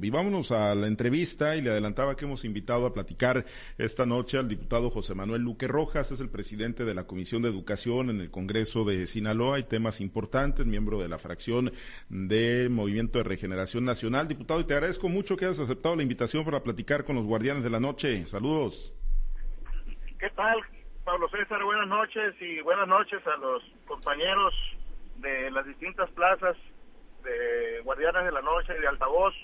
Y 0.00 0.10
vámonos 0.10 0.52
a 0.52 0.76
la 0.76 0.86
entrevista 0.86 1.56
y 1.56 1.60
le 1.60 1.70
adelantaba 1.70 2.14
que 2.14 2.24
hemos 2.24 2.44
invitado 2.44 2.86
a 2.86 2.94
platicar 2.94 3.44
esta 3.78 4.06
noche 4.06 4.38
al 4.38 4.46
diputado 4.46 4.90
José 4.90 5.16
Manuel 5.16 5.42
Luque 5.42 5.66
Rojas, 5.66 6.12
es 6.12 6.20
el 6.20 6.30
presidente 6.30 6.84
de 6.84 6.94
la 6.94 7.08
Comisión 7.08 7.42
de 7.42 7.48
Educación 7.48 8.08
en 8.08 8.20
el 8.20 8.30
Congreso 8.30 8.84
de 8.84 9.08
Sinaloa, 9.08 9.56
hay 9.56 9.64
temas 9.64 10.00
importantes, 10.00 10.66
miembro 10.66 11.00
de 11.00 11.08
la 11.08 11.18
fracción 11.18 11.72
de 12.10 12.68
Movimiento 12.70 13.18
de 13.18 13.24
Regeneración 13.24 13.84
Nacional. 13.84 14.28
Diputado, 14.28 14.60
y 14.60 14.64
te 14.66 14.74
agradezco 14.74 15.08
mucho 15.08 15.36
que 15.36 15.46
hayas 15.46 15.58
aceptado 15.58 15.96
la 15.96 16.02
invitación 16.04 16.44
para 16.44 16.62
platicar 16.62 17.04
con 17.04 17.16
los 17.16 17.26
guardianes 17.26 17.64
de 17.64 17.70
la 17.70 17.80
noche. 17.80 18.24
Saludos. 18.24 18.94
¿Qué 20.20 20.30
tal, 20.30 20.60
Pablo 21.04 21.28
César? 21.28 21.64
Buenas 21.64 21.88
noches 21.88 22.36
y 22.40 22.60
buenas 22.60 22.86
noches 22.86 23.20
a 23.26 23.36
los 23.38 23.64
compañeros 23.88 24.54
de 25.16 25.50
las 25.50 25.66
distintas 25.66 26.08
plazas 26.10 26.56
de 27.24 27.80
Guardianes 27.82 28.26
de 28.26 28.30
la 28.30 28.42
Noche 28.42 28.74
y 28.78 28.80
de 28.80 28.86
Altavoz 28.86 29.34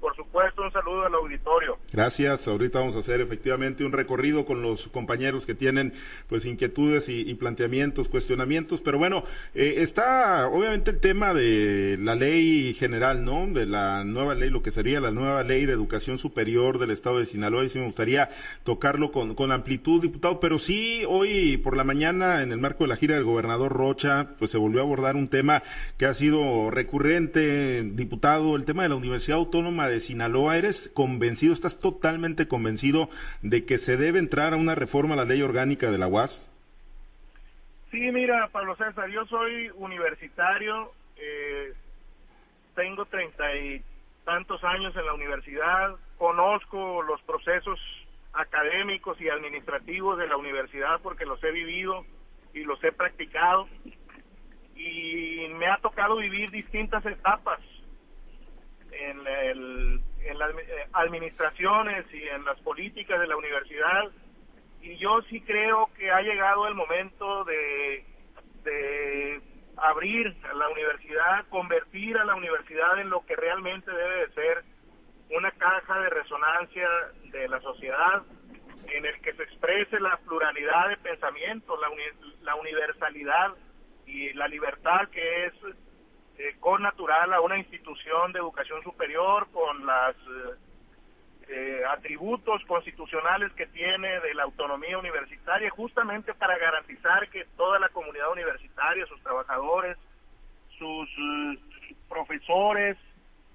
por 0.00 0.14
supuesto 0.14 0.62
un 0.62 0.72
saludo 0.72 1.06
al 1.06 1.14
auditorio. 1.14 1.78
Gracias, 1.92 2.46
ahorita 2.46 2.78
vamos 2.78 2.94
a 2.96 3.00
hacer 3.00 3.20
efectivamente 3.20 3.84
un 3.84 3.90
recorrido 3.90 4.44
con 4.44 4.62
los 4.62 4.86
compañeros 4.88 5.46
que 5.46 5.54
tienen 5.56 5.94
pues 6.28 6.44
inquietudes 6.44 7.08
y, 7.08 7.34
planteamientos, 7.34 8.08
cuestionamientos, 8.08 8.80
pero 8.80 8.98
bueno, 8.98 9.24
eh, 9.54 9.76
está 9.78 10.48
obviamente 10.48 10.92
el 10.92 11.00
tema 11.00 11.34
de 11.34 11.98
la 12.00 12.14
ley 12.14 12.74
general, 12.74 13.24
¿no? 13.24 13.46
De 13.46 13.66
la 13.66 14.04
nueva 14.04 14.34
ley, 14.34 14.50
lo 14.50 14.62
que 14.62 14.70
sería 14.70 15.00
la 15.00 15.10
nueva 15.10 15.42
ley 15.42 15.66
de 15.66 15.72
educación 15.72 16.18
superior 16.18 16.78
del 16.78 16.92
estado 16.92 17.18
de 17.18 17.26
Sinaloa, 17.26 17.64
y 17.64 17.68
sí 17.68 17.78
me 17.78 17.86
gustaría 17.86 18.30
tocarlo 18.62 19.10
con, 19.10 19.34
con 19.34 19.50
amplitud, 19.50 20.02
diputado, 20.02 20.40
pero 20.40 20.58
sí 20.58 21.04
hoy 21.08 21.56
por 21.56 21.76
la 21.76 21.84
mañana 21.84 22.42
en 22.42 22.52
el 22.52 22.58
marco 22.58 22.84
de 22.84 22.88
la 22.88 22.96
gira 22.96 23.16
del 23.16 23.24
gobernador 23.24 23.72
Rocha, 23.72 24.28
pues 24.38 24.50
se 24.50 24.58
volvió 24.58 24.80
a 24.80 24.84
abordar 24.84 25.16
un 25.16 25.28
tema 25.28 25.62
que 25.96 26.06
ha 26.06 26.14
sido 26.14 26.70
recurrente, 26.70 27.82
diputado, 27.82 28.56
el 28.56 28.64
tema 28.64 28.82
de 28.84 28.90
la 28.90 28.96
Universidad 28.96 29.38
Autónoma 29.38 29.55
de 29.62 30.00
Sinaloa, 30.00 30.58
¿eres 30.58 30.90
convencido, 30.94 31.54
estás 31.54 31.80
totalmente 31.80 32.46
convencido 32.46 33.08
de 33.40 33.64
que 33.64 33.78
se 33.78 33.96
debe 33.96 34.18
entrar 34.18 34.52
a 34.52 34.56
una 34.56 34.74
reforma 34.74 35.14
a 35.14 35.16
la 35.16 35.24
ley 35.24 35.40
orgánica 35.40 35.90
de 35.90 35.96
la 35.96 36.06
UAS? 36.06 36.50
Sí, 37.90 38.00
mira, 38.12 38.48
Pablo 38.52 38.76
César, 38.76 39.08
yo 39.08 39.24
soy 39.24 39.70
universitario, 39.76 40.92
eh, 41.16 41.72
tengo 42.74 43.06
treinta 43.06 43.56
y 43.56 43.82
tantos 44.26 44.62
años 44.62 44.94
en 44.94 45.06
la 45.06 45.14
universidad, 45.14 45.94
conozco 46.18 47.00
los 47.02 47.22
procesos 47.22 47.80
académicos 48.34 49.18
y 49.22 49.30
administrativos 49.30 50.18
de 50.18 50.28
la 50.28 50.36
universidad 50.36 51.00
porque 51.02 51.24
los 51.24 51.42
he 51.42 51.50
vivido 51.50 52.04
y 52.52 52.64
los 52.64 52.82
he 52.84 52.92
practicado 52.92 53.66
y 54.74 55.48
me 55.54 55.66
ha 55.66 55.78
tocado 55.78 56.16
vivir 56.16 56.50
distintas 56.50 57.06
etapas 57.06 57.60
en, 58.98 59.26
el, 59.26 60.00
en 60.20 60.38
las 60.38 60.50
eh, 60.50 60.88
administraciones 60.92 62.06
y 62.12 62.22
en 62.28 62.44
las 62.44 62.58
políticas 62.60 63.20
de 63.20 63.26
la 63.26 63.36
universidad. 63.36 64.10
Y 64.82 64.96
yo 64.96 65.20
sí 65.22 65.40
creo 65.40 65.90
que 65.96 66.10
ha 66.10 66.20
llegado 66.22 66.68
el 66.68 66.74
momento 66.74 67.44
de, 67.44 68.04
de 68.64 69.40
abrir 69.76 70.34
la 70.54 70.68
universidad, 70.68 71.46
convertir 71.48 72.16
a 72.18 72.24
la 72.24 72.34
universidad 72.34 72.98
en 73.00 73.10
lo 73.10 73.24
que 73.26 73.36
realmente 73.36 73.90
debe 73.90 74.26
de 74.26 74.32
ser 74.32 74.64
una 75.30 75.50
caja 75.52 75.98
de 76.00 76.10
resonancia 76.10 76.88
de 77.32 77.48
la 77.48 77.60
sociedad 77.60 78.22
en 78.88 79.04
el 79.04 79.20
que 79.20 79.32
se 79.32 79.42
exprese 79.42 79.98
la 80.00 80.16
pluralidad 80.18 80.88
de 80.88 80.96
pensamiento, 80.98 81.76
la, 81.80 81.88
la 82.42 82.54
universalidad 82.54 83.54
y 84.06 84.32
la 84.34 84.46
libertad 84.48 85.08
que 85.10 85.46
es 85.46 85.52
eh, 86.38 86.56
con 86.60 86.82
natural 86.82 87.32
a 87.32 87.40
una 87.40 87.58
institución 87.58 88.32
de 88.32 88.40
educación 88.40 88.82
superior 88.82 89.48
con 89.52 89.86
los 89.86 90.16
eh, 90.16 90.58
eh, 91.48 91.82
atributos 91.88 92.62
constitucionales 92.66 93.52
que 93.52 93.66
tiene 93.66 94.20
de 94.20 94.34
la 94.34 94.42
autonomía 94.42 94.98
universitaria, 94.98 95.70
justamente 95.70 96.34
para 96.34 96.58
garantizar 96.58 97.28
que 97.30 97.44
toda 97.56 97.78
la 97.78 97.88
comunidad 97.90 98.32
universitaria, 98.32 99.06
sus 99.06 99.22
trabajadores, 99.22 99.96
sus 100.78 101.08
profesores, 102.08 102.96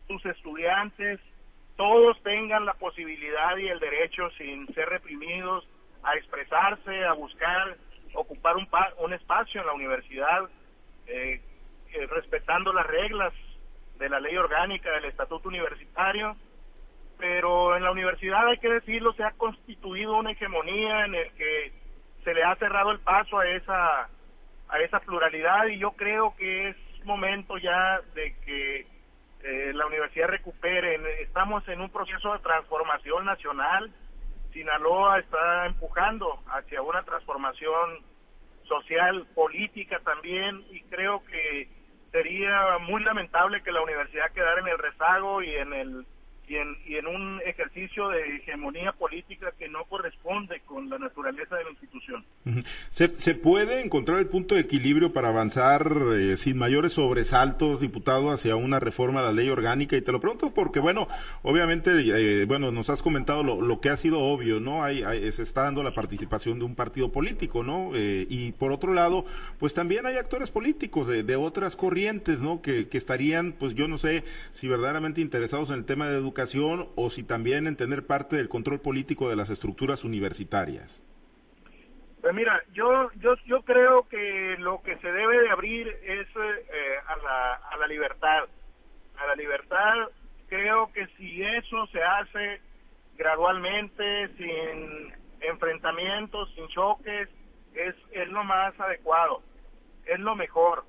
sus 0.08 0.26
estudiantes, 0.26 1.20
todos 1.76 2.22
tengan 2.24 2.66
la 2.66 2.74
posibilidad 2.74 3.58
y 3.58 3.68
el 3.68 3.80
derecho, 3.80 4.30
sin 4.38 4.72
ser 4.74 4.90
reprimidos, 4.90 5.68
a 6.04 6.16
expresarse, 6.16 7.06
a 7.06 7.14
buscar 7.14 7.78
ocupar 8.14 8.58
un, 8.58 8.68
un 9.00 9.14
espacio 9.14 9.62
en 9.62 9.68
la 9.68 9.74
universidad 9.74 10.50
eh, 11.08 11.42
eh, 11.94 12.08
respetando 12.08 12.74
las 12.74 12.88
reglas 12.88 13.34
de 13.98 14.10
la 14.10 14.20
ley 14.20 14.36
orgánica 14.38 14.92
del 14.92 15.06
estatuto 15.06 15.50
universitario, 15.50 16.36
pero 17.18 17.76
en 17.76 17.84
la 17.84 17.92
universidad 17.92 18.48
hay 18.48 18.58
que 18.58 18.70
decirlo, 18.70 19.14
se 19.14 19.24
ha 19.24 19.32
constituido 19.32 20.18
una 20.18 20.32
hegemonía 20.32 21.06
en 21.06 21.16
el 21.16 21.32
que 21.34 21.72
se 22.24 22.34
le 22.34 22.44
ha 22.44 22.56
cerrado 22.56 22.92
el 22.92 23.00
paso 23.00 23.40
a 23.40 23.48
esa 23.48 24.10
a 24.70 24.80
esa 24.80 25.00
pluralidad 25.02 25.66
y 25.68 25.78
yo 25.80 25.92
creo 25.92 26.34
que 26.38 26.70
es 26.70 26.78
momento 27.04 27.58
ya 27.58 28.00
de 28.16 28.34
que 28.46 28.88
eh, 29.44 29.74
la 29.74 29.86
universidad 29.86 30.28
recupere. 30.28 31.22
Estamos 31.22 31.68
en 31.68 31.82
un 31.82 31.90
proceso 31.90 32.34
de 32.34 32.40
transformación 32.40 33.26
nacional. 33.26 33.92
Sinaloa 34.54 35.20
está 35.20 35.66
empujando 35.66 36.40
hacia 36.48 36.82
una 36.82 37.04
transformación 37.04 38.00
social, 38.64 39.26
política 39.34 40.00
también, 40.04 40.64
y 40.70 40.82
creo 40.84 41.24
que 41.26 41.68
sería 42.12 42.78
muy 42.80 43.04
lamentable 43.04 43.64
que 43.64 43.72
la 43.72 43.82
universidad 43.82 44.32
quedara 44.32 44.60
en 44.62 44.68
el 44.68 44.78
rezago 44.78 45.42
y 45.42 45.56
en 45.56 45.74
el 45.74 46.06
y 46.52 46.98
en, 46.98 47.08
un 47.08 47.40
ejercicio 47.46 48.10
de 48.10 48.38
hegemonía 48.38 48.92
política 48.92 49.54
que 49.58 49.70
no 49.70 49.86
corresponde 49.86 50.62
con 50.66 50.90
la 50.90 50.98
naturaleza 50.98 51.56
de 51.56 51.64
la 51.64 51.70
institución. 51.70 52.26
¿Se, 52.90 53.36
puede 53.36 53.82
encontrar 53.82 54.20
el 54.20 54.28
punto 54.28 54.56
de 54.56 54.62
equilibrio 54.62 55.14
para 55.14 55.30
avanzar 55.30 55.90
eh, 56.14 56.36
sin 56.36 56.58
mayores 56.58 56.94
sobresaltos, 56.94 57.80
diputado, 57.80 58.32
hacia 58.32 58.58
una 58.58 58.82
reforma 58.82 59.22
de 59.22 59.28
la 59.28 59.34
ley 59.34 59.50
orgánica? 59.50 59.96
Y 59.96 60.02
te 60.02 60.12
lo 60.12 60.20
pregunto 60.20 60.54
porque, 60.54 60.82
bueno, 60.82 61.08
obviamente, 61.42 61.92
eh, 61.94 62.46
bueno, 62.46 62.72
nos 62.72 62.90
has 62.90 63.02
comentado 63.02 63.44
lo, 63.44 63.80
que 63.80 63.90
ha 63.90 63.98
sido 63.98 64.20
obvio, 64.20 64.60
¿no? 64.60 64.84
Hay, 64.84 65.04
se 65.32 65.44
está 65.44 65.64
dando 65.64 65.84
la 65.84 65.94
participación 65.94 66.60
de 66.60 66.66
un 66.66 66.76
partido 66.76 67.14
político, 67.14 67.64
¿no? 67.64 67.92
Eh, 67.96 68.28
y 68.30 68.52
por 68.52 68.74
otro 68.74 68.94
lado, 68.94 69.26
pues 69.58 69.74
también 69.74 70.06
hay 70.06 70.18
actores 70.18 70.52
políticos 70.52 71.08
de, 71.08 71.32
otras 71.36 71.78
corrientes, 71.78 72.40
¿no? 72.40 72.62
Que, 72.62 72.90
que 72.90 72.98
estarían, 72.98 73.54
pues 73.54 73.74
yo 73.74 73.88
no 73.88 73.98
sé 73.98 74.26
si 74.52 74.68
verdaderamente 74.68 75.22
interesados 75.22 75.70
en 75.70 75.78
el 75.78 75.86
tema 75.86 76.08
de 76.08 76.18
educación 76.18 76.41
o 76.96 77.10
si 77.10 77.24
también 77.24 77.68
en 77.68 77.76
tener 77.76 78.06
parte 78.06 78.36
del 78.36 78.50
control 78.50 78.80
político 78.82 79.30
de 79.30 79.36
las 79.36 79.50
estructuras 79.50 80.04
universitarias? 80.04 81.04
Pues 82.22 82.34
mira, 82.34 82.62
yo, 82.74 83.12
yo, 83.20 83.36
yo 83.46 83.64
creo 83.64 84.08
que 84.08 84.56
lo 84.60 84.82
que 84.84 84.96
se 84.98 85.12
debe 85.12 85.42
de 85.42 85.50
abrir 85.50 85.88
es 85.88 86.28
eh, 86.28 86.96
a, 87.08 87.16
la, 87.18 87.54
a 87.54 87.78
la 87.78 87.88
libertad. 87.88 88.44
A 89.18 89.28
la 89.28 89.36
libertad, 89.36 89.94
creo 90.48 90.92
que 90.94 91.08
si 91.18 91.44
eso 91.44 91.88
se 91.88 92.02
hace 92.02 92.62
gradualmente, 93.18 94.30
sin 94.38 95.14
enfrentamientos, 95.42 96.52
sin 96.56 96.68
choques, 96.70 97.30
es, 97.74 97.96
es 98.12 98.28
lo 98.30 98.44
más 98.44 98.78
adecuado, 98.80 99.42
es 100.06 100.20
lo 100.20 100.36
mejor. 100.36 100.86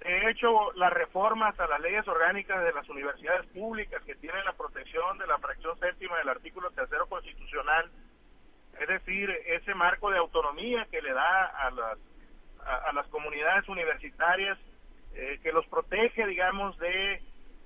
De 0.00 0.30
hecho, 0.30 0.72
las 0.76 0.92
reformas 0.92 1.58
a 1.60 1.66
las 1.66 1.80
leyes 1.80 2.08
orgánicas 2.08 2.64
de 2.64 2.72
las 2.72 2.88
universidades 2.88 3.46
públicas 3.48 4.02
que 4.04 4.14
tienen 4.14 4.44
la 4.46 4.54
protección 4.54 5.18
de 5.18 5.26
la 5.26 5.38
fracción 5.38 5.78
séptima 5.78 6.16
del 6.18 6.30
artículo 6.30 6.70
tercero 6.70 7.06
constitucional, 7.06 7.90
es 8.80 8.88
decir, 8.88 9.30
ese 9.46 9.74
marco 9.74 10.10
de 10.10 10.16
autonomía 10.16 10.86
que 10.90 11.02
le 11.02 11.12
da 11.12 11.46
a 11.46 11.70
las, 11.70 11.98
a, 12.64 12.92
las 12.94 13.06
comunidades 13.08 13.68
universitarias, 13.68 14.58
eh, 15.14 15.38
que 15.42 15.52
los 15.52 15.66
protege, 15.66 16.26
digamos, 16.26 16.78
de, 16.78 17.20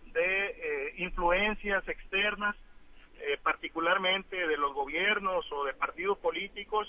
de 0.06 0.46
eh, 0.46 0.94
influencias 0.96 1.86
externas, 1.86 2.56
eh, 3.20 3.38
particularmente 3.44 4.36
de 4.48 4.56
los 4.56 4.74
gobiernos 4.74 5.46
o 5.52 5.64
de 5.64 5.74
partidos 5.74 6.18
políticos, 6.18 6.88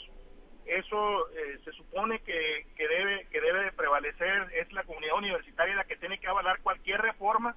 eso 0.65 1.29
eh, 1.29 1.59
se 1.63 1.71
supone 1.73 2.19
que, 2.19 2.65
que, 2.75 2.88
debe 2.88 3.27
que 3.31 3.39
debe 3.39 3.65
de 3.65 3.71
prevalecer 3.71 4.47
es 4.53 4.71
la 4.73 4.83
comunidad 4.83 5.17
universitaria 5.17 5.75
la 5.75 5.83
que 5.85 5.97
tiene 5.97 6.19
que 6.19 6.27
avalar 6.27 6.62
cualquier 6.62 7.01
reforma 7.01 7.56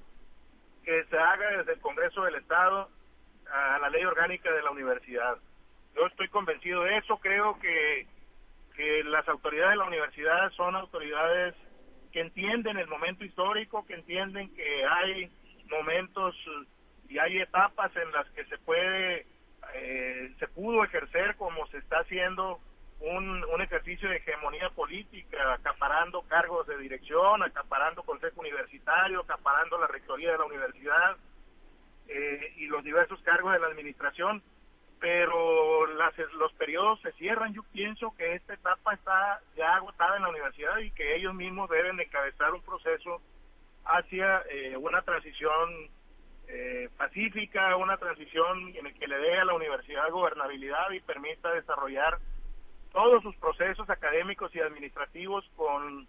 que 0.84 1.05
se 1.05 1.19
haga 1.19 1.58
desde 1.58 1.72
el 1.72 1.81
Congreso 1.81 2.22
del 2.25 2.37
Estado 2.37 2.88
a 3.50 3.78
la 3.78 3.90
ley 3.90 4.05
orgánica 4.05 4.52
de 4.52 4.62
la 4.62 4.70
universidad. 4.70 5.38
Yo 5.94 6.06
estoy 6.06 6.28
convencido 6.28 6.84
de 6.84 6.99
eso, 6.99 7.19
creo 7.19 7.58
que, 7.58 8.06
que 8.76 9.05
las 9.05 9.26
autoridades 9.28 9.70
de 9.70 9.76
la 9.76 9.87
universidad 9.87 10.50
son 10.52 10.76
autoridades 10.76 11.55
que 12.12 12.20
entienden 12.20 12.78
el 12.78 12.88
momento 12.88 13.25
histórico, 13.25 13.87
que 13.87 13.94
entienden 13.94 14.55
que 14.55 14.84
hay 14.84 15.31
momentos 15.70 16.34
y 17.08 17.19
hay 17.19 17.38
etapas 17.38 17.94
en 17.96 18.12
las 18.12 18.28
que 18.31 18.44
se 18.44 18.58
puede, 18.58 19.26
eh, 19.75 20.32
se 20.38 20.49
pudo 20.49 20.84
ejercer 20.84 21.37
como 21.37 21.66
se 21.69 21.78
está 21.78 21.99
haciendo 21.99 22.60
un, 23.00 23.45
un 23.45 23.61
ejercicio 23.62 24.09
de 24.09 24.17
hegemonía 24.17 24.71
política, 24.71 25.55
acaparando 25.55 26.23
cargos 26.23 26.67
de 26.67 26.79
dirección, 26.79 27.43
acaparando 27.43 28.03
consejo 28.03 28.41
universitario, 28.41 29.21
acaparando 29.21 29.79
la 29.79 29.87
rectoría 29.87 30.33
de 30.33 30.39
la 30.39 30.45
universidad. 30.45 31.17
eh, 32.09 32.55
y 32.56 32.67
los 32.67 32.83
diversos 32.83 33.21
cargos 33.23 33.53
de 33.53 33.61
la 33.61 33.69
administración, 33.69 34.43
pero 34.99 35.87
las, 35.87 36.17
los 36.35 36.53
periodos 36.55 37.00
se 37.03 37.12
cierran. 37.12 37.55
Yo 37.55 37.62
pienso 37.73 38.15
que 38.17 38.35
esta 38.35 38.55
etapa 38.55 38.95
está 38.95 39.41
ya 39.56 39.77
agotada 39.77 40.17
en 40.17 40.23
la 40.23 40.31
universidad 40.31 40.79
y 40.79 40.91
que 40.91 41.17
ellos 41.17 41.35
mismos 41.35 41.71
deben 41.71 42.01
encabezar 42.01 42.53
un 42.55 42.62
proceso 42.62 43.21
hacia 43.85 44.43
eh, 44.51 44.77
una 44.77 45.03
transición 45.03 45.89
eh, 46.49 46.89
pacífica, 46.97 47.77
una 47.77 47.97
transición 47.99 48.75
en 48.75 48.87
el 48.87 48.94
que 48.94 49.06
le 49.06 49.19
dé 49.19 49.39
a 49.39 49.44
la 49.44 49.55
universidad 49.55 50.11
gobernabilidad 50.11 50.91
y 50.91 51.01
permita 51.01 51.53
desarrollar 51.53 52.19
todos 52.93 53.23
sus 53.23 53.37
procesos 53.37 53.88
académicos 53.90 54.55
y 54.55 54.61
administrativos 54.61 55.44
con 55.56 56.06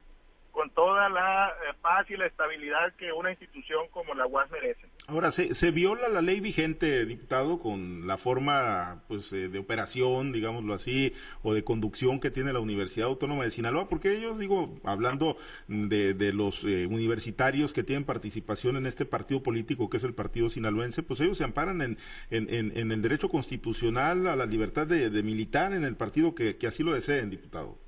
con 0.52 0.70
toda 0.72 1.10
la 1.10 1.50
eh, 1.50 1.74
paz 1.82 2.10
y 2.10 2.18
la 2.18 2.26
estabilidad 2.26 2.94
que 2.96 3.12
una 3.12 3.32
institución 3.32 3.88
como 3.92 4.14
la 4.14 4.26
UAS 4.26 4.50
merece. 4.52 4.90
Ahora, 5.10 5.32
¿se, 5.32 5.56
se 5.56 5.72
viola 5.72 6.08
la 6.08 6.22
ley 6.22 6.40
vigente, 6.40 7.04
diputado, 7.08 7.60
con 7.60 8.06
la 8.06 8.20
forma 8.20 9.02
pues 9.08 9.34
eh, 9.34 9.50
de 9.50 9.58
operación, 9.58 10.32
digámoslo 10.32 10.76
así, 10.76 11.14
o 11.42 11.56
de 11.56 11.64
conducción 11.64 12.20
que 12.20 12.30
tiene 12.30 12.54
la 12.54 12.60
Universidad 12.60 13.08
Autónoma 13.08 13.44
de 13.44 13.50
Sinaloa? 13.50 13.90
Porque 13.90 14.16
ellos, 14.16 14.38
digo, 14.38 14.80
hablando 14.84 15.38
de, 15.68 16.14
de 16.14 16.32
los 16.32 16.64
eh, 16.64 16.86
universitarios 16.86 17.74
que 17.74 17.82
tienen 17.82 18.06
participación 18.06 18.78
en 18.78 18.86
este 18.86 19.06
partido 19.06 19.42
político 19.42 19.90
que 19.90 19.98
es 19.98 20.04
el 20.04 20.14
Partido 20.14 20.48
Sinaloense, 20.52 21.02
pues 21.02 21.20
ellos 21.22 21.40
se 21.40 21.44
amparan 21.44 21.82
en, 21.82 21.98
en, 22.30 22.78
en, 22.78 22.92
el 22.92 23.02
derecho 23.02 23.30
constitucional 23.30 24.28
a 24.28 24.36
la 24.36 24.46
libertad 24.46 24.86
de, 24.86 25.10
de 25.10 25.24
militar 25.24 25.74
en 25.74 25.86
el 25.86 25.96
partido 25.96 26.36
que, 26.36 26.58
que 26.58 26.68
así 26.68 26.84
lo 26.84 26.94
deseen, 26.94 27.32
diputado 27.32 27.80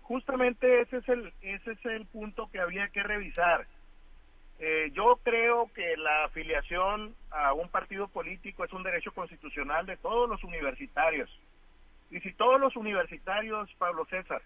justamente 0.00 0.82
ese 0.82 0.98
es 0.98 1.08
el 1.08 1.32
ese 1.40 1.72
es 1.72 1.84
el 1.86 2.06
punto 2.06 2.48
que 2.52 2.60
había 2.60 2.88
que 2.88 3.02
revisar. 3.02 3.66
Eh, 4.60 4.90
yo 4.94 5.18
creo 5.22 5.70
que 5.74 5.96
la 5.96 6.24
afiliación 6.24 7.14
a 7.30 7.52
un 7.52 7.68
partido 7.68 8.08
político 8.08 8.64
es 8.64 8.72
un 8.72 8.82
derecho 8.82 9.12
constitucional 9.12 9.84
de 9.86 9.96
todos 9.96 10.28
los 10.28 10.42
universitarios. 10.44 11.30
Y 12.10 12.20
si 12.20 12.32
todos 12.32 12.60
los 12.60 12.76
universitarios, 12.76 13.68
Pablo 13.78 14.04
César, 14.06 14.42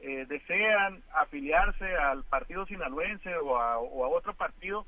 eh, 0.00 0.26
desean 0.28 1.02
afiliarse 1.14 1.96
al 1.96 2.24
partido 2.24 2.66
sinaloense 2.66 3.36
o 3.36 3.58
a, 3.58 3.78
o 3.78 4.04
a, 4.04 4.08
otro 4.08 4.34
partido, 4.34 4.86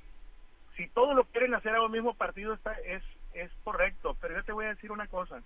si 0.77 0.89
todos 0.89 1.15
lo 1.15 1.25
quieren 1.25 1.55
hacer 1.55 1.75
a 1.75 1.83
un 1.83 1.93
mismo 1.93 2.15
partido 2.15 2.55
está, 2.55 2.73
es, 2.85 3.03
es 3.35 3.51
correcto. 3.63 4.17
Pero 4.21 4.37
yo 4.37 4.45
te 4.45 4.53
voy 4.53 4.67
a 4.67 4.75
decir 4.75 4.91
una 4.91 5.07
cosa, 5.07 5.43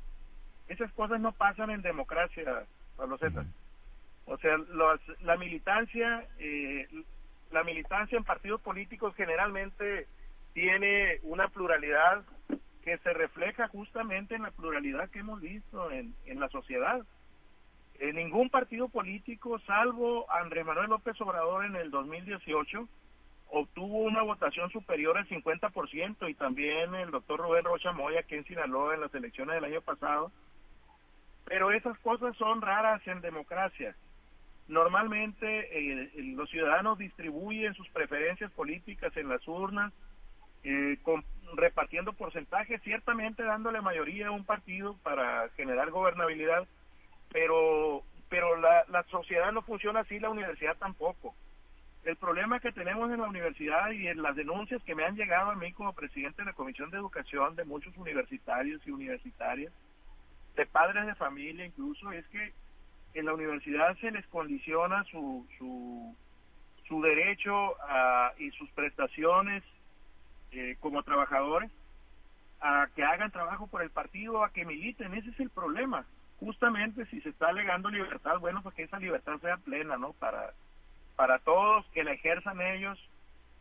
esas 0.68 0.90
cosas 0.92 1.20
no 1.20 1.32
pasan 1.32 1.70
en 1.70 1.82
democracia, 1.82 2.64
Pablo 2.96 3.18
César. 3.18 3.44
O 4.26 4.38
sea, 4.38 4.56
la 5.20 5.36
militancia, 5.36 6.26
eh, 6.38 6.88
la 7.50 7.64
militancia 7.64 8.18
en 8.18 8.24
partidos 8.24 8.60
políticos 8.60 9.14
generalmente 9.16 10.06
tiene 10.52 11.18
una 11.22 11.48
pluralidad 11.48 12.24
que 12.82 12.98
se 12.98 13.12
refleja 13.12 13.68
justamente 13.68 14.34
en 14.34 14.42
la 14.42 14.50
pluralidad 14.50 15.08
que 15.10 15.20
hemos 15.20 15.40
visto 15.40 15.90
en, 15.90 16.14
en 16.26 16.40
la 16.40 16.48
sociedad. 16.48 17.04
En 17.98 18.16
ningún 18.16 18.50
partido 18.50 18.88
político, 18.88 19.58
salvo 19.60 20.30
Andrés 20.30 20.66
Manuel 20.66 20.90
López 20.90 21.18
Obrador 21.20 21.64
en 21.64 21.76
el 21.76 21.90
2018, 21.90 22.88
obtuvo 23.48 23.98
una 23.98 24.22
votación 24.22 24.70
superior 24.70 25.16
al 25.16 25.28
50% 25.28 26.28
y 26.28 26.34
también 26.34 26.94
el 26.94 27.10
doctor 27.10 27.40
Rubén 27.40 27.64
Rocha 27.64 27.92
Moya 27.92 28.20
aquí 28.20 28.34
en 28.34 28.44
Sinaloa 28.44 28.94
en 28.94 29.00
las 29.00 29.14
elecciones 29.14 29.54
del 29.54 29.64
año 29.64 29.80
pasado. 29.80 30.32
Pero 31.44 31.70
esas 31.70 31.98
cosas 31.98 32.36
son 32.36 32.62
raras 32.62 33.06
en 33.06 33.20
democracia. 33.20 33.94
Normalmente 34.66 35.46
eh, 35.46 36.10
los 36.36 36.48
ciudadanos 36.48 36.98
distribuyen 36.98 37.74
sus 37.74 37.88
preferencias 37.90 38.50
políticas 38.52 39.14
en 39.16 39.28
las 39.28 39.46
urnas, 39.46 39.92
eh, 40.62 40.98
repartiendo 41.54 42.14
porcentajes, 42.14 42.80
ciertamente 42.82 43.42
dándole 43.42 43.82
mayoría 43.82 44.28
a 44.28 44.32
un 44.32 44.44
partido 44.44 44.96
para 45.02 45.50
generar 45.50 45.90
gobernabilidad, 45.90 46.66
pero, 47.30 48.02
pero 48.30 48.56
la, 48.56 48.84
la 48.88 49.02
sociedad 49.04 49.52
no 49.52 49.60
funciona 49.62 50.00
así, 50.00 50.18
la 50.18 50.30
universidad 50.30 50.76
tampoco. 50.78 51.34
El 52.04 52.16
problema 52.16 52.60
que 52.60 52.72
tenemos 52.72 53.10
en 53.10 53.20
la 53.20 53.28
universidad 53.28 53.90
y 53.90 54.08
en 54.08 54.22
las 54.22 54.36
denuncias 54.36 54.82
que 54.82 54.94
me 54.94 55.04
han 55.04 55.16
llegado 55.16 55.50
a 55.50 55.56
mí 55.56 55.72
como 55.72 55.94
presidente 55.94 56.42
de 56.42 56.46
la 56.46 56.52
Comisión 56.54 56.90
de 56.90 56.98
Educación 56.98 57.54
de 57.56 57.64
muchos 57.64 57.94
universitarios 57.98 58.80
y 58.86 58.90
universitarias, 58.90 59.72
de 60.56 60.66
padres 60.66 61.06
de 61.06 61.14
familia 61.14 61.66
incluso, 61.66 62.12
es 62.12 62.26
que 62.28 62.52
en 63.14 63.26
la 63.26 63.34
universidad 63.34 63.96
se 63.98 64.10
les 64.10 64.26
condiciona 64.26 65.04
su, 65.04 65.46
su, 65.58 66.16
su 66.88 67.00
derecho 67.00 67.74
y 68.38 68.50
sus 68.52 68.68
prestaciones 68.70 69.62
eh, 70.52 70.76
como 70.80 71.02
trabajadores 71.02 71.70
a 72.60 72.88
que 72.94 73.04
hagan 73.04 73.30
trabajo 73.30 73.66
por 73.66 73.82
el 73.82 73.90
partido, 73.90 74.44
a 74.44 74.50
que 74.50 74.64
militen. 74.64 75.14
Ese 75.14 75.30
es 75.30 75.40
el 75.40 75.50
problema. 75.50 76.06
Justamente 76.40 77.06
si 77.06 77.20
se 77.20 77.28
está 77.28 77.48
alegando 77.48 77.88
libertad, 77.90 78.38
bueno, 78.38 78.62
pues 78.62 78.74
que 78.74 78.82
esa 78.84 78.98
libertad 78.98 79.38
sea 79.40 79.56
plena, 79.58 79.96
¿no? 79.96 80.12
Para, 80.14 80.52
para 81.14 81.38
todos, 81.38 81.86
que 81.92 82.04
la 82.04 82.12
ejerzan 82.12 82.60
ellos 82.60 82.98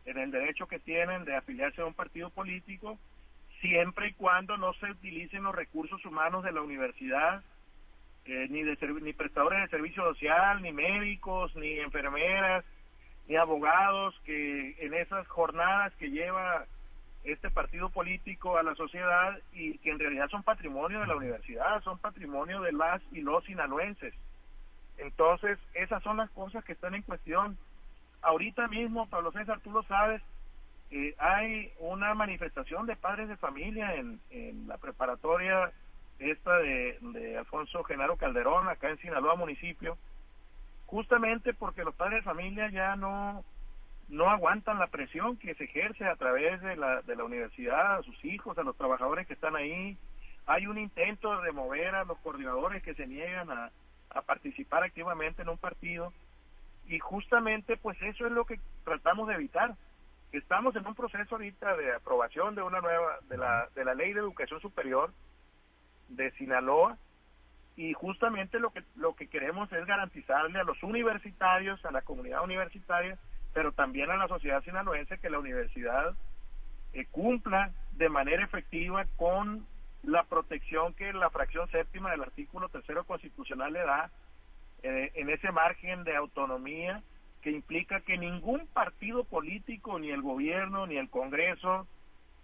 en 0.04 0.18
el 0.18 0.30
derecho 0.30 0.66
que 0.66 0.78
tienen 0.78 1.24
de 1.24 1.36
afiliarse 1.36 1.80
a 1.80 1.86
un 1.86 1.94
partido 1.94 2.30
político, 2.30 2.98
siempre 3.60 4.08
y 4.08 4.12
cuando 4.12 4.56
no 4.56 4.72
se 4.74 4.90
utilicen 4.90 5.44
los 5.44 5.54
recursos 5.54 6.04
humanos 6.04 6.44
de 6.44 6.52
la 6.52 6.62
universidad 6.62 7.42
ni, 8.26 8.62
de 8.62 8.76
ni 9.02 9.12
prestadores 9.12 9.60
de 9.62 9.68
servicio 9.68 10.02
social, 10.04 10.62
ni 10.62 10.72
médicos, 10.72 11.54
ni 11.56 11.78
enfermeras, 11.78 12.64
ni 13.28 13.36
abogados, 13.36 14.14
que 14.24 14.76
en 14.84 14.94
esas 14.94 15.26
jornadas 15.28 15.94
que 15.94 16.10
lleva 16.10 16.66
este 17.24 17.50
partido 17.50 17.88
político 17.88 18.58
a 18.58 18.62
la 18.62 18.74
sociedad 18.74 19.38
y 19.52 19.78
que 19.78 19.90
en 19.90 19.98
realidad 19.98 20.28
son 20.28 20.42
patrimonio 20.42 21.00
de 21.00 21.06
la 21.06 21.16
universidad, 21.16 21.82
son 21.82 21.98
patrimonio 21.98 22.60
de 22.60 22.72
las 22.72 23.02
y 23.12 23.22
los 23.22 23.44
sinaloenses. 23.44 24.14
Entonces, 24.98 25.58
esas 25.72 26.02
son 26.02 26.18
las 26.18 26.30
cosas 26.30 26.64
que 26.64 26.72
están 26.72 26.94
en 26.94 27.02
cuestión. 27.02 27.56
Ahorita 28.22 28.68
mismo, 28.68 29.08
Pablo 29.08 29.32
César, 29.32 29.60
tú 29.60 29.70
lo 29.70 29.82
sabes, 29.84 30.22
eh, 30.90 31.14
hay 31.18 31.72
una 31.78 32.14
manifestación 32.14 32.86
de 32.86 32.96
padres 32.96 33.28
de 33.28 33.36
familia 33.36 33.94
en, 33.94 34.20
en 34.30 34.68
la 34.68 34.76
preparatoria 34.76 35.72
esta 36.18 36.58
de, 36.58 36.98
de 37.00 37.38
Alfonso 37.38 37.82
Genaro 37.84 38.16
Calderón, 38.16 38.68
acá 38.68 38.90
en 38.90 38.98
Sinaloa 38.98 39.36
municipio, 39.36 39.98
justamente 40.86 41.54
porque 41.54 41.84
los 41.84 41.94
padres 41.94 42.18
de 42.20 42.30
familia 42.30 42.68
ya 42.70 42.96
no 42.96 43.44
no 44.08 44.28
aguantan 44.28 44.78
la 44.78 44.88
presión 44.88 45.38
que 45.38 45.54
se 45.54 45.64
ejerce 45.64 46.04
a 46.04 46.16
través 46.16 46.60
de 46.60 46.76
la, 46.76 47.00
de 47.02 47.16
la 47.16 47.24
universidad, 47.24 47.96
a 47.96 48.02
sus 48.02 48.22
hijos, 48.24 48.56
a 48.58 48.62
los 48.62 48.76
trabajadores 48.76 49.26
que 49.26 49.32
están 49.32 49.56
ahí. 49.56 49.96
Hay 50.46 50.66
un 50.66 50.76
intento 50.76 51.34
de 51.34 51.42
remover 51.42 51.94
a 51.94 52.04
los 52.04 52.18
coordinadores 52.18 52.82
que 52.82 52.94
se 52.94 53.06
niegan 53.06 53.50
a, 53.50 53.70
a 54.10 54.22
participar 54.22 54.84
activamente 54.84 55.42
en 55.42 55.48
un 55.48 55.58
partido 55.58 56.12
y 56.86 56.98
justamente 56.98 57.76
pues 57.76 58.00
eso 58.02 58.26
es 58.26 58.32
lo 58.32 58.44
que 58.44 58.60
tratamos 58.84 59.28
de 59.28 59.34
evitar. 59.34 59.74
Estamos 60.32 60.74
en 60.76 60.86
un 60.86 60.94
proceso 60.94 61.36
ahorita 61.36 61.76
de 61.76 61.94
aprobación 61.94 62.54
de 62.54 62.62
una 62.62 62.80
nueva, 62.80 63.18
de 63.28 63.38
la, 63.38 63.68
de 63.74 63.84
la 63.84 63.94
ley 63.94 64.12
de 64.12 64.20
educación 64.20 64.60
superior, 64.60 65.12
de 66.08 66.30
Sinaloa 66.32 66.98
y 67.76 67.92
justamente 67.92 68.60
lo 68.60 68.70
que 68.70 68.82
lo 68.94 69.14
que 69.14 69.28
queremos 69.28 69.72
es 69.72 69.84
garantizarle 69.86 70.58
a 70.60 70.64
los 70.64 70.82
universitarios, 70.82 71.84
a 71.84 71.90
la 71.90 72.02
comunidad 72.02 72.44
universitaria, 72.44 73.18
pero 73.52 73.72
también 73.72 74.10
a 74.10 74.16
la 74.16 74.28
sociedad 74.28 74.62
sinaloense 74.62 75.18
que 75.18 75.30
la 75.30 75.38
universidad 75.38 76.14
eh, 76.92 77.06
cumpla 77.10 77.72
de 77.92 78.08
manera 78.08 78.44
efectiva 78.44 79.04
con 79.16 79.66
la 80.02 80.24
protección 80.24 80.94
que 80.94 81.12
la 81.12 81.30
fracción 81.30 81.68
séptima 81.70 82.10
del 82.10 82.22
artículo 82.22 82.68
tercero 82.68 83.04
constitucional 83.04 83.72
le 83.72 83.80
da 83.80 84.10
eh, 84.82 85.10
en 85.14 85.30
ese 85.30 85.50
margen 85.50 86.04
de 86.04 86.14
autonomía 86.14 87.02
que 87.42 87.50
implica 87.50 88.00
que 88.00 88.16
ningún 88.16 88.66
partido 88.68 89.24
político, 89.24 89.98
ni 89.98 90.10
el 90.10 90.22
gobierno, 90.22 90.86
ni 90.86 90.96
el 90.96 91.10
Congreso, 91.10 91.86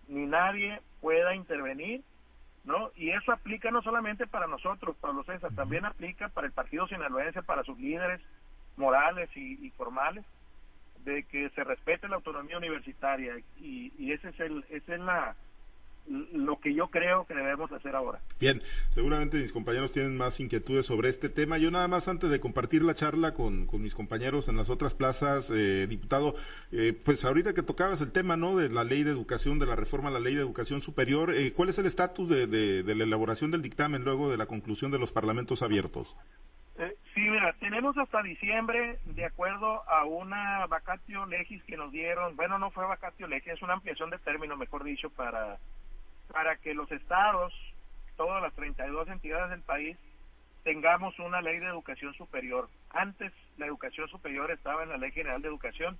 ni 0.08 0.26
nadie 0.26 0.80
pueda 1.00 1.34
intervenir 1.34 2.02
¿no? 2.64 2.90
Y 2.96 3.10
eso 3.10 3.32
aplica 3.32 3.70
no 3.70 3.82
solamente 3.82 4.26
para 4.26 4.46
nosotros, 4.46 4.96
Pablo 5.00 5.24
César, 5.24 5.52
también 5.54 5.84
aplica 5.84 6.28
para 6.28 6.46
el 6.46 6.52
Partido 6.52 6.86
Sinaloense, 6.88 7.42
para 7.42 7.64
sus 7.64 7.78
líderes 7.78 8.20
morales 8.76 9.30
y, 9.36 9.70
formales, 9.70 10.24
de 11.04 11.24
que 11.24 11.48
se 11.50 11.64
respete 11.64 12.08
la 12.08 12.16
autonomía 12.16 12.58
universitaria 12.58 13.38
y, 13.56 13.92
y 13.98 14.12
ese 14.12 14.28
es 14.28 14.40
el, 14.40 14.64
esa 14.68 14.94
es 14.94 15.00
la, 15.00 15.36
lo 16.06 16.58
que 16.58 16.74
yo 16.74 16.88
creo 16.88 17.24
que 17.26 17.34
debemos 17.34 17.70
hacer 17.72 17.94
ahora. 17.94 18.20
Bien, 18.40 18.62
seguramente 18.90 19.38
mis 19.38 19.52
compañeros 19.52 19.92
tienen 19.92 20.16
más 20.16 20.40
inquietudes 20.40 20.86
sobre 20.86 21.08
este 21.08 21.28
tema. 21.28 21.58
Yo 21.58 21.70
nada 21.70 21.88
más 21.88 22.08
antes 22.08 22.30
de 22.30 22.40
compartir 22.40 22.82
la 22.82 22.94
charla 22.94 23.34
con, 23.34 23.66
con 23.66 23.82
mis 23.82 23.94
compañeros 23.94 24.48
en 24.48 24.56
las 24.56 24.70
otras 24.70 24.94
plazas, 24.94 25.50
eh, 25.50 25.86
diputado, 25.88 26.34
eh, 26.72 26.92
pues 27.04 27.24
ahorita 27.24 27.54
que 27.54 27.62
tocabas 27.62 28.00
el 28.00 28.12
tema, 28.12 28.36
¿no? 28.36 28.56
De 28.56 28.68
la 28.68 28.84
ley 28.84 29.04
de 29.04 29.10
educación, 29.10 29.58
de 29.58 29.66
la 29.66 29.76
reforma 29.76 30.08
a 30.08 30.12
la 30.12 30.20
ley 30.20 30.34
de 30.34 30.40
educación 30.40 30.80
superior, 30.80 31.34
eh, 31.34 31.52
¿cuál 31.52 31.68
es 31.68 31.78
el 31.78 31.86
estatus 31.86 32.28
de, 32.28 32.46
de, 32.46 32.82
de, 32.82 32.94
la 32.94 33.04
elaboración 33.04 33.50
del 33.50 33.62
dictamen 33.62 34.04
luego 34.04 34.30
de 34.30 34.36
la 34.36 34.46
conclusión 34.46 34.90
de 34.90 34.98
los 34.98 35.12
parlamentos 35.12 35.62
abiertos? 35.62 36.16
Eh, 36.78 36.96
sí, 37.14 37.20
mira, 37.20 37.52
tenemos 37.60 37.96
hasta 37.98 38.22
diciembre, 38.22 38.98
de 39.04 39.24
acuerdo 39.26 39.82
a 39.88 40.06
una 40.06 40.66
vacatio 40.66 41.26
legis 41.26 41.62
que 41.64 41.76
nos 41.76 41.92
dieron, 41.92 42.36
bueno, 42.36 42.58
no 42.58 42.70
fue 42.70 42.86
vacatio 42.86 43.26
legis, 43.26 43.52
es 43.52 43.62
una 43.62 43.74
ampliación 43.74 44.08
de 44.10 44.18
término, 44.18 44.56
mejor 44.56 44.82
dicho, 44.82 45.10
para, 45.10 45.58
para 46.32 46.56
que 46.56 46.74
los 46.74 46.90
estados, 46.90 47.52
todas 48.16 48.42
las 48.42 48.52
32 48.54 49.08
entidades 49.08 49.50
del 49.50 49.62
país, 49.62 49.96
tengamos 50.64 51.18
una 51.18 51.40
ley 51.40 51.58
de 51.58 51.66
educación 51.66 52.14
superior. 52.14 52.68
Antes 52.90 53.32
la 53.56 53.66
educación 53.66 54.08
superior 54.08 54.50
estaba 54.50 54.82
en 54.82 54.90
la 54.90 54.98
Ley 54.98 55.10
General 55.12 55.40
de 55.40 55.48
Educación, 55.48 55.98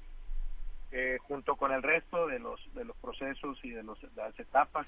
eh, 0.93 1.19
junto 1.23 1.57
con 1.57 1.73
el 1.73 1.83
resto 1.83 2.27
de 2.27 2.39
los 2.39 2.61
de 2.75 2.85
los 2.85 2.97
procesos 2.97 3.59
y 3.65 3.71
de, 3.71 3.83
los, 3.83 3.99
las 4.17 4.39
etapas 4.39 4.87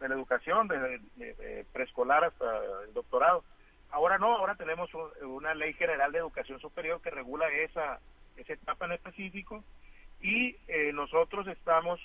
de 0.00 0.08
la 0.08 0.14
educación, 0.14 0.66
de 0.68 1.66
preescolar 1.72 2.24
hasta 2.24 2.46
el 2.84 2.92
doctorado. 2.94 3.44
Ahora 3.92 4.18
no, 4.18 4.36
ahora 4.36 4.54
tenemos 4.54 4.90
una 5.22 5.54
ley 5.54 5.72
general 5.74 6.12
de 6.12 6.18
educación 6.18 6.60
superior 6.60 7.00
que 7.02 7.10
regula 7.10 7.48
esa, 7.48 8.00
esa 8.36 8.52
etapa 8.52 8.86
en 8.86 8.92
específico 8.92 9.64
y 10.20 10.56
eh, 10.68 10.92
nosotros 10.92 11.46
estamos, 11.48 12.00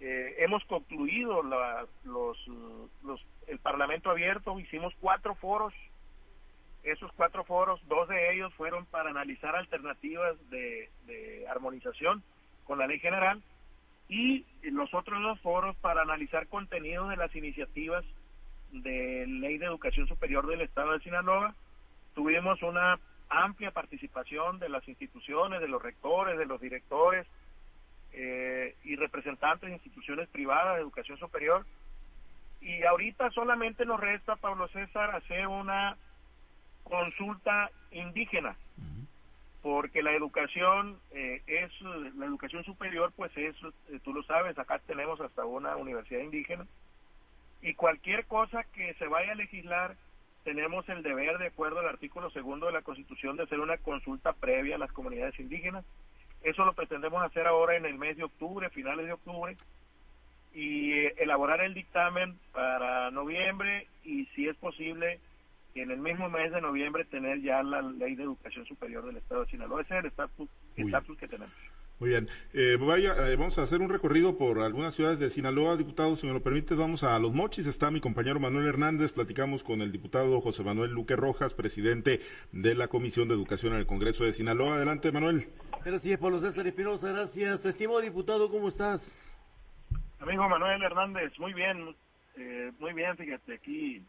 eh, 0.00 0.36
hemos 0.38 0.64
concluido 0.64 1.42
los, 1.42 2.48
los, 3.02 3.26
el 3.46 3.58
Parlamento 3.58 4.10
abierto, 4.10 4.58
hicimos 4.58 4.94
cuatro 5.00 5.34
foros, 5.36 5.72
esos 6.82 7.10
cuatro 7.12 7.44
foros, 7.44 7.80
dos 7.88 8.08
de 8.08 8.34
ellos 8.34 8.52
fueron 8.54 8.86
para 8.86 9.10
analizar 9.10 9.56
alternativas 9.56 10.36
de, 10.50 10.88
de 11.06 11.48
armonización 11.48 12.22
con 12.64 12.78
la 12.78 12.86
ley 12.86 13.00
general 13.00 13.42
y 14.08 14.44
los 14.62 14.92
otros 14.94 15.20
dos 15.22 15.40
foros 15.40 15.74
para 15.76 16.02
analizar 16.02 16.46
contenidos 16.46 17.08
de 17.08 17.16
las 17.16 17.34
iniciativas 17.34 18.04
de 18.70 19.26
Ley 19.26 19.58
de 19.58 19.66
Educación 19.66 20.06
Superior 20.06 20.46
del 20.46 20.60
Estado 20.60 20.92
de 20.92 21.00
Sinaloa. 21.00 21.54
Tuvimos 22.14 22.62
una 22.62 23.00
amplia 23.28 23.72
participación 23.72 24.58
de 24.58 24.68
las 24.68 24.86
instituciones, 24.86 25.60
de 25.60 25.68
los 25.68 25.82
rectores, 25.82 26.38
de 26.38 26.46
los 26.46 26.60
directores 26.60 27.26
eh, 28.18 28.74
y 28.82 28.96
representantes 28.96 29.68
de 29.68 29.74
instituciones 29.74 30.26
privadas 30.30 30.76
de 30.76 30.82
educación 30.82 31.18
superior. 31.18 31.66
Y 32.62 32.82
ahorita 32.84 33.30
solamente 33.30 33.84
nos 33.84 34.00
resta, 34.00 34.36
Pablo 34.36 34.68
César, 34.68 35.14
hacer 35.14 35.46
una 35.46 35.98
consulta 36.82 37.70
indígena, 37.90 38.56
porque 39.60 40.02
la 40.02 40.12
educación 40.12 40.98
eh, 41.10 41.42
es, 41.46 41.70
la 41.82 42.24
educación 42.24 42.64
superior, 42.64 43.12
pues 43.14 43.36
es, 43.36 43.54
eh, 43.90 44.00
tú 44.02 44.14
lo 44.14 44.22
sabes, 44.22 44.58
acá 44.58 44.78
tenemos 44.86 45.20
hasta 45.20 45.44
una 45.44 45.76
universidad 45.76 46.20
indígena, 46.20 46.66
y 47.60 47.74
cualquier 47.74 48.24
cosa 48.26 48.64
que 48.64 48.94
se 48.94 49.06
vaya 49.08 49.32
a 49.32 49.36
legislar, 49.36 49.96
tenemos 50.44 50.88
el 50.88 51.02
deber, 51.02 51.38
de 51.38 51.48
acuerdo 51.48 51.80
al 51.80 51.88
artículo 51.88 52.30
segundo 52.30 52.66
de 52.66 52.72
la 52.72 52.82
Constitución, 52.82 53.36
de 53.36 53.42
hacer 53.42 53.60
una 53.60 53.76
consulta 53.78 54.32
previa 54.32 54.76
a 54.76 54.78
las 54.78 54.92
comunidades 54.92 55.38
indígenas. 55.38 55.84
Eso 56.42 56.64
lo 56.64 56.74
pretendemos 56.74 57.22
hacer 57.22 57.46
ahora 57.46 57.76
en 57.76 57.86
el 57.86 57.98
mes 57.98 58.16
de 58.16 58.24
octubre, 58.24 58.70
finales 58.70 59.06
de 59.06 59.12
octubre, 59.12 59.56
y 60.54 60.92
eh, 60.92 61.14
elaborar 61.18 61.60
el 61.60 61.74
dictamen 61.74 62.38
para 62.52 63.10
noviembre 63.10 63.88
y, 64.04 64.26
si 64.26 64.48
es 64.48 64.56
posible, 64.56 65.20
en 65.74 65.90
el 65.90 65.98
mismo 65.98 66.28
mes 66.30 66.52
de 66.52 66.60
noviembre 66.60 67.04
tener 67.04 67.42
ya 67.42 67.62
la 67.62 67.82
ley 67.82 68.14
de 68.14 68.22
educación 68.22 68.64
superior 68.66 69.04
del 69.04 69.18
Estado 69.18 69.44
de 69.44 69.50
Sinaloa. 69.50 69.82
Ese 69.82 69.94
es 69.94 70.04
el 70.04 70.06
estatus 70.06 71.18
que 71.18 71.28
tenemos. 71.28 71.54
Muy 71.98 72.10
bien. 72.10 72.28
Eh, 72.52 72.76
vaya, 72.78 73.30
eh, 73.30 73.36
vamos 73.36 73.56
a 73.58 73.62
hacer 73.62 73.80
un 73.80 73.88
recorrido 73.88 74.36
por 74.36 74.60
algunas 74.60 74.94
ciudades 74.94 75.18
de 75.18 75.30
Sinaloa, 75.30 75.76
diputado. 75.76 76.14
Si 76.16 76.26
me 76.26 76.34
lo 76.34 76.42
permite, 76.42 76.74
vamos 76.74 77.02
a 77.02 77.18
Los 77.18 77.32
Mochis. 77.32 77.66
Está 77.66 77.90
mi 77.90 78.00
compañero 78.00 78.38
Manuel 78.38 78.66
Hernández. 78.66 79.12
Platicamos 79.12 79.62
con 79.62 79.80
el 79.80 79.92
diputado 79.92 80.40
José 80.42 80.62
Manuel 80.62 80.90
Luque 80.90 81.16
Rojas, 81.16 81.54
presidente 81.54 82.20
de 82.52 82.74
la 82.74 82.88
Comisión 82.88 83.28
de 83.28 83.34
Educación 83.34 83.72
en 83.72 83.78
el 83.78 83.86
Congreso 83.86 84.24
de 84.24 84.34
Sinaloa. 84.34 84.74
Adelante, 84.74 85.10
Manuel. 85.10 85.48
Gracias, 85.84 86.18
Pablo 86.18 86.38
César 86.40 86.66
Espinosa. 86.66 87.12
Gracias. 87.12 87.64
Estimado 87.64 88.02
diputado, 88.02 88.50
¿cómo 88.50 88.68
estás? 88.68 89.32
Amigo 90.18 90.48
Manuel 90.48 90.82
Hernández, 90.82 91.32
muy 91.38 91.54
bien. 91.54 91.94
Eh, 92.36 92.72
muy 92.78 92.92
bien, 92.92 93.16
fíjate, 93.16 93.54
aquí 93.54 94.02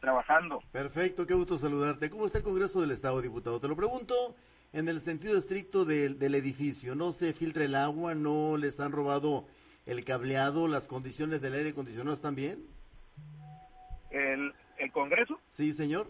trabajando. 0.00 0.62
Perfecto, 0.72 1.26
qué 1.26 1.34
gusto 1.34 1.58
saludarte. 1.58 2.10
¿Cómo 2.10 2.26
está 2.26 2.38
el 2.38 2.44
Congreso 2.44 2.80
del 2.80 2.90
Estado, 2.90 3.20
diputado? 3.20 3.60
Te 3.60 3.68
lo 3.68 3.76
pregunto 3.76 4.34
en 4.72 4.88
el 4.88 5.00
sentido 5.00 5.38
estricto 5.38 5.84
del, 5.84 6.18
del 6.18 6.34
edificio. 6.34 6.94
No 6.94 7.12
se 7.12 7.32
filtra 7.32 7.64
el 7.64 7.74
agua, 7.74 8.14
no 8.14 8.56
les 8.56 8.80
han 8.80 8.92
robado 8.92 9.46
el 9.86 10.04
cableado, 10.04 10.68
las 10.68 10.86
condiciones 10.86 11.40
del 11.40 11.54
aire 11.54 11.70
acondicionado 11.70 12.14
están 12.14 12.34
bien. 12.34 12.64
¿El, 14.10 14.52
el 14.78 14.92
Congreso? 14.92 15.38
Sí, 15.48 15.72
señor. 15.72 16.06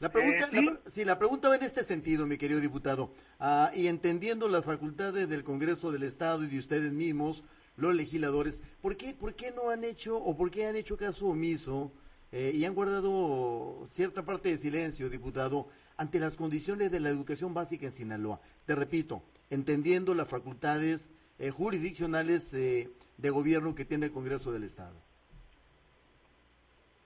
La 0.00 0.10
pregunta, 0.10 0.48
eh, 0.52 0.78
¿sí? 0.88 1.04
La, 1.04 1.16
pregunta 1.16 1.48
va 1.48 1.54
en 1.54 1.62
este 1.62 1.84
sentido, 1.84 2.26
mi 2.26 2.36
querido 2.36 2.58
diputado. 2.58 3.14
Ah, 3.38 3.70
y 3.72 3.86
entendiendo 3.86 4.48
las 4.48 4.64
facultades 4.64 5.28
del 5.28 5.44
Congreso 5.44 5.92
del 5.92 6.02
Estado 6.02 6.42
y 6.42 6.48
de 6.48 6.58
ustedes 6.58 6.92
mismos, 6.92 7.44
los 7.76 7.94
legisladores, 7.94 8.62
¿por 8.80 8.96
qué, 8.96 9.14
por 9.14 9.34
qué 9.34 9.52
no 9.52 9.70
han 9.70 9.84
hecho 9.84 10.16
o 10.16 10.36
por 10.36 10.50
qué 10.50 10.66
han 10.66 10.74
hecho 10.74 10.96
caso 10.96 11.26
omiso 11.26 11.92
eh, 12.32 12.50
y 12.54 12.64
han 12.64 12.74
guardado 12.74 13.84
cierta 13.88 14.24
parte 14.24 14.48
de 14.48 14.56
silencio, 14.56 15.10
diputado, 15.10 15.68
ante 15.98 16.18
las 16.18 16.34
condiciones 16.34 16.90
de 16.90 16.98
la 16.98 17.10
educación 17.10 17.52
básica 17.52 17.84
en 17.84 17.92
Sinaloa. 17.92 18.40
Te 18.64 18.74
repito, 18.74 19.22
entendiendo 19.50 20.14
las 20.14 20.28
facultades 20.28 21.10
eh, 21.38 21.50
jurisdiccionales 21.50 22.54
eh, 22.54 22.88
de 23.18 23.30
gobierno 23.30 23.74
que 23.74 23.84
tiene 23.84 24.06
el 24.06 24.12
Congreso 24.12 24.50
del 24.50 24.64
Estado. 24.64 24.96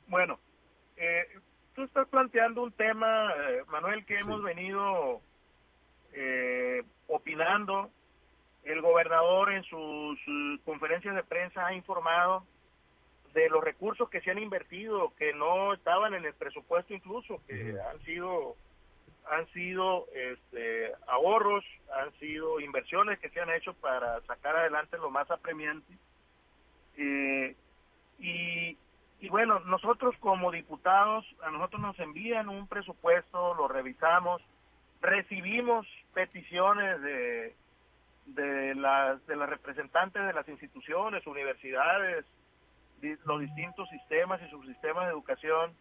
Bueno, 0.07 0.39
tú 1.75 1.83
estás 1.83 2.07
planteando 2.09 2.63
un 2.63 2.71
tema, 2.71 3.35
Manuel, 3.67 4.07
que 4.07 4.15
hemos 4.15 4.41
venido 4.45 5.21
opinando. 7.09 7.91
El 8.63 8.81
gobernador 8.81 9.53
en 9.53 9.65
sus 9.65 10.19
conferencias 10.65 11.17
de 11.17 11.25
prensa 11.25 11.67
ha 11.67 11.75
informado 11.75 12.47
de 13.37 13.51
los 13.51 13.63
recursos 13.63 14.09
que 14.09 14.23
se 14.23 14.31
han 14.31 14.39
invertido, 14.39 15.13
que 15.19 15.35
no 15.35 15.75
estaban 15.75 16.15
en 16.15 16.25
el 16.25 16.33
presupuesto 16.33 16.95
incluso, 16.95 17.43
que 17.47 17.77
han 17.79 18.01
sido 18.01 18.57
han 19.31 19.47
sido 19.49 20.07
este, 20.15 20.93
ahorros, 21.07 21.65
han 21.93 22.13
sido 22.19 22.61
inversiones 22.61 23.19
que 23.19 23.29
se 23.29 23.41
han 23.41 23.51
hecho 23.51 23.75
para 23.75 24.21
sacar 24.23 24.57
adelante 24.57 24.97
lo 24.97 25.11
más 25.11 25.31
apremiante. 25.31 25.93
Eh, 26.97 27.55
y, 28.21 28.79
y 29.21 29.29
bueno, 29.29 29.59
nosotros 29.61 30.15
como 30.21 30.51
diputados, 30.51 31.27
a 31.43 31.51
nosotros 31.51 31.83
nos 31.83 31.99
envían 31.99 32.49
un 32.49 32.67
presupuesto, 32.69 33.55
lo 33.55 33.69
revisamos, 33.69 34.41
recibimos 35.03 35.87
peticiones 36.15 37.03
de, 37.03 37.55
de, 38.27 38.75
las, 38.77 39.27
de 39.27 39.37
las 39.37 39.51
representantes 39.51 40.25
de 40.25 40.33
las 40.33 40.49
instituciones, 40.49 41.27
universidades, 41.27 42.25
los 43.25 43.41
distintos 43.41 43.89
sistemas 43.91 44.41
y 44.43 44.51
subsistemas 44.51 45.07
de 45.07 45.13
educación 45.13 45.73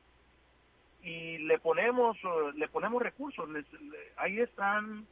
y 1.01 1.37
le 1.39 1.59
ponemos 1.59 2.17
eh, 2.17 2.51
le 2.55 2.67
ponemos 2.67 3.01
recursos 3.01 3.47
ahí 4.17 4.39
están 4.39 5.05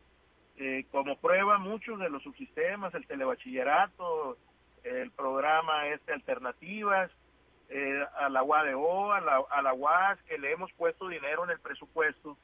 eh, 0.58 0.86
como 0.92 1.18
prueba 1.18 1.58
muchos 1.58 2.00
de 2.00 2.10
los 2.10 2.24
subsistemas 2.24 2.94
el 2.94 3.08
telebachillerato 3.08 4.38
el 4.84 5.12
programa 5.12 5.88
este 5.88 6.14
alternativas 6.14 7.12
eh, 7.70 8.06
a 8.18 8.30
la 8.30 8.44
UADO 8.44 9.14
a 9.14 9.22
la, 9.22 9.44
a 9.50 9.62
la 9.62 9.74
UAS 9.74 10.22
que 10.24 10.38
le 10.38 10.52
hemos 10.52 10.72
puesto 10.74 11.08
dinero 11.08 11.44
en 11.46 11.52
el 11.52 11.60
presupuesto 11.60 12.38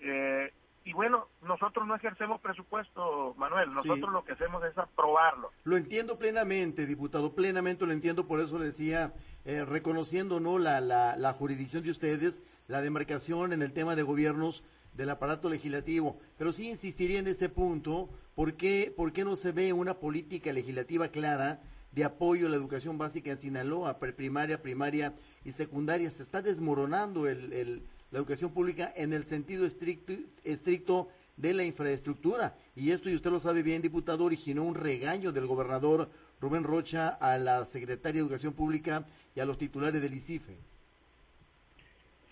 eh, 0.00 0.52
y 0.86 0.92
bueno, 0.92 1.26
nosotros 1.42 1.84
no 1.84 1.96
ejercemos 1.96 2.40
presupuesto, 2.40 3.34
Manuel, 3.36 3.70
nosotros 3.70 4.08
lo 4.12 4.24
que 4.24 4.32
hacemos 4.32 4.62
es 4.64 4.78
aprobarlo. 4.78 5.50
Lo 5.64 5.76
entiendo 5.76 6.16
plenamente, 6.16 6.86
diputado, 6.86 7.34
plenamente 7.34 7.84
lo 7.84 7.90
entiendo, 7.90 8.28
por 8.28 8.38
eso 8.38 8.56
le 8.56 8.66
decía, 8.66 9.12
eh, 9.44 9.64
reconociendo 9.64 10.38
no 10.38 10.60
la, 10.60 10.80
la, 10.80 11.16
la 11.16 11.32
jurisdicción 11.32 11.82
de 11.82 11.90
ustedes, 11.90 12.40
la 12.68 12.82
demarcación 12.82 13.52
en 13.52 13.62
el 13.62 13.72
tema 13.72 13.96
de 13.96 14.04
gobiernos 14.04 14.62
del 14.94 15.10
aparato 15.10 15.50
legislativo, 15.50 16.20
pero 16.38 16.52
sí 16.52 16.68
insistiría 16.68 17.18
en 17.18 17.26
ese 17.26 17.48
punto, 17.48 18.08
¿por 18.36 18.54
qué, 18.54 18.94
por 18.96 19.12
qué 19.12 19.24
no 19.24 19.34
se 19.34 19.50
ve 19.50 19.72
una 19.72 19.94
política 19.94 20.52
legislativa 20.52 21.08
clara 21.08 21.62
de 21.90 22.04
apoyo 22.04 22.46
a 22.46 22.50
la 22.50 22.56
educación 22.56 22.96
básica 22.96 23.32
en 23.32 23.38
Sinaloa, 23.38 23.98
primaria, 23.98 24.62
primaria 24.62 25.14
y 25.44 25.50
secundaria? 25.50 26.12
Se 26.12 26.22
está 26.22 26.42
desmoronando 26.42 27.26
el, 27.26 27.52
el 27.52 27.82
la 28.16 28.20
educación 28.20 28.50
pública 28.54 28.90
en 28.96 29.12
el 29.12 29.24
sentido 29.24 29.66
estricto, 29.66 30.14
estricto 30.42 31.10
de 31.36 31.52
la 31.52 31.64
infraestructura. 31.64 32.54
Y 32.74 32.92
esto, 32.92 33.10
y 33.10 33.14
usted 33.14 33.30
lo 33.30 33.40
sabe 33.40 33.62
bien, 33.62 33.82
diputado, 33.82 34.24
originó 34.24 34.62
un 34.62 34.74
regaño 34.74 35.32
del 35.32 35.46
gobernador 35.46 36.08
Rubén 36.40 36.64
Rocha 36.64 37.10
a 37.20 37.36
la 37.36 37.66
secretaria 37.66 38.22
de 38.22 38.26
Educación 38.26 38.54
Pública 38.54 39.04
y 39.34 39.40
a 39.40 39.44
los 39.44 39.58
titulares 39.58 40.00
del 40.00 40.14
ICIFE. 40.14 40.56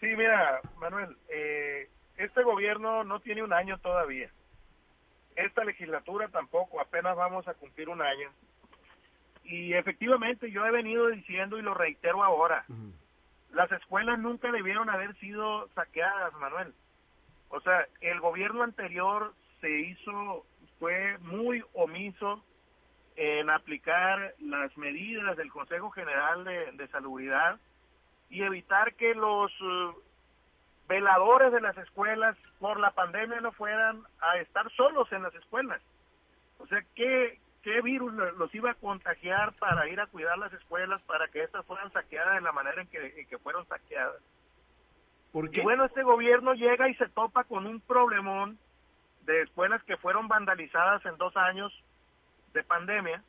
Sí, 0.01 0.07
mira, 0.17 0.63
Manuel, 0.79 1.19
eh, 1.29 1.91
este 2.17 2.43
gobierno 2.43 3.05
no 3.05 3.21
tiene 3.21 3.43
un 3.43 3.53
año 3.53 3.77
todavía. 3.77 4.31
Esta 5.37 5.65
legislatura 5.65 6.29
tampoco, 6.29 6.81
apenas 6.81 7.15
vamos 7.15 7.47
a 7.47 7.53
cumplir 7.53 7.91
un 7.91 8.01
año. 8.01 8.31
Y 9.45 9.75
efectivamente 9.75 10.51
yo 10.51 10.65
he 10.65 10.71
venido 10.71 11.09
diciendo 11.09 11.59
y 11.59 11.63
lo 11.63 11.75
reitero 11.75 12.25
ahora, 12.25 12.65
las 13.55 13.71
escuelas 13.73 14.19
nunca 14.19 14.51
debieron 14.51 14.91
haber 14.91 15.15
sido 15.17 15.69
saqueadas, 15.75 16.33
Manuel. 16.35 16.75
O 17.49 17.61
sea, 17.61 17.87
el 18.01 18.21
gobierno 18.21 18.63
anterior 18.63 19.33
se 19.61 19.71
hizo, 19.71 20.45
fue 20.79 21.19
muy 21.19 21.65
omiso 21.73 22.45
en 23.17 23.49
aplicar 23.49 24.35
las 24.41 24.77
medidas 24.77 25.37
del 25.37 25.51
Consejo 25.51 25.91
General 25.91 26.45
de, 26.45 26.73
de 26.73 26.89
Salubridad 26.89 27.61
y 28.29 28.43
evitar 28.43 28.95
que 28.95 29.15
los 29.15 29.53
eh, 29.53 29.91
veladores 30.89 31.53
de 31.53 31.61
las 31.61 31.77
escuelas 31.79 32.37
por 32.59 32.81
la 32.81 32.91
pandemia 32.91 33.41
no 33.41 33.53
fueran 33.53 34.03
a 34.21 34.39
estar 34.39 34.69
solos 34.73 35.11
en 35.13 35.23
las 35.23 35.35
escuelas. 35.37 35.81
O 36.59 36.67
sea, 36.67 36.83
¿qué, 36.97 37.39
qué 37.65 37.81
virus 37.81 38.13
los 38.13 38.55
iba 38.55 38.71
a 38.71 38.75
contagiar 38.75 39.55
para 39.55 39.89
ir 39.89 39.99
a 39.99 40.07
cuidar 40.07 40.37
las 40.39 40.53
escuelas, 40.53 41.03
para 41.03 41.27
que 41.29 41.43
estas 41.43 41.65
fueran 41.65 41.91
saqueadas 41.93 42.35
de 42.35 42.43
la 42.43 42.53
manera 42.53 42.83
en 42.83 42.89
que, 42.89 43.27
que 43.27 43.39
fueron 43.39 43.67
saqueadas? 43.67 44.23
Y 45.51 45.63
bueno, 45.63 45.87
este 45.87 46.05
gobierno 46.05 46.55
llega 46.55 46.89
y 46.89 46.95
se 46.95 47.09
topa 47.09 47.43
con 47.43 47.67
un 47.67 47.81
problemón 47.81 48.57
de 49.23 49.43
escuelas 49.43 49.83
que 49.83 49.97
fueron 49.97 50.29
vandalizadas 50.29 51.05
en 51.07 51.17
dos 51.17 51.37
años 51.37 51.73
de 52.53 52.63
pandemia. 52.63 53.23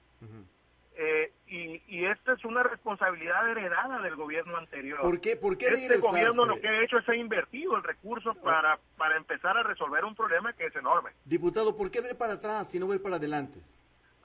Eh, 0.97 1.31
y, 1.47 1.81
y, 1.87 2.05
esta 2.05 2.33
es 2.33 2.45
una 2.45 2.63
responsabilidad 2.63 3.49
heredada 3.49 4.01
del 4.01 4.15
gobierno 4.15 4.55
anterior. 4.57 5.01
¿Por 5.01 5.19
qué? 5.19 5.35
¿Por 5.35 5.57
qué 5.57 5.67
este 5.67 5.97
gobierno 5.97 6.45
lo 6.45 6.55
que 6.55 6.69
ha 6.69 6.83
hecho 6.83 6.99
es 6.99 7.09
ha 7.09 7.15
invertido 7.15 7.75
el 7.75 7.83
recurso 7.83 8.33
para, 8.35 8.79
para 8.97 9.17
empezar 9.17 9.57
a 9.57 9.63
resolver 9.63 10.05
un 10.05 10.15
problema 10.15 10.53
que 10.53 10.67
es 10.67 10.75
enorme. 10.75 11.11
Diputado, 11.25 11.75
¿por 11.75 11.91
qué 11.91 11.99
ver 11.99 12.17
para 12.17 12.33
atrás 12.33 12.71
si 12.71 12.79
no 12.79 12.87
ver 12.87 13.01
para 13.01 13.17
adelante? 13.17 13.59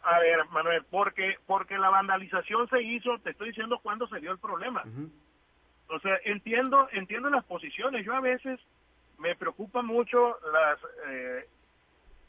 A 0.03 0.19
ver, 0.19 0.45
Manuel, 0.51 0.85
porque 0.91 1.37
porque 1.47 1.77
la 1.77 1.91
vandalización 1.91 2.69
se 2.69 2.83
hizo, 2.83 3.19
te 3.19 3.31
estoy 3.31 3.49
diciendo 3.49 3.81
cuándo 3.83 4.07
se 4.09 4.19
dio 4.19 4.33
el 4.33 4.39
problema. 4.39 4.83
O 5.89 5.99
sea, 6.01 6.19
entiendo 6.25 6.89
entiendo 6.93 7.29
las 7.29 7.45
posiciones. 7.45 8.05
Yo 8.05 8.15
a 8.15 8.21
veces 8.21 8.59
me 9.19 9.37
preocupa 9.37 9.83
mucho 9.83 10.39
las 10.53 10.79
eh, 11.09 11.49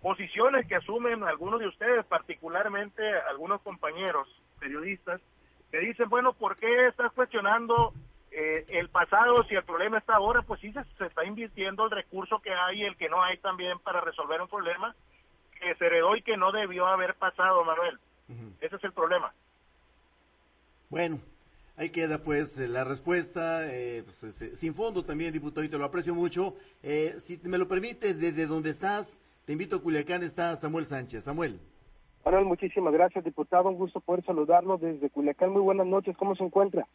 posiciones 0.02 0.68
que 0.68 0.76
asumen 0.76 1.24
algunos 1.24 1.60
de 1.60 1.68
ustedes, 1.68 2.06
particularmente 2.06 3.02
algunos 3.30 3.62
compañeros 3.62 4.28
periodistas, 4.60 5.22
que 5.72 5.80
dicen, 5.80 6.10
bueno, 6.10 6.34
¿por 6.34 6.58
qué 6.58 6.88
estás 6.88 7.14
cuestionando 7.14 7.94
eh, 8.32 8.66
el 8.68 8.90
pasado 8.90 9.44
si 9.44 9.56
el 9.56 9.64
problema 9.64 10.00
está 10.00 10.16
ahora? 10.16 10.42
Pues 10.42 10.60
sí, 10.60 10.74
se, 10.74 11.06
está 11.06 11.24
invirtiendo 11.24 11.86
el 11.86 11.92
recurso 11.92 12.40
que 12.40 12.54
hay 12.54 12.82
y 12.82 12.86
el 12.86 12.98
que 12.98 13.08
no 13.08 13.24
hay 13.24 13.38
también 13.38 13.80
para 13.80 14.02
resolver 14.02 14.42
un 14.42 14.50
problema 14.50 14.94
que 15.62 15.76
se 15.76 15.86
heredó 15.86 16.16
y 16.16 16.24
que 16.24 16.36
no 16.36 16.52
debió 16.52 16.88
haber 16.88 17.16
pasado, 17.16 17.64
Manuel. 17.64 18.00
Ese 18.60 18.76
es 18.76 18.84
el 18.84 18.94
problema. 18.94 19.34
Bueno, 20.90 21.20
ahí 21.78 21.90
queda 21.90 22.24
pues 22.24 22.58
la 22.58 22.84
respuesta, 22.84 23.72
eh, 23.74 24.04
pues, 24.04 24.36
sin 24.56 24.74
fondo 24.74 25.06
también, 25.06 25.32
diputado, 25.32 25.64
y 25.64 25.70
te 25.70 25.78
lo 25.78 25.86
aprecio 25.86 26.16
mucho. 26.16 26.56
Eh, 26.82 27.16
si 27.20 27.40
me 27.44 27.58
lo 27.58 27.68
permite, 27.68 28.14
desde 28.14 28.48
donde 28.48 28.70
estás, 28.70 29.20
te 29.46 29.54
invito 29.54 29.78
a 29.78 29.82
Culiacán, 29.82 30.24
está 30.24 30.56
Samuel 30.56 30.86
Sánchez. 30.86 31.24
Samuel. 31.24 31.60
Manuel, 32.26 32.46
muchísimas 32.46 32.94
gracias, 32.94 33.24
diputado. 33.24 33.70
Un 33.70 33.76
gusto 33.76 34.00
poder 34.00 34.24
saludarlo 34.26 34.78
desde 34.78 35.10
Culiacán. 35.10 35.52
Muy 35.52 35.62
buenas 35.62 35.88
noches. 35.88 36.16
¿Cómo 36.18 36.36
se 36.36 36.44
encuentra? 36.44 36.88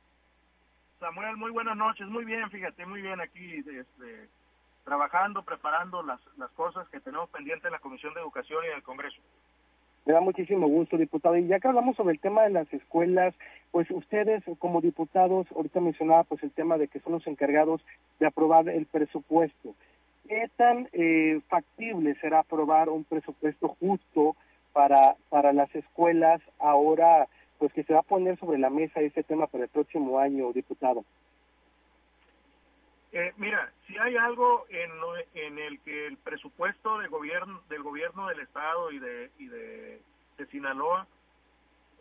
Samuel, 1.00 1.36
muy 1.36 1.50
buenas 1.50 1.76
noches. 1.76 2.06
Muy 2.08 2.24
bien, 2.24 2.48
fíjate, 2.50 2.86
muy 2.86 3.02
bien 3.02 3.20
aquí, 3.20 3.56
este, 3.58 4.28
trabajando, 4.86 5.42
preparando 5.42 6.02
las, 6.04 6.20
las 6.38 6.50
cosas 6.52 6.88
que 6.88 7.00
tenemos 7.00 7.28
pendientes 7.30 7.66
en 7.66 7.72
la 7.72 7.80
Comisión 7.80 8.14
de 8.14 8.20
Educación 8.20 8.64
y 8.64 8.68
en 8.68 8.76
el 8.76 8.82
Congreso. 8.84 9.20
Me 10.06 10.12
da 10.12 10.20
muchísimo 10.20 10.68
gusto, 10.68 10.96
diputado. 10.96 11.36
Y 11.36 11.48
ya 11.48 11.58
que 11.58 11.66
hablamos 11.66 11.96
sobre 11.96 12.14
el 12.14 12.20
tema 12.20 12.44
de 12.44 12.50
las 12.50 12.72
escuelas, 12.72 13.34
pues 13.72 13.90
ustedes 13.90 14.44
como 14.60 14.80
diputados, 14.80 15.48
ahorita 15.54 15.80
mencionaba 15.80 16.22
pues 16.22 16.40
el 16.44 16.52
tema 16.52 16.78
de 16.78 16.86
que 16.86 17.00
son 17.00 17.14
los 17.14 17.26
encargados 17.26 17.82
de 18.20 18.26
aprobar 18.26 18.68
el 18.68 18.86
presupuesto. 18.86 19.74
¿Qué 20.28 20.48
tan 20.56 20.88
eh, 20.92 21.40
factible 21.48 22.14
será 22.20 22.38
aprobar 22.38 22.88
un 22.88 23.02
presupuesto 23.02 23.76
justo 23.80 24.36
para, 24.72 25.16
para 25.28 25.52
las 25.52 25.74
escuelas 25.74 26.40
ahora, 26.60 27.26
pues 27.58 27.72
que 27.72 27.82
se 27.82 27.92
va 27.92 28.00
a 28.00 28.02
poner 28.14 28.38
sobre 28.38 28.58
la 28.58 28.70
mesa 28.70 29.00
ese 29.00 29.24
tema 29.24 29.48
para 29.48 29.64
el 29.64 29.70
próximo 29.70 30.20
año, 30.20 30.52
diputado? 30.52 31.04
Eh, 33.12 33.32
mira, 33.36 33.72
si 33.86 33.96
hay 33.98 34.16
algo 34.16 34.66
en, 34.68 34.90
en 35.34 35.58
el 35.58 35.80
que 35.80 36.06
el 36.06 36.16
presupuesto 36.18 36.98
de 36.98 37.08
gobierno, 37.08 37.62
del 37.68 37.82
gobierno 37.82 38.28
del 38.28 38.40
estado 38.40 38.90
y 38.90 38.98
de, 38.98 39.30
y 39.38 39.46
de, 39.46 40.02
Sinaloa 40.50 41.06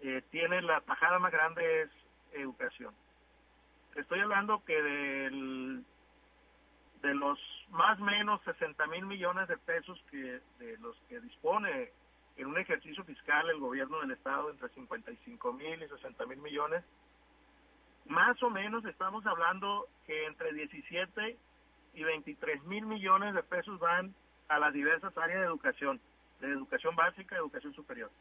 eh, 0.02 0.22
tiene 0.30 0.62
la 0.62 0.82
tajada 0.82 1.20
más 1.20 1.32
grande 1.32 1.84
es 1.84 1.89
educación. 2.34 2.94
Estoy 3.96 4.20
hablando 4.20 4.63
que 4.65 4.82
del 4.82 5.86
de 7.02 7.13
los 7.13 7.39
más 7.70 8.00
o 8.00 8.04
menos 8.04 8.41
60 8.44 8.86
mil 8.88 9.06
millones 9.06 9.48
de 9.48 9.58
pesos 9.58 10.04
que 10.12 10.41
de 10.60 10.78
los 10.80 10.98
que 11.08 11.20
dispone 11.22 11.91
en 12.38 12.48
un 12.48 12.58
ejercicio 12.58 13.04
fiscal 13.04 13.50
el 13.50 13.60
gobierno 13.60 14.02
del 14.02 14.12
estado 14.12 14.50
entre 14.50 14.70
55 14.70 15.54
mil 15.54 15.82
y 15.82 15.88
60 15.88 16.26
mil 16.26 16.39
millones, 16.39 16.84
más 18.08 18.41
o 18.44 18.50
menos 18.50 18.86
estamos 18.86 19.26
hablando 19.26 19.88
que 20.06 20.26
entre 20.26 20.54
17 20.54 21.38
y 21.96 22.04
23 22.04 22.63
mil 22.63 22.86
millones 22.86 23.34
de 23.34 23.44
pesos 23.44 23.80
van 23.80 24.13
a 24.48 24.60
las 24.60 24.74
diversas 24.74 25.18
áreas 25.18 25.39
de 25.39 25.46
educación, 25.48 26.00
de 26.39 26.52
educación 26.52 26.96
básica 26.96 27.36
y 27.36 27.39
educación 27.39 27.74
superior. 27.74 28.12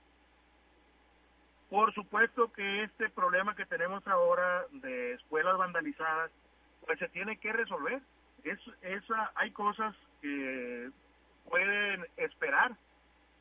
Por 1.69 1.93
supuesto 1.93 2.53
que 2.53 2.85
este 2.85 3.11
problema 3.11 3.57
que 3.57 3.67
tenemos 3.67 4.07
ahora 4.07 4.65
de 4.71 5.15
escuelas 5.15 5.59
vandalizadas, 5.59 6.31
pues 6.87 6.99
se 6.99 7.09
tiene 7.09 7.39
que 7.39 7.53
resolver 7.53 8.01
es, 8.45 8.59
esa, 8.83 9.33
hay 9.35 9.51
cosas 9.51 9.95
que 10.21 10.91
pueden 11.49 12.07
esperar. 12.17 12.77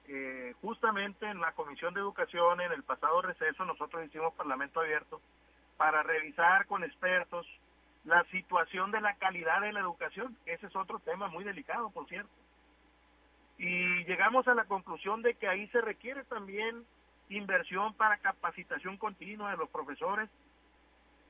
Eh, 0.06 0.53
justamente 0.62 1.25
en 1.29 1.39
la 1.39 1.53
Comisión 1.53 1.93
de 1.93 2.01
Educación, 2.01 2.60
en 2.60 2.71
el 2.73 2.84
pasado 2.84 3.21
receso, 3.21 3.63
nosotros 3.63 4.06
hicimos 4.06 4.34
Parlamento 4.34 4.82
Abierto 4.82 5.21
para 5.77 6.03
revisar 6.03 6.65
con 6.67 6.83
expertos 6.83 7.47
la 8.05 8.23
situación 8.25 8.91
de 8.91 9.01
la 9.01 9.15
calidad 9.15 9.62
de 9.62 9.73
la 9.73 9.79
educación. 9.79 10.38
Ese 10.45 10.67
es 10.67 10.75
otro 10.75 10.99
tema 10.99 11.27
muy 11.27 11.43
delicado, 11.43 11.89
por 11.89 12.07
cierto. 12.07 12.31
Y 13.57 14.03
llegamos 14.05 14.47
a 14.47 14.55
la 14.55 14.65
conclusión 14.65 15.21
de 15.21 15.36
que 15.36 15.47
ahí 15.47 15.67
se 15.67 15.81
requiere 15.81 16.23
también 16.25 16.86
inversión 17.29 17.93
para 17.93 18.17
capacitación 18.17 18.97
continua 18.97 19.51
de 19.51 19.57
los 19.57 19.69
profesores 19.69 20.29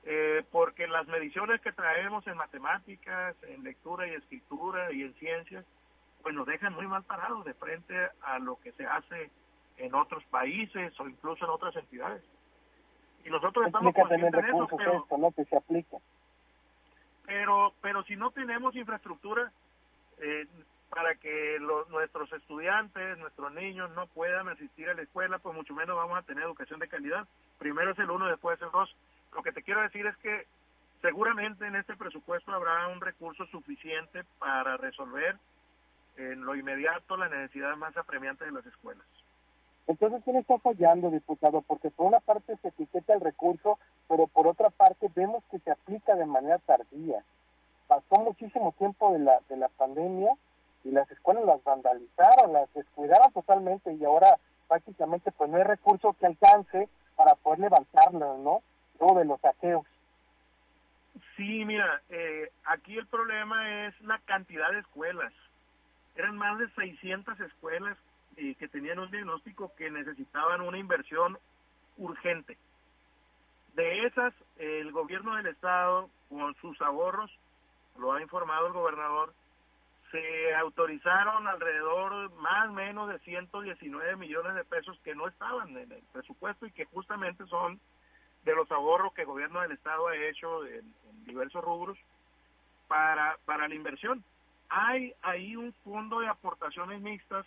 eh, 0.06 0.43
porque 0.51 0.86
las 0.88 1.08
mediciones 1.08 1.62
que 1.62 1.71
traemos 1.71 2.27
en 2.27 2.36
matemáticas, 2.36 3.36
en 3.43 3.63
lectura 3.63 4.06
y 4.08 4.15
escritura 4.15 4.91
y 4.91 5.03
en 5.03 5.13
ciencias, 5.13 5.65
pues 6.21 6.36
nos 6.36 6.45
dejan 6.45 6.73
muy 6.73 6.88
mal 6.88 7.03
parados 7.03 7.45
de 7.45 7.53
frente 7.53 7.95
a 8.21 8.39
lo 8.39 8.60
que 8.60 8.73
se 8.73 8.86
hace 8.86 9.29
en 9.77 9.95
otros 9.95 10.23
países 10.25 10.97
o 10.99 11.08
incluso 11.08 11.45
en 11.45 11.51
otras 11.51 11.75
entidades. 11.77 12.21
Y 13.25 13.29
nosotros 13.29 13.67
estamos 13.67 13.93
de 13.93 14.15
eso, 14.49 14.67
pero, 14.77 15.07
¿no? 15.17 15.31
que 15.31 15.45
se 15.45 15.55
aplica. 15.55 15.97
pero, 17.25 17.73
pero 17.81 18.03
si 18.03 18.15
no 18.15 18.31
tenemos 18.31 18.75
infraestructura 18.75 19.51
eh, 20.19 20.47
para 20.89 21.15
que 21.15 21.57
los, 21.59 21.89
nuestros 21.89 22.31
estudiantes, 22.33 23.17
nuestros 23.17 23.51
niños 23.53 23.89
no 23.91 24.07
puedan 24.07 24.47
asistir 24.49 24.89
a 24.89 24.93
la 24.93 25.01
escuela, 25.01 25.39
pues 25.39 25.55
mucho 25.55 25.73
menos 25.73 25.95
vamos 25.95 26.17
a 26.17 26.21
tener 26.23 26.43
educación 26.43 26.79
de 26.79 26.88
calidad. 26.88 27.27
Primero 27.57 27.91
es 27.91 27.99
el 27.99 28.12
uno, 28.12 28.27
después 28.27 28.57
es 28.57 28.65
el 28.65 28.71
dos. 28.71 28.95
Lo 29.33 29.41
que 29.41 29.51
te 29.51 29.63
quiero 29.63 29.81
decir 29.81 30.05
es 30.05 30.15
que 30.17 30.45
seguramente 31.01 31.65
en 31.65 31.75
este 31.75 31.95
presupuesto 31.95 32.51
habrá 32.51 32.88
un 32.89 33.01
recurso 33.01 33.45
suficiente 33.47 34.23
para 34.38 34.77
resolver 34.77 35.38
en 36.17 36.45
lo 36.45 36.55
inmediato 36.55 37.17
la 37.17 37.27
necesidad 37.27 37.75
más 37.75 37.95
apremiante 37.97 38.45
de 38.45 38.51
las 38.51 38.65
escuelas. 38.65 39.05
Entonces, 39.88 40.22
¿quién 40.24 40.38
está 40.38 40.58
fallando, 40.60 41.10
diputado? 41.10 41.62
Porque 41.62 41.89
por 41.89 42.08
una 42.08 42.19
parte 42.19 42.56
se 42.62 42.69
etiqueta 42.69 43.13
el 43.13 43.22
recurso, 43.22 43.80
pero 44.08 44.28
por 44.28 44.48
otra 44.48 44.69
parte 44.69 45.10
vemos 45.15 45.43
que 45.52 45.60
se 45.60 45.72
aplica 45.72 46.15
de 46.15 46.26
manera 46.26 46.58
tardía. 46.60 47.24
Pasó 47.88 48.22
muchísimo 48.22 48.74
tiempo 48.78 49.12
de 49.12 49.19
la, 49.19 49.39
de 49.50 49.58
la 49.58 49.67
pandemia 49.67 50.32
y 50.84 50.91
las 50.91 51.10
escuelas 51.12 51.46
las 51.46 51.63
vandalizaron, 51.63 52.54
las 52.54 52.74
descuidaron 52.74 53.32
totalmente 53.34 53.93
y 53.93 54.04
ahora 54.06 54.38
prácticamente 54.67 55.32
pues 55.32 55.50
no 55.50 55.58
hay 55.58 55.63
recurso 55.63 56.15
que 56.19 56.26
alcance 56.26 56.88
para 57.15 57.36
poder 57.36 57.60
levantarlas, 57.60 58.39
¿no? 58.39 58.62
de 59.12 59.26
los 59.26 59.41
saqueos. 59.41 59.86
Sí, 61.36 61.65
mira, 61.65 62.02
eh, 62.10 62.50
aquí 62.65 62.98
el 62.98 63.06
problema 63.08 63.86
es 63.86 64.02
la 64.02 64.19
cantidad 64.19 64.72
de 64.72 64.80
escuelas. 64.80 65.34
Eran 66.15 66.38
más 66.38 66.58
de 66.60 66.69
600 66.69 67.39
escuelas 67.41 67.98
eh, 68.38 68.56
que 68.56 68.67
tenían 68.67 69.00
un 69.00 69.12
diagnóstico 69.12 69.74
que 69.76 69.89
necesitaban 69.91 70.62
una 70.62 70.78
inversión 70.78 71.38
urgente. 71.98 72.58
De 73.76 74.06
esas, 74.06 74.34
el 74.58 74.91
gobierno 74.91 75.36
del 75.36 75.48
estado, 75.48 76.10
con 76.30 76.56
sus 76.56 76.80
ahorros, 76.82 77.32
lo 77.98 78.13
ha 78.13 78.22
informado 78.22 78.67
el 78.67 78.74
gobernador, 78.74 79.34
se 80.12 80.54
autorizaron 80.56 81.48
alrededor 81.48 82.32
más 82.34 82.69
o 82.69 82.74
menos 82.74 83.10
de 83.10 83.17
119 83.19 84.15
millones 84.15 84.54
de 84.54 84.63
pesos 84.63 85.00
que 85.04 85.15
no 85.15 85.28
estaban 85.28 85.76
en 85.76 85.91
el 85.91 86.04
presupuesto 86.12 86.67
y 86.67 86.72
que 86.72 86.86
justamente 86.86 87.46
son 87.48 87.80
de 88.46 88.56
los 88.56 88.72
ahorros 88.72 89.13
que 89.13 89.22
el 89.22 89.28
gobierno 89.28 89.62
del 89.62 89.72
Estado 89.72 90.08
ha 90.08 90.15
hecho 90.15 90.65
en, 90.67 90.93
diversos 91.26 91.63
rubros 91.63 91.98
para, 92.88 93.38
para 93.46 93.67
la 93.67 93.74
inversión. 93.74 94.24
Hay 94.69 95.13
ahí 95.22 95.56
un 95.56 95.74
fondo 95.84 96.19
de 96.19 96.28
aportaciones 96.28 97.02
mixtas 97.02 97.46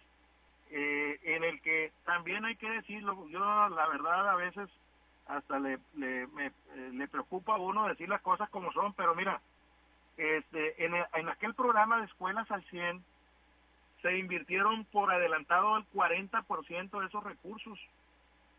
eh, 0.71 1.19
en 1.23 1.45
el 1.45 1.61
que 1.61 1.93
también 2.05 2.45
hay 2.45 2.57
que 2.57 2.71
decirlo, 2.71 3.29
yo 3.29 3.39
la 3.41 3.89
verdad 3.89 4.29
a 4.31 4.37
veces 4.37 4.69
hasta 5.27 5.59
le, 5.59 5.79
le, 5.97 6.27
me, 6.29 6.47
eh, 6.47 6.91
le 6.93 7.09
preocupa 7.09 7.55
a 7.55 7.59
uno 7.59 7.89
decir 7.89 8.09
las 8.09 8.23
cosas 8.23 8.49
como 8.51 8.73
son, 8.73 8.93
pero 8.95 9.15
mira, 9.15 9.41
este, 10.17 10.85
en, 10.85 10.95
en 11.15 11.29
aquel 11.29 11.55
programa 11.55 11.99
de 11.99 12.07
escuelas 12.07 12.51
al 12.51 12.65
100 12.65 13.05
se 14.03 14.19
invirtieron 14.19 14.85
por 14.87 15.13
adelantado 15.13 15.77
el 15.77 15.85
40% 15.91 17.01
de 17.01 17.07
esos 17.07 17.25
recursos. 17.25 17.79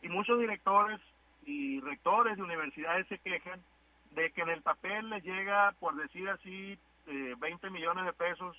Y 0.01 0.09
muchos 0.09 0.39
directores 0.39 0.99
y 1.45 1.79
rectores 1.79 2.37
de 2.37 2.43
universidades 2.43 3.07
se 3.07 3.17
quejan 3.19 3.61
de 4.11 4.31
que 4.31 4.41
en 4.41 4.49
el 4.49 4.61
papel 4.61 5.09
les 5.09 5.23
llega, 5.23 5.73
por 5.79 5.95
decir 5.95 6.29
así, 6.29 6.77
eh, 7.07 7.35
20 7.37 7.69
millones 7.69 8.05
de 8.05 8.13
pesos, 8.13 8.57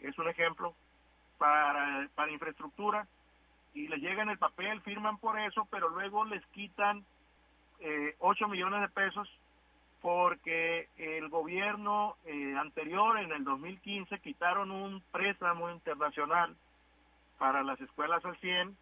es 0.00 0.18
un 0.18 0.28
ejemplo, 0.28 0.74
para, 1.38 2.08
para 2.14 2.32
infraestructura, 2.32 3.06
y 3.74 3.88
les 3.88 4.00
llega 4.00 4.22
en 4.22 4.30
el 4.30 4.38
papel, 4.38 4.80
firman 4.82 5.18
por 5.18 5.38
eso, 5.38 5.66
pero 5.70 5.88
luego 5.88 6.24
les 6.24 6.44
quitan 6.48 7.04
eh, 7.80 8.14
8 8.18 8.48
millones 8.48 8.80
de 8.80 8.88
pesos 8.88 9.28
porque 10.00 10.88
el 10.96 11.28
gobierno 11.28 12.16
eh, 12.24 12.54
anterior, 12.56 13.18
en 13.18 13.32
el 13.32 13.44
2015, 13.44 14.18
quitaron 14.20 14.70
un 14.70 15.02
préstamo 15.10 15.70
internacional 15.70 16.56
para 17.38 17.62
las 17.62 17.80
escuelas 17.80 18.24
al 18.24 18.36
100, 18.38 18.76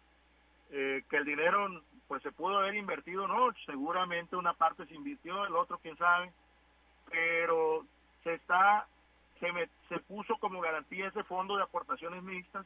eh, 0.71 1.03
que 1.09 1.17
el 1.17 1.25
dinero 1.25 1.81
pues 2.07 2.21
se 2.23 2.31
pudo 2.31 2.59
haber 2.59 2.75
invertido, 2.75 3.27
no, 3.27 3.51
seguramente 3.65 4.35
una 4.35 4.53
parte 4.53 4.85
se 4.85 4.95
invirtió, 4.95 5.45
el 5.45 5.55
otro 5.55 5.79
quién 5.79 5.97
sabe, 5.97 6.31
pero 7.09 7.85
se 8.23 8.35
está, 8.35 8.87
se, 9.39 9.69
se 9.89 9.99
puso 10.01 10.37
como 10.37 10.61
garantía 10.61 11.07
ese 11.07 11.23
fondo 11.23 11.57
de 11.57 11.63
aportaciones 11.63 12.23
mixtas 12.23 12.65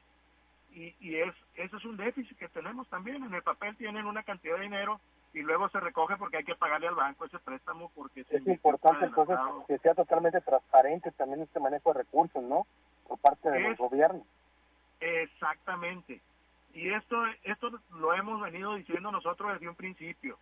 y, 0.72 0.96
y 1.00 1.16
es, 1.18 1.34
eso 1.56 1.78
es 1.78 1.86
un 1.86 1.98
déficit 1.98 2.38
que 2.38 2.48
tenemos 2.48 2.88
también, 2.88 3.24
en 3.24 3.34
el 3.34 3.44
papel 3.44 3.76
tienen 3.76 4.06
una 4.06 4.24
cantidad 4.24 4.56
de 4.56 4.64
dinero 4.64 5.00
y 5.34 5.42
luego 5.42 5.70
se 5.70 5.80
recoge 5.80 6.18
porque 6.18 6.38
hay 6.38 6.44
que 6.44 6.56
pagarle 6.56 6.88
al 6.88 6.96
banco 6.96 7.26
ese 7.26 7.40
préstamo 7.40 7.92
porque 7.96 8.22
es 8.22 8.48
importante 8.48 9.06
entonces 9.06 9.38
que 9.68 9.78
sea 9.78 9.94
totalmente 9.94 10.42
transparente 10.42 11.12
también 11.12 11.42
este 11.42 11.60
manejo 11.60 11.94
de 11.94 12.00
recursos 12.00 12.44
no 12.44 12.66
por 13.08 13.18
parte 13.20 13.50
del 13.50 13.76
gobierno 13.76 14.24
exactamente. 15.00 16.22
Y 16.74 16.94
esto 16.94 17.18
esto 17.44 17.72
lo 17.96 18.14
hemos 18.14 18.42
venido 18.42 18.76
diciendo 18.76 19.12
nosotros 19.12 19.54
desde 19.54 19.70
un 19.70 19.76
principio 19.76 20.38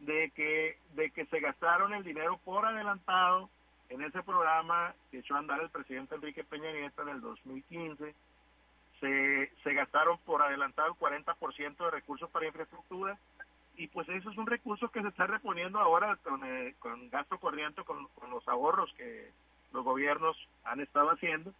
de 0.00 0.30
que 0.30 0.78
de 0.94 1.10
que 1.10 1.26
se 1.26 1.40
gastaron 1.40 1.94
el 1.94 2.04
dinero 2.04 2.38
por 2.44 2.66
adelantado 2.66 3.48
en 3.88 4.02
ese 4.02 4.22
programa 4.22 4.94
que 5.10 5.18
echó 5.18 5.34
a 5.34 5.38
andar 5.38 5.60
el 5.60 5.70
presidente 5.70 6.14
Enrique 6.14 6.44
Peña 6.44 6.72
Nieto 6.72 7.02
en 7.02 7.08
el 7.10 7.20
2015 7.20 8.14
se, 9.00 9.52
se 9.62 9.74
gastaron 9.74 10.18
por 10.24 10.42
adelantado 10.42 10.88
el 10.88 10.94
40% 10.94 11.76
de 11.76 11.90
recursos 11.90 12.30
para 12.30 12.46
infraestructura 12.46 13.18
y 13.76 13.88
pues 13.88 14.08
eso 14.08 14.30
es 14.30 14.38
un 14.38 14.46
recurso 14.46 14.88
que 14.88 15.02
se 15.02 15.08
está 15.08 15.26
reponiendo 15.26 15.78
ahora 15.78 16.16
con, 16.22 16.42
eh, 16.44 16.74
con 16.78 17.10
gasto 17.10 17.38
corriente, 17.38 17.82
con, 17.82 18.08
los 18.30 18.46
ahorros 18.48 18.92
que 18.96 19.30
los 19.72 19.84
gobiernos 19.84 20.36
han 20.64 20.80
estado 20.80 21.10
haciendo, 21.10 21.52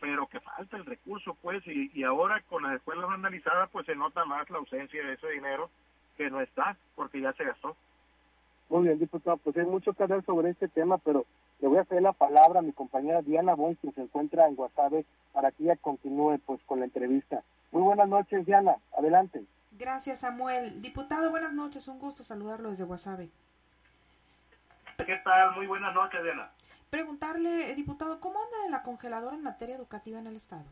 pero 0.00 0.28
que 0.28 0.40
falta 0.40 0.76
el 0.76 0.86
recurso, 0.86 1.36
pues, 1.42 1.66
y, 1.66 1.90
y 1.92 2.04
ahora 2.04 2.40
con 2.48 2.62
las 2.62 2.76
escuelas 2.76 3.10
analizadas, 3.10 3.68
pues 3.70 3.86
se 3.86 3.96
nota 3.96 4.24
más 4.24 4.48
la 4.50 4.58
ausencia 4.58 5.04
de 5.04 5.14
ese 5.14 5.28
dinero 5.30 5.68
que 6.16 6.30
no 6.30 6.40
está, 6.40 6.76
porque 6.94 7.20
ya 7.20 7.32
se 7.32 7.44
gastó. 7.44 7.76
Muy 8.68 8.84
bien, 8.84 8.98
diputado, 8.98 9.38
pues 9.38 9.56
hay 9.56 9.64
mucho 9.64 9.92
que 9.92 10.02
hablar 10.02 10.24
sobre 10.24 10.50
este 10.50 10.68
tema, 10.68 10.98
pero 10.98 11.24
le 11.60 11.68
voy 11.68 11.78
a 11.78 11.82
hacer 11.82 12.02
la 12.02 12.12
palabra 12.12 12.60
a 12.60 12.62
mi 12.62 12.72
compañera 12.72 13.22
Diana 13.22 13.54
Bon, 13.54 13.74
quien 13.74 13.94
se 13.94 14.02
encuentra 14.02 14.46
en 14.46 14.54
Guasave, 14.54 15.04
para 15.32 15.50
que 15.50 15.64
ella 15.64 15.76
continúe 15.76 16.38
pues 16.46 16.60
con 16.64 16.80
la 16.80 16.86
entrevista. 16.86 17.42
Muy 17.72 17.82
buenas 17.82 18.08
noches, 18.08 18.46
Diana, 18.46 18.76
adelante. 18.96 19.44
Gracias, 19.72 20.20
Samuel. 20.20 20.80
Diputado, 20.80 21.30
buenas 21.30 21.52
noches. 21.52 21.86
Un 21.88 21.98
gusto 21.98 22.24
saludarlo 22.24 22.70
desde 22.70 22.84
Guasave. 22.84 23.30
¿Qué 24.96 25.16
tal? 25.24 25.54
Muy 25.54 25.66
buenas 25.66 25.94
noches, 25.94 26.22
Diana. 26.22 26.50
Preguntarle, 26.90 27.74
diputado, 27.74 28.18
¿cómo 28.20 28.38
anda 28.38 28.64
en 28.64 28.70
la 28.72 28.82
congeladora 28.82 29.36
en 29.36 29.42
materia 29.42 29.76
educativa 29.76 30.18
en 30.18 30.26
el 30.26 30.36
Estado? 30.36 30.64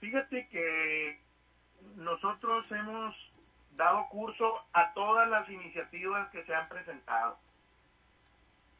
Fíjate 0.00 0.48
que 0.48 1.20
nosotros 1.96 2.66
hemos 2.72 3.14
dado 3.76 4.08
curso 4.08 4.60
a 4.72 4.92
todas 4.92 5.28
las 5.28 5.48
iniciativas 5.48 6.28
que 6.30 6.44
se 6.44 6.54
han 6.54 6.68
presentado. 6.68 7.38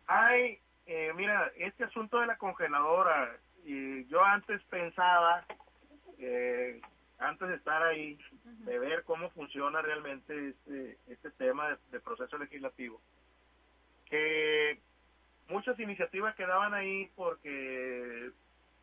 Hay, 0.07 0.61
eh, 0.87 1.13
mira, 1.15 1.51
este 1.57 1.85
asunto 1.85 2.21
de 2.21 2.27
la 2.27 2.37
congeladora, 2.37 3.37
y 3.65 4.07
yo 4.07 4.23
antes 4.23 4.63
pensaba 4.65 5.45
eh, 6.19 6.81
antes 7.19 7.49
de 7.49 7.55
estar 7.55 7.83
ahí, 7.83 8.19
de 8.45 8.79
ver 8.79 9.05
cómo 9.05 9.31
funciona 9.31 9.81
realmente 9.83 10.51
este, 10.51 10.99
este 11.07 11.31
tema 11.33 11.79
de, 11.91 12.01
proceso 12.01 12.37
legislativo, 12.39 13.01
que 14.07 14.79
muchas 15.49 15.79
iniciativas 15.79 16.35
quedaban 16.35 16.75
ahí 16.75 17.11
porque 17.15 18.31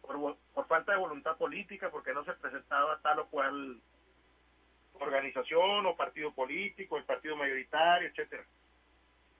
por, 0.01 0.37
por, 0.53 0.67
falta 0.67 0.93
de 0.93 0.97
voluntad 0.97 1.37
política, 1.37 1.89
porque 1.89 2.13
no 2.13 2.23
se 2.23 2.33
presentaba 2.33 2.99
tal 3.01 3.19
o 3.19 3.27
cual 3.27 3.79
organización 4.93 5.85
o 5.85 5.95
partido 5.95 6.33
político, 6.33 6.97
el 6.97 7.05
partido 7.05 7.35
mayoritario, 7.35 8.09
etcétera. 8.09 8.45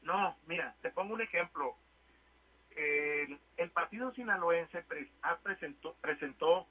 No, 0.04 0.36
mira, 0.48 0.76
te 0.82 0.92
pongo 0.92 1.14
un 1.14 1.22
ejemplo. 1.22 1.76
El, 2.76 3.40
el 3.58 3.72
partido 3.72 4.12
sinaloense 4.14 4.84
presentó, 5.44 5.96
presentó 6.02 6.68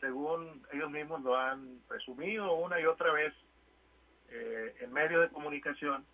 según 0.00 0.66
ellos 0.72 0.90
mismos 0.90 1.22
lo 1.22 1.36
han 1.36 1.80
presumido 1.88 2.52
una 2.54 2.80
y 2.80 2.86
otra 2.86 3.12
vez 3.12 3.32
eh, 4.28 4.74
en 4.80 4.92
medios 4.92 5.22
de 5.22 5.28
comunicación, 5.30 6.04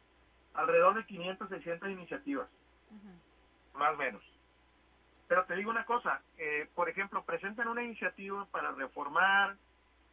alrededor 0.54 0.94
de 0.94 1.06
500, 1.06 1.48
600 1.48 1.90
iniciativas, 1.90 2.48
más 3.74 3.94
o 3.94 3.96
menos. 3.96 4.22
Pero 5.28 5.44
te 5.46 5.56
digo 5.56 5.70
una 5.70 5.84
cosa, 5.86 6.22
eh, 6.36 6.68
por 6.74 6.88
ejemplo, 6.88 7.24
presentan 7.24 7.68
una 7.68 7.82
iniciativa 7.82 8.44
para 8.46 8.72
reformar 8.72 9.56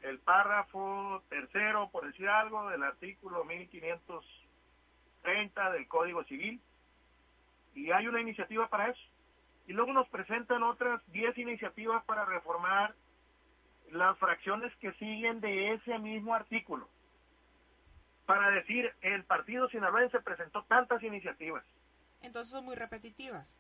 el 0.01 0.17
párrafo 0.19 1.21
tercero, 1.29 1.89
por 1.91 2.05
decir 2.05 2.29
algo, 2.29 2.69
del 2.69 2.83
artículo 2.83 3.43
1530 5.23 5.71
del 5.71 5.87
Código 5.87 6.23
Civil, 6.25 6.61
y 7.75 7.91
hay 7.91 8.07
una 8.07 8.21
iniciativa 8.21 8.67
para 8.67 8.89
eso. 8.89 9.01
Y 9.67 9.73
luego 9.73 9.93
nos 9.93 10.07
presentan 10.09 10.63
otras 10.63 11.01
10 11.11 11.37
iniciativas 11.37 12.03
para 12.05 12.25
reformar 12.25 12.95
las 13.91 14.17
fracciones 14.17 14.75
que 14.77 14.91
siguen 14.93 15.41
de 15.41 15.73
ese 15.73 15.97
mismo 15.99 16.33
artículo 16.33 16.87
para 18.29 18.51
decir 18.51 18.93
el 19.01 19.23
partido 19.23 19.67
sinaloense 19.69 20.19
presentó 20.19 20.63
tantas 20.65 21.01
iniciativas. 21.01 21.63
Entonces 22.21 22.51
son 22.51 22.63
muy 22.63 22.75
repetitivas. 22.75 23.51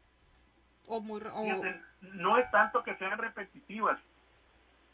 O 0.85 1.01
muy, 1.01 1.19
no 2.01 2.37
es 2.37 2.51
tanto 2.51 2.83
que 2.83 2.95
sean 2.97 3.17
repetitivas. 3.17 3.99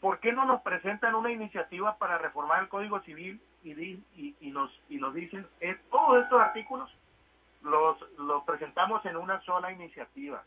¿Por 0.00 0.18
qué 0.20 0.32
no 0.32 0.46
nos 0.46 0.62
presentan 0.62 1.14
una 1.14 1.30
iniciativa 1.30 1.98
para 1.98 2.16
reformar 2.16 2.62
el 2.62 2.70
Código 2.70 3.00
Civil 3.02 3.38
y, 3.72 4.04
y, 4.16 4.36
y 4.40 4.50
nos, 4.50 4.70
y 4.88 4.96
nos 4.96 5.14
dicen 5.14 5.46
es, 5.60 5.76
todos 5.90 6.22
estos 6.22 6.40
artículos 6.40 6.90
los, 7.62 7.98
los 8.18 8.44
presentamos 8.44 9.04
en 9.06 9.16
una 9.16 9.40
sola 9.42 9.72
iniciativa, 9.72 10.44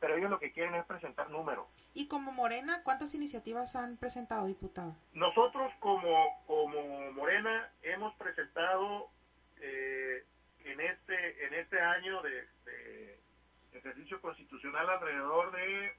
pero 0.00 0.16
ellos 0.16 0.30
lo 0.30 0.38
que 0.38 0.52
quieren 0.52 0.74
es 0.74 0.86
presentar 0.86 1.28
números. 1.30 1.66
¿Y 1.92 2.08
como 2.08 2.32
Morena, 2.32 2.82
cuántas 2.82 3.14
iniciativas 3.14 3.76
han 3.76 3.98
presentado, 3.98 4.46
diputado? 4.46 4.96
Nosotros 5.12 5.70
como, 5.80 6.42
como 6.46 7.12
Morena 7.12 7.70
hemos 7.82 8.14
presentado 8.16 9.10
eh, 9.60 10.24
en 10.64 10.80
este 10.80 11.46
en 11.46 11.54
este 11.54 11.80
año 11.80 12.22
de, 12.22 12.48
ejercicio 13.72 14.20
constitucional 14.20 14.88
alrededor 14.88 15.52
de 15.52 15.92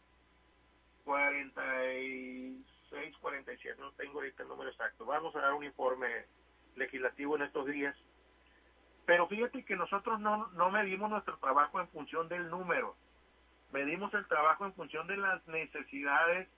46, 1.05 3.17
47, 3.21 3.79
no 3.79 3.91
tengo 3.93 4.15
ahorita 4.15 4.43
el 4.43 4.49
número 4.49 4.71
exacto. 4.71 5.05
Vamos 5.05 5.33
a 5.35 5.41
dar 5.41 5.53
un 5.53 5.63
informe 5.63 6.07
legislativo 6.77 7.35
en 7.35 7.43
estos 7.43 7.65
días 7.65 7.95
pero 9.07 9.25
fíjate 9.27 9.63
que 9.63 9.77
nosotros 9.77 10.19
no, 10.19 10.47
no 10.49 10.69
medimos 10.69 11.09
nuestro 11.09 11.37
trabajo 11.37 11.79
en 11.79 11.87
función 11.87 12.27
del 12.27 12.49
número, 12.49 12.93
medimos 13.71 14.13
el 14.13 14.27
trabajo 14.27 14.65
en 14.65 14.73
función 14.73 15.07
de 15.07 15.15
las 15.15 15.47
necesidades 15.47 16.49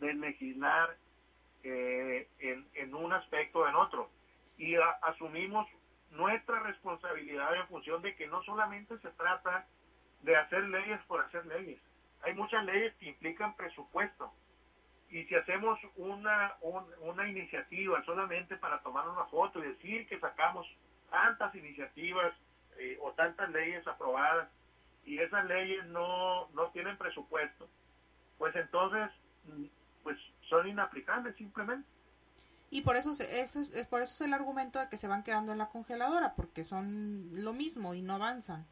de 0.00 0.12
legislar 0.14 0.96
eh, 1.62 2.28
en, 2.40 2.66
en, 2.74 2.94
un 2.96 3.12
aspecto 3.12 3.60
o 3.60 3.68
en 3.68 3.76
otro. 3.76 4.10
Y 4.58 4.74
asumimos 5.02 5.68
nuestra 6.10 6.58
responsabilidad 6.58 7.54
en 7.54 7.68
función 7.68 8.02
de 8.02 8.16
que 8.16 8.26
no 8.26 8.42
solamente 8.42 8.98
se 8.98 9.10
trata 9.10 9.64
de 10.22 10.36
hacer 10.36 10.64
leyes 10.64 11.00
por 11.06 11.20
hacer 11.20 11.46
leyes. 11.46 11.80
Hay 12.22 12.34
muchas 12.34 12.64
leyes 12.64 12.92
que 12.96 13.06
implican 13.10 13.54
presupuesto. 13.54 14.32
Y 15.12 15.24
si 15.26 15.34
hacemos 15.34 15.78
una, 15.96 16.54
una 17.00 17.28
iniciativa 17.28 18.02
solamente 18.04 18.56
para 18.56 18.80
tomar 18.80 19.06
una 19.06 19.26
foto 19.26 19.62
y 19.62 19.68
decir 19.68 20.08
que 20.08 20.18
sacamos 20.18 20.66
tantas 21.10 21.54
iniciativas 21.54 22.32
eh, 22.78 22.98
o 23.02 23.12
tantas 23.12 23.50
leyes 23.50 23.86
aprobadas 23.86 24.48
y 25.04 25.18
esas 25.18 25.44
leyes 25.44 25.84
no, 25.86 26.48
no 26.54 26.70
tienen 26.70 26.96
presupuesto, 26.96 27.68
pues 28.38 28.56
entonces 28.56 29.10
mm, 29.44 29.64
pues 30.02 30.16
son 30.48 30.66
inaplicables 30.66 31.36
simplemente. 31.36 31.86
Y 32.70 32.80
por 32.80 32.96
eso, 32.96 33.10
es, 33.10 33.54
es, 33.54 33.86
por 33.86 34.00
eso 34.00 34.14
es 34.14 34.20
el 34.22 34.32
argumento 34.32 34.78
de 34.78 34.88
que 34.88 34.96
se 34.96 35.08
van 35.08 35.22
quedando 35.24 35.52
en 35.52 35.58
la 35.58 35.68
congeladora, 35.68 36.34
porque 36.34 36.64
son 36.64 37.28
lo 37.44 37.52
mismo 37.52 37.92
y 37.92 38.00
no 38.00 38.14
avanzan. 38.14 38.66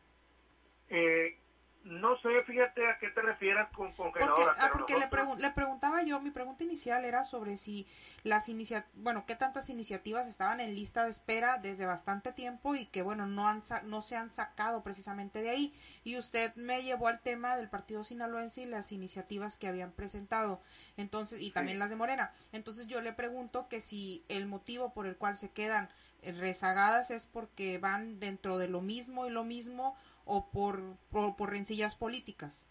Eh, 0.88 1.38
no 1.84 2.18
sé, 2.18 2.28
fíjate 2.46 2.86
a 2.86 2.98
qué 2.98 3.08
te 3.10 3.22
refieres 3.22 3.66
con 3.74 3.92
congeladora. 3.92 4.44
Porque, 4.44 4.60
ah, 4.60 4.70
porque 4.72 4.94
le, 4.94 5.08
le, 5.42 5.50
preguntaba 5.50 6.02
yo, 6.02 6.20
mi 6.20 6.30
pregunta 6.30 6.62
inicial 6.62 7.04
era 7.04 7.24
sobre 7.24 7.56
si 7.56 7.86
las 8.22 8.48
iniciativas, 8.48 8.90
bueno, 8.96 9.24
qué 9.26 9.34
tantas 9.34 9.70
iniciativas 9.70 10.26
estaban 10.26 10.60
en 10.60 10.74
lista 10.74 11.04
de 11.04 11.10
espera 11.10 11.56
desde 11.56 11.86
bastante 11.86 12.32
tiempo 12.32 12.74
y 12.74 12.86
que, 12.86 13.00
bueno, 13.02 13.26
no, 13.26 13.48
han 13.48 13.62
no 13.84 14.02
se 14.02 14.16
han 14.16 14.30
sacado 14.30 14.82
precisamente 14.82 15.40
de 15.40 15.50
ahí. 15.50 15.74
Y 16.04 16.18
usted 16.18 16.54
me 16.54 16.82
llevó 16.82 17.08
al 17.08 17.20
tema 17.20 17.56
del 17.56 17.68
partido 17.68 18.04
sinaloense 18.04 18.62
y 18.62 18.66
las 18.66 18.92
iniciativas 18.92 19.56
que 19.56 19.68
habían 19.68 19.92
presentado, 19.92 20.60
entonces, 20.98 21.40
y 21.40 21.50
también 21.50 21.78
las 21.78 21.88
de 21.88 21.96
Morena. 21.96 22.32
Entonces 22.52 22.86
yo 22.88 23.00
le 23.00 23.14
pregunto 23.14 23.68
que 23.68 23.80
si 23.80 24.24
el 24.28 24.46
motivo 24.46 24.92
por 24.92 25.06
el 25.06 25.16
cual 25.16 25.36
se 25.36 25.50
quedan 25.50 25.88
rezagadas 26.22 27.10
es 27.10 27.24
porque 27.24 27.78
van 27.78 28.20
dentro 28.20 28.58
de 28.58 28.68
lo 28.68 28.80
mismo 28.80 29.26
y 29.26 29.30
lo 29.30 29.44
mismo 29.44 29.96
o 30.32 30.48
por, 30.52 30.78
por, 31.10 31.50
rencillas 31.50 31.96
políticas? 31.96 32.64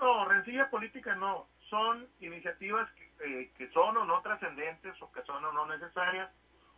No, 0.00 0.24
rencillas 0.24 0.70
políticas 0.70 1.14
no. 1.18 1.46
Son 1.68 2.08
iniciativas 2.20 2.90
que, 2.92 3.04
eh, 3.20 3.52
que 3.58 3.68
son 3.68 3.94
o 3.98 4.04
no 4.04 4.22
trascendentes 4.22 5.00
o 5.02 5.12
que 5.12 5.22
son 5.22 5.44
o 5.44 5.52
no 5.52 5.66
necesarias 5.66 6.30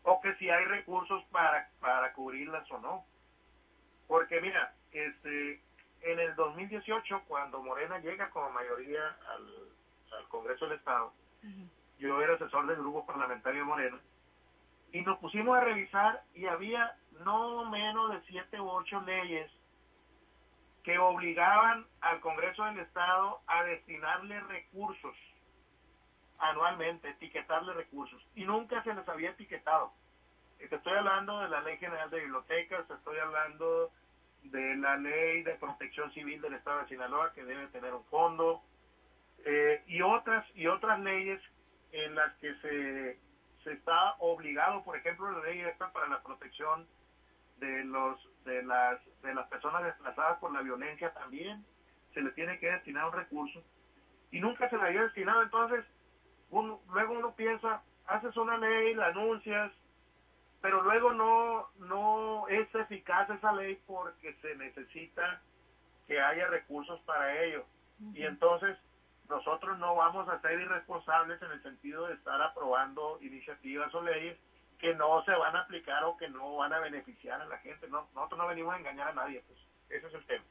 o 0.02 0.20
que 0.20 0.34
si 0.36 0.50
hay 0.50 0.64
recursos 0.64 1.22
para, 1.30 1.70
para 1.78 2.12
cubrirlas 2.14 2.68
o 2.72 2.78
no. 2.78 3.04
Porque 4.08 4.40
mira, 4.40 4.74
este, 4.90 5.62
en 6.00 6.18
el 6.18 6.34
2018, 6.34 7.22
cuando 7.28 7.62
Morena 7.62 7.98
llega 8.00 8.30
como 8.30 8.50
mayoría 8.50 9.16
al, 9.30 10.18
al 10.18 10.28
Congreso 10.28 10.66
del 10.66 10.78
Estado, 10.78 11.12
yo 11.98 12.20
era 12.20 12.34
asesor 12.34 12.66
del 12.66 12.78
grupo 12.78 13.06
parlamentario 13.06 13.60
de 13.60 13.66
Morena, 13.66 14.00
y 14.92 15.02
nos 15.02 15.18
pusimos 15.18 15.56
a 15.56 15.60
revisar 15.60 16.22
y 16.34 16.46
había 16.46 16.96
no 17.24 17.70
menos 17.70 18.10
de 18.10 18.20
siete 18.22 18.60
u 18.60 18.68
ocho 18.68 19.00
leyes 19.02 19.50
que 20.86 20.98
obligaban 21.00 21.84
al 22.00 22.20
Congreso 22.20 22.62
del 22.64 22.78
Estado 22.78 23.40
a 23.48 23.64
destinarle 23.64 24.38
recursos 24.38 25.16
anualmente, 26.38 27.08
etiquetarle 27.08 27.72
recursos, 27.72 28.24
y 28.36 28.44
nunca 28.44 28.84
se 28.84 28.94
les 28.94 29.08
había 29.08 29.30
etiquetado. 29.30 29.92
Estoy 30.60 30.92
hablando 30.92 31.40
de 31.40 31.48
la 31.48 31.60
Ley 31.62 31.76
General 31.78 32.08
de 32.08 32.20
Bibliotecas, 32.20 32.86
te 32.86 32.94
estoy 32.94 33.18
hablando 33.18 33.90
de 34.44 34.76
la 34.76 34.96
Ley 34.96 35.42
de 35.42 35.56
Protección 35.56 36.12
Civil 36.12 36.40
del 36.40 36.54
Estado 36.54 36.82
de 36.82 36.88
Sinaloa, 36.88 37.32
que 37.32 37.42
debe 37.42 37.66
tener 37.68 37.92
un 37.92 38.04
fondo, 38.04 38.62
eh, 39.44 39.82
y 39.88 40.02
otras 40.02 40.46
y 40.54 40.68
otras 40.68 41.00
leyes 41.00 41.42
en 41.90 42.14
las 42.14 42.32
que 42.36 42.54
se, 42.60 43.18
se 43.64 43.72
está 43.72 44.14
obligado, 44.20 44.84
por 44.84 44.96
ejemplo, 44.96 45.32
la 45.32 45.44
ley 45.46 45.62
esta 45.62 45.90
para 45.90 46.06
la 46.06 46.22
protección 46.22 46.86
de 47.56 47.84
los 47.84 48.20
de 48.46 48.62
las 48.62 48.98
de 49.22 49.34
las 49.34 49.46
personas 49.48 49.84
desplazadas 49.84 50.38
por 50.38 50.52
la 50.52 50.62
violencia 50.62 51.12
también 51.12 51.64
se 52.14 52.22
le 52.22 52.30
tiene 52.30 52.58
que 52.58 52.70
destinar 52.70 53.06
un 53.06 53.12
recurso 53.12 53.62
y 54.30 54.40
nunca 54.40 54.70
se 54.70 54.76
le 54.76 54.84
había 54.84 55.02
destinado. 55.02 55.42
Entonces 55.42 55.84
luego 56.50 57.14
uno 57.14 57.34
piensa 57.34 57.82
haces 58.06 58.36
una 58.36 58.56
ley 58.56 58.94
la 58.94 59.08
anuncias 59.08 59.72
pero 60.62 60.80
luego 60.82 61.12
no 61.12 61.68
no 61.78 62.48
es 62.48 62.72
eficaz 62.74 63.28
esa 63.30 63.52
ley 63.52 63.78
porque 63.86 64.34
se 64.40 64.54
necesita 64.56 65.42
que 66.06 66.20
haya 66.20 66.46
recursos 66.46 67.00
para 67.00 67.42
ello. 67.42 67.64
Y 68.14 68.22
entonces 68.22 68.78
nosotros 69.28 69.78
no 69.78 69.96
vamos 69.96 70.28
a 70.28 70.40
ser 70.40 70.60
irresponsables 70.60 71.40
en 71.42 71.50
el 71.50 71.62
sentido 71.62 72.06
de 72.06 72.14
estar 72.14 72.40
aprobando 72.40 73.18
iniciativas 73.22 73.92
o 73.94 74.02
leyes 74.02 74.38
que 74.86 74.94
no 74.94 75.20
se 75.24 75.32
van 75.32 75.56
a 75.56 75.62
aplicar 75.62 76.04
o 76.04 76.16
que 76.16 76.28
no 76.28 76.58
van 76.58 76.72
a 76.72 76.78
beneficiar 76.78 77.40
a 77.40 77.46
la 77.46 77.58
gente. 77.58 77.88
No, 77.88 78.08
nosotros 78.14 78.38
no 78.38 78.46
venimos 78.46 78.72
a 78.72 78.78
engañar 78.78 79.08
a 79.08 79.14
nadie, 79.14 79.42
pues 79.48 79.58
ese 79.88 80.06
es 80.06 80.14
el 80.14 80.24
tema. 80.26 80.44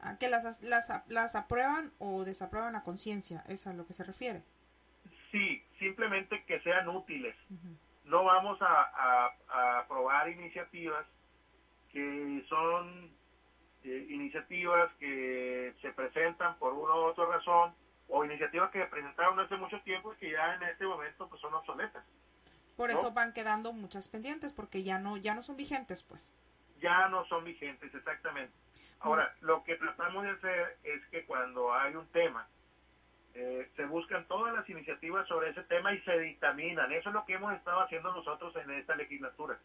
¿A 0.00 0.16
que 0.16 0.28
las, 0.28 0.62
las, 0.62 0.90
las 1.06 1.36
aprueban 1.36 1.92
o 1.98 2.24
desaprueban 2.24 2.76
a 2.76 2.82
conciencia? 2.82 3.44
¿Es 3.46 3.66
a 3.66 3.74
lo 3.74 3.86
que 3.86 3.92
se 3.92 4.02
refiere? 4.02 4.42
Sí, 5.30 5.62
simplemente 5.78 6.44
que 6.46 6.60
sean 6.60 6.88
útiles. 6.88 7.36
No 8.04 8.24
vamos 8.24 8.56
a, 8.62 9.28
a, 9.48 9.80
aprobar 9.80 10.30
iniciativas 10.30 11.06
que 11.92 12.42
son 12.48 13.10
eh, 13.84 14.06
iniciativas 14.08 14.90
que 14.98 15.74
se 15.82 15.92
presentan 15.92 16.58
por 16.58 16.72
una 16.72 16.94
u 16.94 17.04
otra 17.04 17.26
razón 17.26 17.74
o 18.08 18.24
iniciativas 18.24 18.70
que 18.70 18.80
se 18.80 18.86
presentaron 18.86 19.38
hace 19.40 19.56
mucho 19.56 19.78
tiempo 19.82 20.14
y 20.14 20.16
que 20.16 20.30
ya 20.30 20.54
en 20.54 20.62
este 20.62 20.86
momento 20.86 21.28
pues 21.28 21.38
son 21.42 21.52
obsoletas. 21.52 22.02
Por 22.76 22.90
eso 22.90 23.12
van 23.12 23.32
quedando 23.32 23.72
muchas 23.72 24.08
pendientes, 24.08 24.52
porque 24.52 24.82
ya 24.82 24.98
no, 24.98 25.16
ya 25.16 25.34
no 25.34 25.42
son 25.42 25.56
vigentes, 25.56 26.02
pues. 26.02 26.32
Ya 26.80 27.08
no 27.08 27.24
son 27.26 27.44
vigentes, 27.44 27.94
exactamente. 27.94 28.52
Ahora, 29.00 29.34
lo 29.40 29.62
que 29.64 29.76
tratamos 29.76 30.24
de 30.24 30.30
hacer 30.30 30.78
es 30.82 31.04
que 31.10 31.24
cuando 31.24 31.72
hay 31.72 31.94
un 31.94 32.06
tema, 32.08 32.48
eh, 33.34 33.70
se 33.76 33.84
buscan 33.84 34.26
todas 34.28 34.54
las 34.54 34.68
iniciativas 34.68 35.26
sobre 35.28 35.50
ese 35.50 35.62
tema 35.64 35.92
y 35.92 36.00
se 36.02 36.18
dictaminan. 36.18 36.90
Eso 36.92 37.10
es 37.10 37.14
lo 37.14 37.24
que 37.24 37.34
hemos 37.34 37.52
estado 37.54 37.80
haciendo 37.80 38.12
nosotros 38.12 38.54
en 38.56 38.70
esta 38.70 38.96
legislatura. 38.96 39.58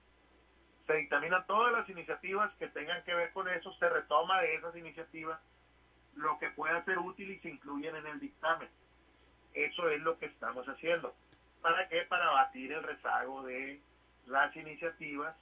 Se 0.87 0.93
dictaminan 0.93 1.45
todas 1.45 1.71
las 1.71 1.87
iniciativas 1.87 2.51
que 2.57 2.67
tengan 2.67 3.03
que 3.03 3.13
ver 3.13 3.31
con 3.31 3.47
eso, 3.47 3.71
se 3.73 3.89
retoma 3.89 4.41
de 4.41 4.55
esas 4.55 4.75
iniciativas 4.75 5.39
lo 6.15 6.37
que 6.39 6.49
pueda 6.49 6.83
ser 6.83 6.97
útil 6.99 7.31
y 7.31 7.39
se 7.39 7.49
incluyen 7.49 7.95
en 7.95 8.07
el 8.07 8.19
dictamen. 8.19 8.69
Eso 9.53 9.89
es 9.89 10.01
lo 10.01 10.17
que 10.17 10.25
estamos 10.27 10.67
haciendo. 10.67 11.15
¿Para 11.61 11.87
qué? 11.89 12.01
Para 12.03 12.29
batir 12.31 12.71
el 12.71 12.83
rezago 12.83 13.43
de 13.43 13.81
las 14.27 14.55
iniciativas 14.55 15.35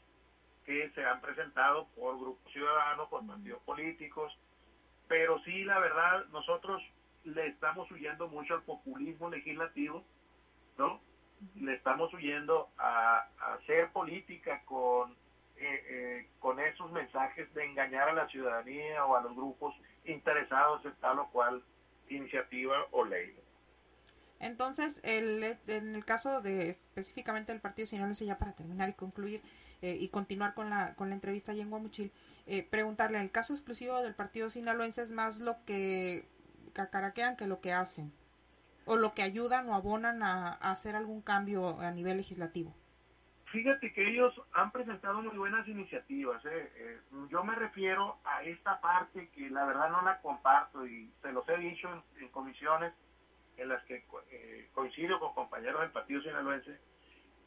que 0.66 0.90
se 0.92 1.06
han 1.06 1.22
presentado 1.22 1.88
por 1.96 2.20
grupos 2.20 2.52
ciudadanos, 2.52 3.08
por 3.10 3.26
partidos 3.26 3.62
políticos, 3.64 4.38
pero 5.08 5.40
sí, 5.44 5.64
la 5.64 5.80
verdad, 5.80 6.26
nosotros 6.32 6.82
le 7.24 7.48
estamos 7.48 7.90
huyendo 7.92 8.28
mucho 8.28 8.56
al 8.56 8.64
populismo 8.64 9.30
legislativo, 9.30 10.04
¿no? 10.78 11.00
Le 11.56 11.76
estamos 11.76 12.14
huyendo 12.14 12.70
a, 12.78 13.28
hacer 13.56 13.92
política 13.92 14.62
con, 14.66 15.14
eh, 15.56 15.86
eh, 15.90 16.30
con 16.40 16.60
esos 16.60 16.92
mensajes 16.92 17.54
de 17.54 17.66
engañar 17.66 18.10
a 18.10 18.14
la 18.14 18.28
ciudadanía 18.28 19.06
o 19.06 19.16
a 19.16 19.22
los 19.22 19.36
grupos 19.36 19.76
interesados 20.06 20.84
en 20.86 20.96
tal 20.96 21.20
o 21.20 21.30
cual 21.30 21.64
iniciativa 22.10 22.88
o 22.92 23.06
ley. 23.06 23.36
Entonces, 24.40 25.00
el, 25.04 25.58
en 25.68 25.96
el 25.96 26.06
caso 26.06 26.42
de 26.42 26.70
específicamente 26.70 27.52
el 27.52 27.60
partido 27.60 27.88
sinaloense, 27.88 28.26
ya 28.26 28.38
para 28.38 28.54
terminar 28.54 28.90
y 28.90 28.94
concluir 28.94 29.42
eh, 29.82 29.98
y 30.00 30.10
continuar 30.10 30.54
con 30.54 30.70
la, 30.70 30.94
con 30.96 31.10
la 31.10 31.16
entrevista 31.16 31.52
allí 31.52 31.62
en 31.62 31.70
Guamuchil, 31.70 32.12
eh, 32.46 32.64
preguntarle, 32.64 33.20
el 33.20 33.32
caso 33.32 33.54
exclusivo 33.54 34.02
del 34.02 34.14
partido 34.14 34.50
sinaloense 34.50 35.02
es 35.02 35.12
más 35.12 35.40
lo 35.40 35.64
que 35.66 36.28
cacaraquean 36.74 37.36
que 37.36 37.48
lo 37.48 37.62
que 37.62 37.74
hacen, 37.74 38.12
o 38.86 38.96
lo 38.96 39.14
que 39.14 39.24
ayudan 39.24 39.68
o 39.70 39.76
abonan 39.76 40.22
a, 40.22 40.54
hacer 40.54 40.96
algún 40.96 41.22
cambio 41.22 41.80
a 41.80 41.92
nivel 41.92 42.18
legislativo. 42.18 42.76
Fíjate 43.46 43.94
que 43.94 44.10
ellos 44.10 44.40
han 44.54 44.72
presentado 44.72 45.22
muy 45.22 45.38
buenas 45.38 45.68
iniciativas. 45.68 46.44
¿eh? 46.46 47.00
yo 47.30 47.44
me 47.44 47.56
refiero 47.56 48.18
a 48.26 48.44
esta 48.44 48.82
parte 48.82 49.30
que 49.30 49.50
la 49.50 49.66
verdad 49.66 49.90
no 49.90 50.02
la 50.02 50.20
comparto 50.20 50.86
y 50.86 51.10
se 51.22 51.32
los 51.32 51.48
he 51.50 51.58
dicho 51.58 51.88
en 52.20 52.28
comisiones 52.30 52.94
en 53.58 53.70
las 53.70 53.84
que 53.86 54.06
eh, 54.32 54.70
coincido 54.74 55.20
con 55.20 55.34
compañeros 55.34 55.82
del 55.82 55.92
Partido 55.92 56.22
Sinaloense, 56.22 56.80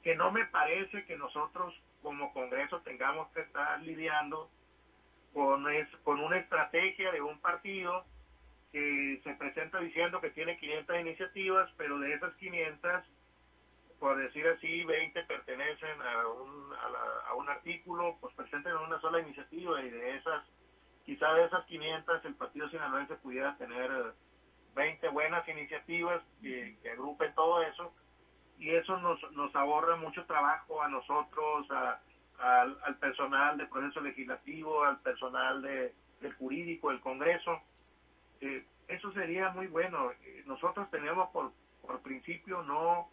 que 0.03 0.15
no 0.15 0.31
me 0.33 0.47
parece 0.47 1.05
que 1.05 1.17
nosotros 1.17 1.75
como 2.03 2.33
Congreso 2.33 2.81
tengamos 2.81 3.31
que 3.33 3.43
estar 3.43 3.81
lidiando 3.83 4.51
con, 5.33 5.71
es, 5.71 5.89
con 6.03 6.21
una 6.21 6.39
estrategia 6.39 7.13
de 7.13 7.21
un 7.21 7.39
partido 7.41 8.05
que 8.73 9.21
se 9.25 9.35
presenta 9.35 9.79
diciendo 9.81 10.21
que 10.21 10.31
tiene 10.31 10.57
500 10.57 11.01
iniciativas, 11.01 11.71
pero 11.77 11.99
de 11.99 12.15
esas 12.15 12.35
500, 12.37 13.05
por 13.99 14.17
decir 14.17 14.47
así, 14.49 14.85
20 14.85 15.23
pertenecen 15.25 16.03
a 16.03 16.29
un, 16.29 16.73
a, 17.29 17.35
un 17.35 17.49
artículo, 17.49 18.17
pues 18.21 18.35
presenten 18.35 18.75
una 18.77 19.01
sola 19.01 19.21
iniciativa 19.21 19.83
y 19.83 19.91
de 19.91 20.17
esas, 20.17 20.45
quizá 21.05 21.33
de 21.35 21.45
esas 21.45 21.65
500 21.67 22.25
el 22.25 22.35
Partido 22.35 22.69
Sinaloense 22.71 23.17
pudiera 23.17 23.57
tener 23.57 23.91
20 24.75 25.09
buenas 25.09 25.47
iniciativas 25.49 26.23
que, 26.43 26.77
agrupen 26.93 27.35
todo 27.35 27.63
eso 27.63 27.93
y 28.59 28.71
eso 28.71 28.97
nos, 28.99 29.19
nos 29.33 29.55
ahorra 29.57 29.97
mucho 29.97 30.25
trabajo 30.27 30.83
a 30.83 30.89
nosotros, 30.89 31.67
al, 32.39 32.97
personal 33.01 33.57
del 33.57 33.69
proceso 33.69 34.01
legislativo, 34.01 34.85
al 34.85 35.01
personal 35.01 35.63
de, 35.63 35.95
del 36.21 36.35
jurídico, 36.35 36.91
del 36.91 37.01
Congreso. 37.01 37.61
Eh, 38.41 38.65
eso 38.89 39.13
sería 39.13 39.51
muy 39.51 39.67
bueno. 39.67 40.13
Eh, 40.13 40.43
nosotros 40.47 40.91
tenemos 40.91 41.31
por, 41.31 41.53
por 41.81 42.03
principio 42.03 42.63
no, 42.63 43.11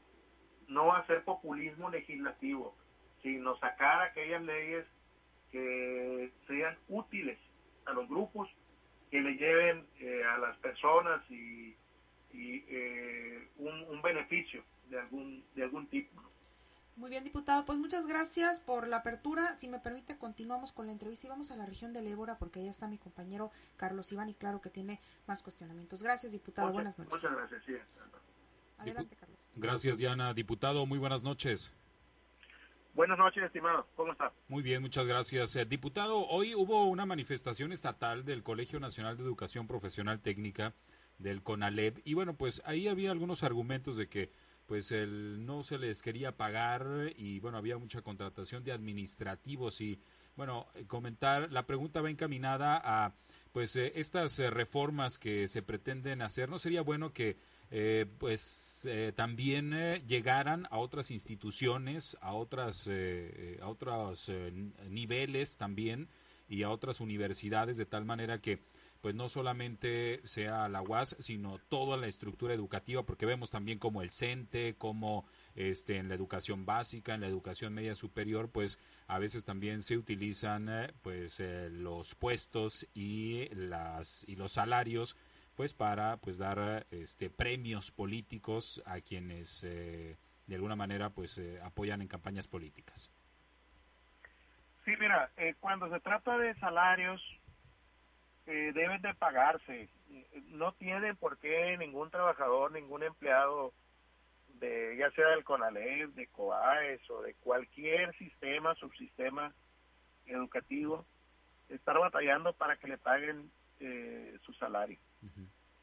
no 0.68 0.94
hacer 0.94 1.24
populismo 1.24 1.90
legislativo, 1.90 2.76
sino 3.22 3.58
sacar 3.58 4.02
aquellas 4.02 4.42
leyes 4.44 4.86
que 5.52 6.32
sean 6.48 6.78
útiles 6.90 7.40
a 7.86 7.94
los 7.94 8.08
grupos, 8.08 8.50
que 9.12 9.22
le 9.22 9.36
lleven 9.36 9.86
eh, 10.00 10.24
a 10.24 10.38
las 10.38 10.58
personas 10.58 11.22
y, 11.30 11.76
eh, 12.34 13.48
un, 13.58 14.02
beneficio 14.02 14.64
de 14.90 15.00
algún, 15.00 15.44
de 15.56 15.64
algún 15.64 15.88
tipo. 15.88 16.22
Muy 16.96 17.10
bien, 17.10 17.24
diputado. 17.24 17.66
Pues 17.66 17.78
muchas 17.78 18.08
gracias 18.08 18.60
por 18.60 18.88
la 18.88 18.98
apertura. 18.98 19.56
Si 19.58 19.68
me 19.68 19.80
permite, 19.80 20.18
continuamos 20.18 20.72
con 20.72 20.88
la 20.88 20.92
entrevista 20.92 21.28
y 21.28 21.30
vamos 21.30 21.52
a 21.52 21.56
la 21.56 21.66
región 21.66 21.94
del 21.94 22.08
Ébora 22.08 22.38
porque 22.38 22.60
ahí 22.60 22.68
está 22.68 22.88
mi 22.88 22.98
compañero 22.98 23.52
Carlos 23.76 24.12
Iván 24.12 24.30
y 24.30 24.34
claro 24.34 24.62
que 24.62 24.70
tiene 24.70 25.00
más 25.28 25.44
cuestionamientos. 25.44 26.02
Gracias, 26.02 26.32
diputado. 26.32 26.72
buenas 26.72 26.98
noches. 26.98 27.14
Muchas 27.14 27.32
gracias. 27.36 27.64
Sí, 27.66 27.76
Adelante, 28.80 29.16
Carlos. 29.16 29.48
Gracias, 29.56 29.98
Diana. 29.98 30.34
Diputado, 30.34 30.86
muy 30.86 31.00
buenas 31.00 31.24
noches. 31.24 31.74
Buenas 32.98 33.20
noches, 33.20 33.44
estimado. 33.44 33.86
¿Cómo 33.96 34.12
está? 34.12 34.34
Muy 34.48 34.64
bien, 34.64 34.82
muchas 34.82 35.06
gracias. 35.06 35.56
Eh, 35.56 35.66
diputado, 35.66 36.26
hoy 36.30 36.56
hubo 36.56 36.86
una 36.88 37.06
manifestación 37.06 37.72
estatal 37.72 38.26
del 38.26 38.42
Colegio 38.42 38.80
Nacional 38.80 39.16
de 39.18 39.22
Educación 39.22 39.68
Profesional 39.68 40.20
Técnica 40.20 40.74
del 41.20 41.44
CONALEP 41.44 42.00
y 42.06 42.16
bueno, 42.16 42.34
pues 42.34 42.64
ahí 42.66 42.88
había 42.88 43.12
algunos 43.12 43.44
argumentos 43.44 43.98
de 43.98 44.10
que 44.10 44.32
pues 44.66 44.92
el, 44.92 45.46
no 45.46 45.62
se 45.62 45.78
les 45.78 46.02
quería 46.02 46.38
pagar 46.38 47.14
y 47.16 47.40
bueno, 47.40 47.60
había 47.60 47.78
mucha 47.78 48.02
contratación 48.02 48.64
de 48.64 48.72
administrativos 48.72 49.80
y 49.80 50.02
bueno, 50.36 50.66
eh, 50.74 50.86
comentar, 50.88 51.52
la 51.52 51.68
pregunta 51.68 52.02
va 52.02 52.10
encaminada 52.10 52.82
a 52.84 53.14
pues 53.52 53.76
eh, 53.76 53.92
estas 53.94 54.40
reformas 54.40 55.20
que 55.20 55.48
se 55.48 55.62
pretenden 55.62 56.24
hacer, 56.24 56.50
¿no 56.50 56.58
sería 56.58 56.82
bueno 56.82 57.14
que 57.14 57.38
eh, 57.70 58.06
pues 58.18 58.77
eh, 58.88 59.12
también 59.16 59.74
eh, 59.74 60.02
llegaran 60.08 60.66
a 60.70 60.78
otras 60.78 61.12
instituciones, 61.12 62.18
a 62.22 62.34
otras, 62.34 62.90
a 63.62 63.68
otros 63.68 64.32
niveles 64.90 65.58
también 65.58 66.10
y 66.48 66.64
a 66.64 66.70
otras 66.70 67.02
universidades 67.02 67.78
de 67.78 67.86
tal 67.86 68.06
manera 68.06 68.40
que 68.40 68.60
pues 69.02 69.14
no 69.14 69.30
solamente 69.30 70.22
sea 70.26 70.68
la 70.70 70.82
UAS, 70.82 71.16
sino 71.20 71.60
toda 71.70 71.98
la 71.98 72.08
estructura 72.08 72.54
educativa, 72.54 73.04
porque 73.04 73.26
vemos 73.28 73.52
también 73.52 73.78
como 73.78 74.02
el 74.02 74.12
CENTE, 74.12 74.76
como 74.76 75.26
este, 75.56 75.98
en 75.98 76.10
la 76.10 76.16
educación 76.16 76.66
básica, 76.66 77.14
en 77.14 77.22
la 77.22 77.28
educación 77.28 77.74
media 77.74 77.96
superior, 77.96 78.50
pues 78.52 78.80
a 79.08 79.20
veces 79.20 79.46
también 79.46 79.84
se 79.84 79.98
utilizan 79.98 80.68
pues 81.04 81.40
los 81.40 82.16
puestos 82.16 82.88
y 82.94 83.48
las 83.54 84.24
y 84.28 84.36
los 84.36 84.54
salarios 84.54 85.16
pues 85.58 85.74
para 85.74 86.18
pues 86.18 86.38
dar 86.38 86.86
este 86.92 87.32
premios 87.32 87.90
políticos 87.90 88.82
a 88.86 89.02
quienes 89.02 89.64
eh, 89.64 90.16
de 90.46 90.56
alguna 90.56 90.76
manera 90.76 91.10
pues 91.10 91.40
eh, 91.40 91.60
apoyan 91.64 92.00
en 92.02 92.08
campañas 92.08 92.48
políticas. 92.48 93.12
Sí, 94.86 94.92
mira, 95.00 95.32
eh, 95.36 95.56
cuando 95.60 95.90
se 95.90 96.00
trata 96.00 96.38
de 96.38 96.54
salarios 96.60 97.22
deben 98.46 99.02
de 99.02 99.14
pagarse. 99.14 99.90
No 100.52 100.72
tiene 100.72 101.14
por 101.16 101.38
qué 101.38 101.76
ningún 101.78 102.10
trabajador, 102.10 102.72
ningún 102.72 103.04
empleado 103.04 103.74
de 104.54 104.96
ya 104.98 105.12
sea 105.12 105.28
del 105.32 105.44
CONALEP, 105.44 106.14
de 106.14 106.28
COAES 106.28 107.02
o 107.10 107.24
de 107.24 107.34
cualquier 107.34 108.16
sistema, 108.16 108.74
subsistema 108.76 109.54
educativo, 110.28 111.06
estar 111.68 112.00
batallando 112.00 112.54
para 112.54 112.78
que 112.78 112.88
le 112.88 112.98
paguen 112.98 113.52
su 114.46 114.54
salario. 114.54 114.98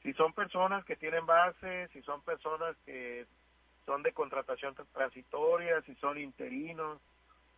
Si 0.03 0.12
son 0.14 0.33
personas 0.33 0.85
que 0.85 0.97
tienen 0.97 1.27
base, 1.27 1.88
si 1.88 2.03
son 2.03 2.23
personas 2.23 2.77
que 2.85 3.27
son 3.87 4.03
de 4.03 4.12
contratación 4.12 4.75
transitoria, 4.92 5.81
si 5.83 5.94
son 5.97 6.18
interinos, 6.18 7.01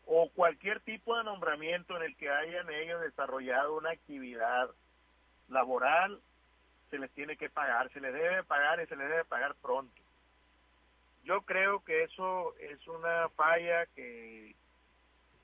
o 0.06 0.30
cualquier 0.30 0.80
tipo 0.80 1.16
de 1.16 1.24
nombramiento 1.24 1.96
en 1.96 2.04
el 2.04 2.16
que 2.16 2.30
hayan 2.30 2.70
ellos 2.70 3.00
desarrollado 3.00 3.76
una 3.76 3.90
actividad 3.90 4.70
laboral, 5.48 6.20
se 6.90 6.98
les 6.98 7.10
tiene 7.12 7.36
que 7.36 7.50
pagar, 7.50 7.90
se 7.92 8.00
les 8.00 8.12
debe 8.12 8.44
pagar 8.44 8.80
y 8.80 8.86
se 8.86 8.96
les 8.96 9.08
debe 9.08 9.24
pagar 9.24 9.56
pronto. 9.56 10.00
Yo 11.24 11.42
creo 11.42 11.84
que 11.84 12.04
eso 12.04 12.54
es 12.58 12.86
una 12.86 13.28
falla 13.30 13.86
que, 13.86 14.54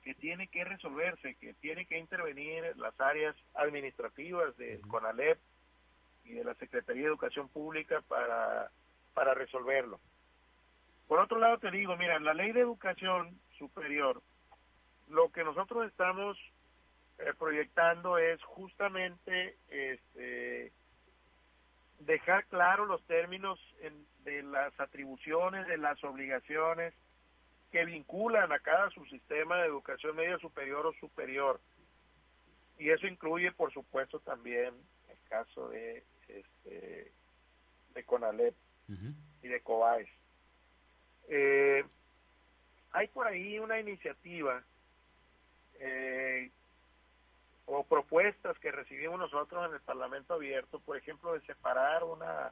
que 0.03 0.15
tiene 0.15 0.47
que 0.47 0.63
resolverse, 0.63 1.35
que 1.35 1.53
tiene 1.55 1.85
que 1.85 1.97
intervenir 1.97 2.75
las 2.77 2.97
áreas 3.01 3.35
administrativas 3.55 4.55
del 4.55 4.81
CONALEP, 4.87 5.37
y 6.25 6.33
de 6.33 6.43
la 6.43 6.53
Secretaría 6.55 7.03
de 7.03 7.09
Educación 7.09 7.49
Pública 7.49 8.01
para, 8.07 8.69
para 9.13 9.33
resolverlo. 9.33 9.99
Por 11.07 11.19
otro 11.19 11.39
lado 11.39 11.57
te 11.57 11.71
digo, 11.71 11.95
mira, 11.97 12.19
la 12.19 12.33
ley 12.33 12.51
de 12.51 12.61
educación 12.61 13.39
superior, 13.57 14.21
lo 15.09 15.31
que 15.31 15.43
nosotros 15.43 15.85
estamos 15.87 16.37
eh, 17.19 17.33
proyectando 17.37 18.17
es 18.17 18.41
justamente 18.43 19.57
este, 19.69 20.71
dejar 21.99 22.45
claro 22.45 22.85
los 22.85 23.03
términos 23.03 23.59
de 24.23 24.43
las 24.43 24.77
atribuciones, 24.79 25.67
de 25.67 25.77
las 25.77 26.03
obligaciones 26.03 26.93
que 27.71 27.85
vinculan 27.85 28.51
a 28.51 28.59
cada 28.59 28.89
subsistema 28.91 29.57
de 29.57 29.67
educación 29.67 30.15
media 30.15 30.37
superior 30.39 30.85
o 30.85 30.93
superior. 30.93 31.59
Y 32.77 32.89
eso 32.89 33.07
incluye, 33.07 33.51
por 33.51 33.71
supuesto, 33.73 34.19
también 34.19 34.73
el 35.09 35.29
caso 35.29 35.69
de 35.69 36.03
este, 36.27 37.11
de 37.93 38.03
CONALEP 38.03 38.55
y 39.41 39.47
de 39.47 39.61
COBAES. 39.61 40.07
Eh, 41.29 41.83
hay 42.91 43.07
por 43.07 43.27
ahí 43.27 43.57
una 43.59 43.79
iniciativa 43.79 44.63
eh, 45.79 46.51
o 47.65 47.83
propuestas 47.85 48.57
que 48.59 48.71
recibimos 48.71 49.19
nosotros 49.19 49.67
en 49.67 49.75
el 49.75 49.81
Parlamento 49.81 50.33
Abierto, 50.33 50.79
por 50.79 50.97
ejemplo, 50.97 51.33
de 51.33 51.41
separar 51.41 52.03
una, 52.03 52.51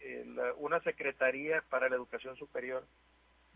eh, 0.00 0.52
una 0.56 0.80
secretaría 0.80 1.62
para 1.68 1.88
la 1.88 1.96
educación 1.96 2.36
superior. 2.36 2.86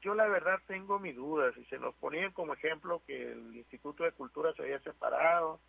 Yo 0.00 0.14
la 0.14 0.26
verdad 0.26 0.60
tengo 0.66 0.98
mis 0.98 1.16
dudas 1.16 1.56
y 1.56 1.64
se 1.66 1.78
nos 1.78 1.94
ponían 1.94 2.32
como 2.32 2.52
ejemplo 2.52 3.00
que 3.06 3.32
el 3.32 3.56
Instituto 3.56 4.04
de 4.04 4.12
Cultura 4.12 4.52
se 4.52 4.62
había 4.62 4.80
separado, 4.80 5.60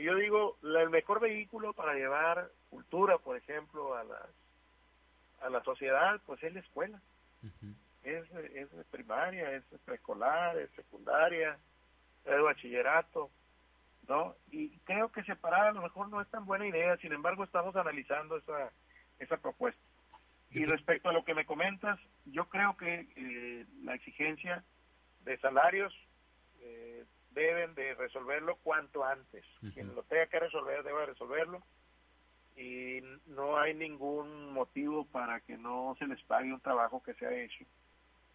y 0.00 0.04
yo 0.04 0.14
digo, 0.14 0.56
el 0.62 0.88
mejor 0.88 1.20
vehículo 1.20 1.74
para 1.74 1.92
llevar 1.92 2.50
cultura, 2.70 3.18
por 3.18 3.36
ejemplo, 3.36 3.94
a 3.94 4.02
la, 4.02 4.26
a 5.42 5.50
la 5.50 5.62
sociedad, 5.62 6.18
pues 6.24 6.42
es 6.42 6.54
la 6.54 6.60
escuela. 6.60 6.98
es, 8.02 8.24
es 8.32 8.68
primaria, 8.90 9.52
es 9.52 9.64
preescolar, 9.84 10.56
es 10.56 10.70
secundaria, 10.70 11.58
es 12.24 12.42
bachillerato, 12.42 13.30
¿no? 14.08 14.36
Y 14.50 14.70
creo 14.84 15.12
que 15.12 15.22
separar 15.24 15.66
a 15.66 15.72
lo 15.72 15.82
mejor 15.82 16.08
no 16.08 16.22
es 16.22 16.28
tan 16.28 16.46
buena 16.46 16.66
idea, 16.66 16.96
sin 16.96 17.12
embargo 17.12 17.44
estamos 17.44 17.76
analizando 17.76 18.38
esa, 18.38 18.70
esa 19.18 19.36
propuesta. 19.36 19.82
Y 20.50 20.64
respecto 20.64 21.10
a 21.10 21.12
lo 21.12 21.26
que 21.26 21.34
me 21.34 21.44
comentas, 21.44 22.00
yo 22.24 22.46
creo 22.48 22.74
que 22.78 23.06
eh, 23.16 23.66
la 23.84 23.96
exigencia 23.96 24.64
de 25.24 25.36
salarios 25.40 25.94
eh, 26.62 27.04
deben 27.30 27.74
de 27.74 27.94
resolverlo 27.94 28.56
cuanto 28.56 29.04
antes. 29.04 29.44
Quien 29.74 29.94
lo 29.94 30.02
tenga 30.04 30.26
que 30.26 30.40
resolver 30.40 30.82
debe 30.82 31.06
resolverlo 31.06 31.62
y 32.56 33.00
no 33.26 33.58
hay 33.58 33.74
ningún 33.74 34.52
motivo 34.52 35.06
para 35.06 35.40
que 35.40 35.56
no 35.56 35.96
se 35.98 36.06
les 36.06 36.22
pague 36.24 36.52
un 36.52 36.60
trabajo 36.60 37.02
que 37.02 37.14
se 37.14 37.26
ha 37.26 37.32
hecho. 37.32 37.64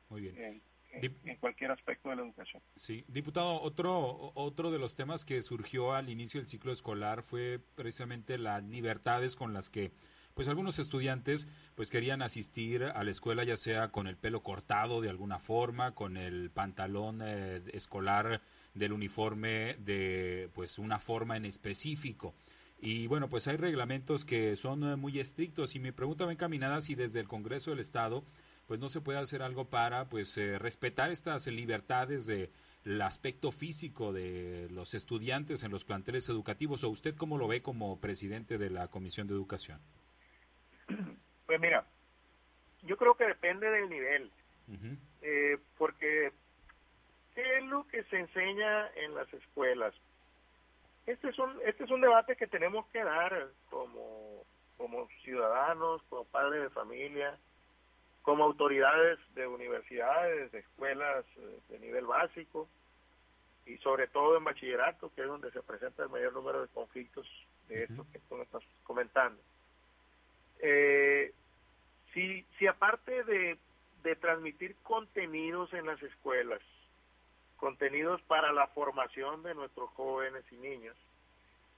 Muy 0.09 0.21
bien. 0.21 0.61
En, 0.91 1.35
cualquier 1.41 1.71
aspecto 1.71 2.09
de 2.09 2.15
la 2.15 2.21
educación. 2.21 2.63
Sí, 2.77 3.03
diputado, 3.09 3.61
otro, 3.61 4.31
otro 4.33 4.71
de 4.71 4.79
los 4.79 4.95
temas 4.95 5.25
que 5.25 5.41
surgió 5.41 5.93
al 5.93 6.09
inicio 6.09 6.39
del 6.39 6.47
ciclo 6.47 6.71
escolar 6.71 7.21
fue 7.21 7.59
precisamente 7.75 8.37
las 8.37 8.63
libertades 8.63 9.35
con 9.35 9.53
las 9.53 9.69
que 9.69 9.91
pues 10.33 10.47
algunos 10.47 10.79
estudiantes 10.79 11.47
pues 11.75 11.89
querían 11.89 12.21
asistir 12.21 12.83
a 12.83 13.03
la 13.03 13.11
escuela 13.11 13.43
ya 13.43 13.57
sea 13.57 13.89
con 13.89 14.07
el 14.07 14.15
pelo 14.15 14.41
cortado 14.41 15.01
de 15.01 15.09
alguna 15.09 15.39
forma, 15.39 15.93
con 15.93 16.15
el 16.15 16.49
pantalón 16.49 17.21
eh, 17.21 17.61
escolar 17.73 18.41
del 18.75 18.93
uniforme 18.93 19.75
de 19.79 20.49
pues 20.53 20.77
una 20.77 20.99
forma 20.99 21.37
en 21.37 21.45
específico. 21.45 22.35
Y 22.79 23.07
bueno, 23.07 23.29
pues 23.29 23.47
hay 23.47 23.57
reglamentos 23.57 24.25
que 24.25 24.55
son 24.55 24.83
eh, 24.83 24.95
muy 24.95 25.19
estrictos 25.19 25.75
y 25.75 25.79
mi 25.79 25.91
pregunta 25.91 26.25
va 26.25 26.33
encaminada 26.33 26.81
si 26.81 26.93
desde 26.93 27.21
el 27.21 27.27
Congreso 27.27 27.71
del 27.71 27.79
Estado 27.79 28.23
pues 28.67 28.79
no 28.79 28.89
se 28.89 29.01
puede 29.01 29.19
hacer 29.19 29.41
algo 29.41 29.65
para 29.65 30.05
pues 30.05 30.37
eh, 30.37 30.59
respetar 30.59 31.11
estas 31.11 31.47
libertades 31.47 32.25
de 32.25 32.49
el 32.83 33.01
aspecto 33.01 33.51
físico 33.51 34.13
de 34.13 34.67
los 34.69 34.93
estudiantes 34.93 35.63
en 35.63 35.71
los 35.71 35.83
planteles 35.83 36.29
educativos 36.29 36.83
o 36.83 36.89
usted 36.89 37.15
cómo 37.15 37.37
lo 37.37 37.47
ve 37.47 37.61
como 37.61 37.99
presidente 37.99 38.59
de 38.59 38.69
la 38.69 38.87
Comisión 38.89 39.27
de 39.27 39.33
Educación? 39.33 39.79
Pues 41.47 41.59
mira, 41.59 41.85
yo 42.83 42.95
creo 42.97 43.15
que 43.15 43.25
depende 43.25 43.69
del 43.69 43.89
nivel, 43.89 44.31
eh, 45.21 45.57
porque 45.77 46.31
¿qué 47.35 47.57
es 47.57 47.63
lo 47.65 47.85
que 47.87 48.03
se 48.05 48.17
enseña 48.17 48.89
en 48.95 49.13
las 49.13 49.31
escuelas? 49.33 49.93
Este 51.05 51.29
es 51.29 51.37
un, 51.37 51.59
este 51.65 51.83
es 51.83 51.91
un 51.91 52.01
debate 52.01 52.35
que 52.35 52.47
tenemos 52.47 52.87
que 52.87 53.03
dar 53.03 53.49
como, 53.69 54.43
como 54.77 55.07
ciudadanos, 55.23 56.01
como 56.09 56.23
padres 56.25 56.63
de 56.63 56.69
familia, 56.71 57.37
como 58.23 58.43
autoridades 58.43 59.19
de 59.35 59.45
universidades, 59.45 60.51
de 60.51 60.59
escuelas 60.59 61.25
eh, 61.37 61.59
de 61.69 61.79
nivel 61.79 62.05
básico. 62.05 62.67
y 63.67 63.77
sobre 63.77 64.07
todo 64.07 64.37
en 64.37 64.43
bachillerato, 64.43 65.11
que 65.15 65.21
es 65.21 65.27
donde 65.27 65.51
se 65.51 65.61
presenta 65.61 66.03
el 66.03 66.09
mayor 66.09 66.33
número 66.33 66.61
de 66.61 66.67
conflictos 66.67 67.27
de 67.67 67.83
estos 67.83 68.05
que 68.07 68.19
tú 68.19 68.35
me 68.35 68.43
estás 68.43 68.63
comentando. 68.83 69.41
Eh, 70.59 71.33
si, 72.13 72.45
si 72.57 72.67
aparte 72.67 73.23
de, 73.23 73.57
de 74.03 74.15
transmitir 74.15 74.75
contenidos 74.83 75.73
en 75.73 75.87
las 75.87 76.01
escuelas, 76.01 76.61
contenidos 77.65 78.21
para 78.27 78.53
la 78.53 78.67
formación 78.67 79.41
de 79.41 79.55
nuestros 79.55 79.89
jóvenes 79.95 80.45
y 80.51 80.55
niños, 80.57 80.95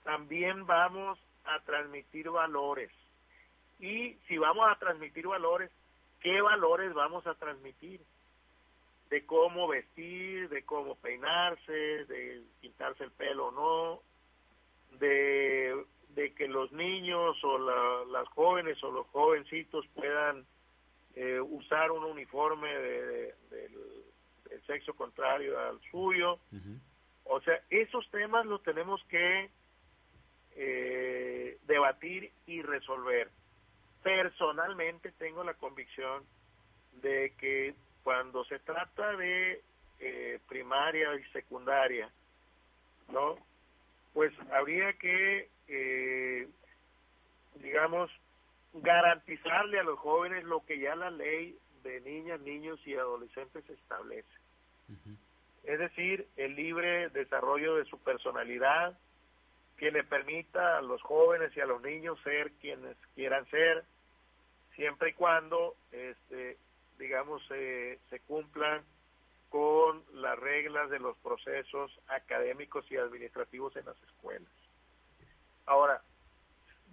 también 0.04 0.66
vamos 0.66 1.18
a 1.46 1.62
transmitir 1.62 2.30
valores. 2.30 2.92
Y 3.80 4.16
si 4.28 4.38
vamos 4.38 4.68
a 4.70 4.78
transmitir 4.80 5.26
valores, 5.28 5.72
¿qué 6.20 6.42
valores 6.42 6.94
vamos 6.94 7.26
a 7.26 7.36
transmitir? 7.36 8.02
De 9.10 9.26
cómo 9.26 9.70
vestir, 9.70 10.50
de 10.50 10.66
cómo 10.66 10.96
peinarse, 10.96 11.72
de 11.72 12.44
quitarse 12.60 13.06
el 13.06 13.12
pelo 13.12 13.48
o 13.48 13.52
no, 13.52 14.02
de, 15.00 15.86
que 16.36 16.50
los 16.50 16.70
niños 16.74 17.42
o 17.46 18.06
las 18.08 18.28
jóvenes 18.28 18.84
o 18.84 18.92
los 18.92 19.08
jovencitos 19.08 19.88
puedan 19.96 20.46
eh, 21.16 21.40
usar 21.40 21.92
un 21.92 22.04
uniforme 22.04 22.78
de, 22.78 23.36
del, 24.58 24.66
sexo 24.66 24.94
contrario 24.94 25.60
al 25.60 25.80
suyo. 25.92 26.40
O 27.26 27.42
sea, 27.42 27.62
esos 27.70 28.10
temas 28.10 28.46
los 28.46 28.64
tenemos 28.64 29.04
que 29.10 29.50
eh, 30.56 31.58
debatir 31.68 32.32
y 32.46 32.62
resolver. 32.62 33.30
Personalmente 34.04 35.12
tengo 35.14 35.44
la 35.44 35.54
convicción 35.54 36.24
de 37.02 37.34
que 37.38 37.76
cuando 38.04 38.46
se 38.46 38.60
trata 38.60 39.16
de 39.18 39.62
eh, 40.00 40.40
primaria 40.48 41.14
y 41.16 41.24
secundaria, 41.32 42.10
¿no? 43.10 43.38
Pues 44.14 44.34
habría 44.52 44.94
que, 44.94 45.50
eh, 45.68 46.48
digamos, 47.56 48.10
garantizarle 48.74 49.80
a 49.80 49.84
los 49.84 50.00
jóvenes 50.00 50.44
lo 50.46 50.66
que 50.66 50.80
ya 50.80 50.96
la 50.96 51.12
ley 51.12 51.58
de 51.84 52.02
niñas, 52.02 52.40
niños 52.42 52.80
y 52.86 52.96
adolescentes 52.96 53.70
establece. 53.70 54.37
Es 55.64 55.80
decir, 55.80 56.28
el 56.38 56.56
libre 56.56 57.10
desarrollo 57.10 57.76
de 57.76 57.86
su 57.86 58.00
personalidad, 58.00 58.98
que 59.78 59.92
le 59.92 60.04
permita 60.04 60.78
a 60.78 60.82
los 60.82 61.02
jóvenes 61.02 61.56
y 61.56 61.60
a 61.60 61.66
los 61.66 61.82
niños 61.82 62.20
ser 62.24 62.52
quienes 62.54 62.98
quieran 63.14 63.46
ser, 63.50 63.84
siempre 64.76 65.10
y 65.10 65.14
cuando, 65.14 65.76
este, 65.92 66.58
digamos, 66.98 67.46
se 67.48 68.20
cumplan 68.28 68.84
con 69.50 70.04
las 70.14 70.38
reglas 70.40 70.90
de 70.90 71.00
los 71.00 71.18
procesos 71.18 71.92
académicos 72.08 72.90
y 72.92 72.98
administrativos 72.98 73.76
en 73.76 73.86
las 73.86 74.02
escuelas. 74.04 74.52
Ahora, 75.66 76.02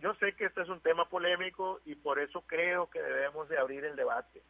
yo 0.00 0.14
sé 0.14 0.34
que 0.34 0.46
este 0.46 0.62
es 0.62 0.68
un 0.68 0.80
tema 0.80 1.08
polémico 1.08 1.80
y 1.84 1.94
por 1.94 2.18
eso 2.18 2.42
creo 2.42 2.90
que 2.90 3.00
debemos 3.00 3.48
de 3.48 3.58
abrir 3.58 3.84
el 3.84 3.96
debate. 3.96 4.42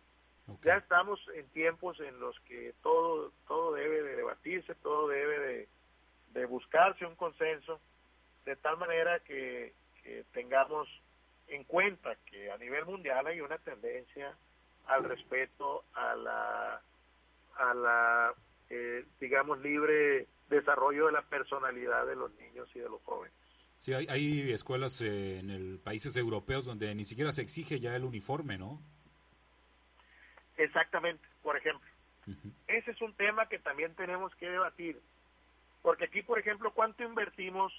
Ya 0.63 0.77
estamos 0.77 1.21
en 1.35 1.49
tiempos 1.49 1.99
en 2.01 2.21
los 2.21 2.39
que 2.41 2.75
todo 2.83 3.33
todo 3.49 3.73
debe 3.73 4.03
de 4.03 4.17
debatirse, 4.17 4.75
todo 4.77 5.09
debe 5.09 5.39
de, 5.39 5.69
de 6.35 6.45
buscarse 6.47 7.07
un 7.07 7.15
consenso 7.15 7.81
de 8.45 8.57
tal 8.57 8.77
manera 8.77 9.21
que, 9.21 9.73
tengamos 10.33 10.87
en 11.49 11.65
cuenta 11.65 12.15
que 12.27 12.51
a 12.51 12.59
nivel 12.59 12.85
mundial 12.85 13.27
hay 13.27 13.41
una 13.41 13.57
tendencia 13.57 14.37
al 14.87 15.05
respeto 15.05 15.85
a 15.95 16.15
la 16.15 16.83
a 17.57 17.75
la 17.75 18.35
eh, 18.69 19.07
digamos 19.19 19.61
libre 19.61 20.27
desarrollo 20.51 21.07
de 21.07 21.13
la 21.13 21.23
personalidad 21.23 22.07
de 22.07 22.17
los 22.17 22.35
niños 22.35 22.69
y 22.75 22.81
de 22.81 22.89
los 22.91 23.01
jóvenes. 23.03 23.35
Sí, 23.79 23.95
hay, 23.95 24.07
hay 24.11 24.53
escuelas 24.53 25.01
eh, 25.01 25.39
en 25.39 25.49
el 25.49 25.79
países 25.79 26.17
europeos 26.17 26.67
donde 26.67 26.95
ni 26.95 27.07
siquiera 27.07 27.33
se 27.33 27.41
exige 27.41 27.81
ya 27.81 27.97
el 27.97 28.05
uniforme, 28.05 28.59
¿no? 28.59 28.83
Exactamente, 30.57 31.27
por 31.43 31.57
ejemplo. 31.57 31.89
Ese 32.67 32.91
es 32.91 33.01
un 33.03 33.15
tema 33.15 33.49
que 33.49 33.59
también 33.59 33.95
tenemos 33.95 34.35
que 34.37 34.49
debatir, 34.49 34.99
porque 35.83 36.05
aquí, 36.05 36.23
por 36.23 36.39
ejemplo, 36.39 36.73
¿cuánto 36.73 37.03
invertimos 37.03 37.73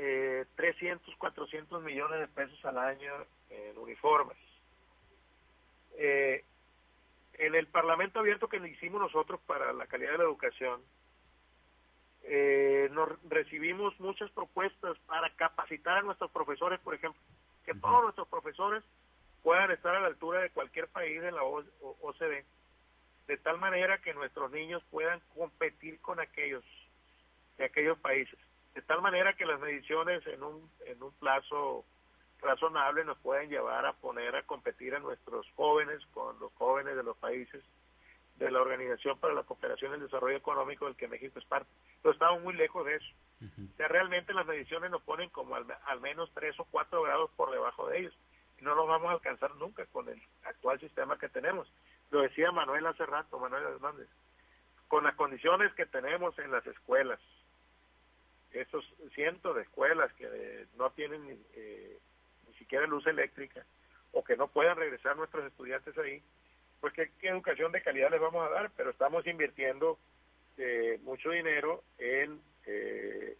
eh, 0.00 0.44
300, 0.54 1.16
400 1.16 1.82
millones 1.82 2.20
de 2.20 2.28
pesos 2.28 2.64
al 2.64 2.78
año 2.78 3.12
en 3.50 3.76
uniformes. 3.78 4.36
Eh, 5.96 6.44
en 7.34 7.54
el 7.56 7.66
Parlamento 7.66 8.20
abierto 8.20 8.48
que 8.48 8.58
hicimos 8.68 9.00
nosotros 9.00 9.40
para 9.46 9.72
la 9.72 9.86
calidad 9.86 10.12
de 10.12 10.18
la 10.18 10.24
educación, 10.24 10.80
eh, 12.22 12.88
nos 12.92 13.08
recibimos 13.28 13.98
muchas 13.98 14.30
propuestas 14.30 14.96
para 15.06 15.30
capacitar 15.34 15.98
a 15.98 16.02
nuestros 16.02 16.30
profesores, 16.30 16.78
por 16.80 16.94
ejemplo, 16.94 17.20
que 17.64 17.74
todos 17.74 18.02
nuestros 18.02 18.28
profesores 18.28 18.84
puedan 19.42 19.70
estar 19.70 19.94
a 19.94 20.00
la 20.00 20.08
altura 20.08 20.40
de 20.40 20.50
cualquier 20.50 20.88
país 20.88 21.20
de 21.20 21.32
la 21.32 21.42
OCDE, 21.42 22.44
de 23.26 23.36
tal 23.38 23.58
manera 23.58 23.98
que 23.98 24.14
nuestros 24.14 24.50
niños 24.50 24.82
puedan 24.90 25.20
competir 25.34 26.00
con 26.00 26.20
aquellos 26.20 26.64
de 27.56 27.64
aquellos 27.64 27.98
países 27.98 28.38
de 28.78 28.82
tal 28.82 29.02
manera 29.02 29.32
que 29.32 29.44
las 29.44 29.58
mediciones 29.58 30.24
en 30.28 30.40
un, 30.40 30.70
en 30.86 31.02
un 31.02 31.12
plazo 31.14 31.84
razonable 32.40 33.04
nos 33.04 33.18
pueden 33.18 33.50
llevar 33.50 33.84
a 33.86 33.94
poner 33.94 34.36
a 34.36 34.44
competir 34.44 34.94
a 34.94 35.00
nuestros 35.00 35.50
jóvenes 35.56 35.98
con 36.12 36.38
los 36.38 36.52
jóvenes 36.52 36.94
de 36.94 37.02
los 37.02 37.16
países 37.16 37.60
de 38.36 38.52
la 38.52 38.60
Organización 38.60 39.18
para 39.18 39.34
la 39.34 39.42
Cooperación 39.42 39.90
y 39.90 39.94
el 39.96 40.02
Desarrollo 40.02 40.36
Económico 40.36 40.84
del 40.84 40.94
que 40.94 41.08
México 41.08 41.40
es 41.40 41.44
parte. 41.46 41.68
Pero 42.00 42.12
estamos 42.12 42.40
muy 42.40 42.54
lejos 42.54 42.86
de 42.86 42.94
eso. 42.94 43.06
O 43.40 43.76
sea, 43.76 43.88
realmente 43.88 44.32
las 44.32 44.46
mediciones 44.46 44.92
nos 44.92 45.02
ponen 45.02 45.28
como 45.30 45.56
al, 45.56 45.66
al, 45.86 46.00
menos 46.00 46.30
tres 46.32 46.54
o 46.60 46.64
cuatro 46.66 47.02
grados 47.02 47.32
por 47.34 47.50
debajo 47.50 47.88
de 47.88 47.98
ellos. 47.98 48.14
No 48.60 48.74
los 48.74 48.88
vamos 48.88 49.08
a 49.08 49.14
alcanzar 49.14 49.54
nunca 49.56 49.86
con 49.86 50.08
el 50.08 50.20
actual 50.44 50.80
sistema 50.80 51.18
que 51.18 51.28
tenemos. 51.28 51.70
Lo 52.10 52.22
decía 52.22 52.50
Manuel 52.50 52.86
hace 52.86 53.06
rato, 53.06 53.38
Manuel 53.38 53.64
Hernández. 53.64 54.08
Con 54.88 55.04
las 55.04 55.14
condiciones 55.14 55.72
que 55.74 55.86
tenemos 55.86 56.38
en 56.38 56.50
las 56.50 56.66
escuelas, 56.66 57.20
esos 58.52 58.84
cientos 59.14 59.54
de 59.54 59.62
escuelas 59.62 60.12
que 60.14 60.66
no 60.76 60.90
tienen 60.90 61.38
eh, 61.54 61.98
ni 62.46 62.54
siquiera 62.54 62.86
luz 62.86 63.06
eléctrica 63.06 63.64
o 64.12 64.24
que 64.24 64.36
no 64.36 64.48
puedan 64.48 64.76
regresar 64.76 65.16
nuestros 65.16 65.44
estudiantes 65.46 65.96
ahí, 65.98 66.22
pues 66.80 66.94
qué, 66.94 67.10
educación 67.22 67.72
de 67.72 67.82
calidad 67.82 68.10
les 68.10 68.20
vamos 68.20 68.46
a 68.46 68.50
dar, 68.50 68.70
pero 68.76 68.90
estamos 68.90 69.26
invirtiendo 69.26 69.98
eh, 70.56 70.98
mucho 71.02 71.30
dinero 71.30 71.82
en 71.98 72.40
eh, 72.66 73.36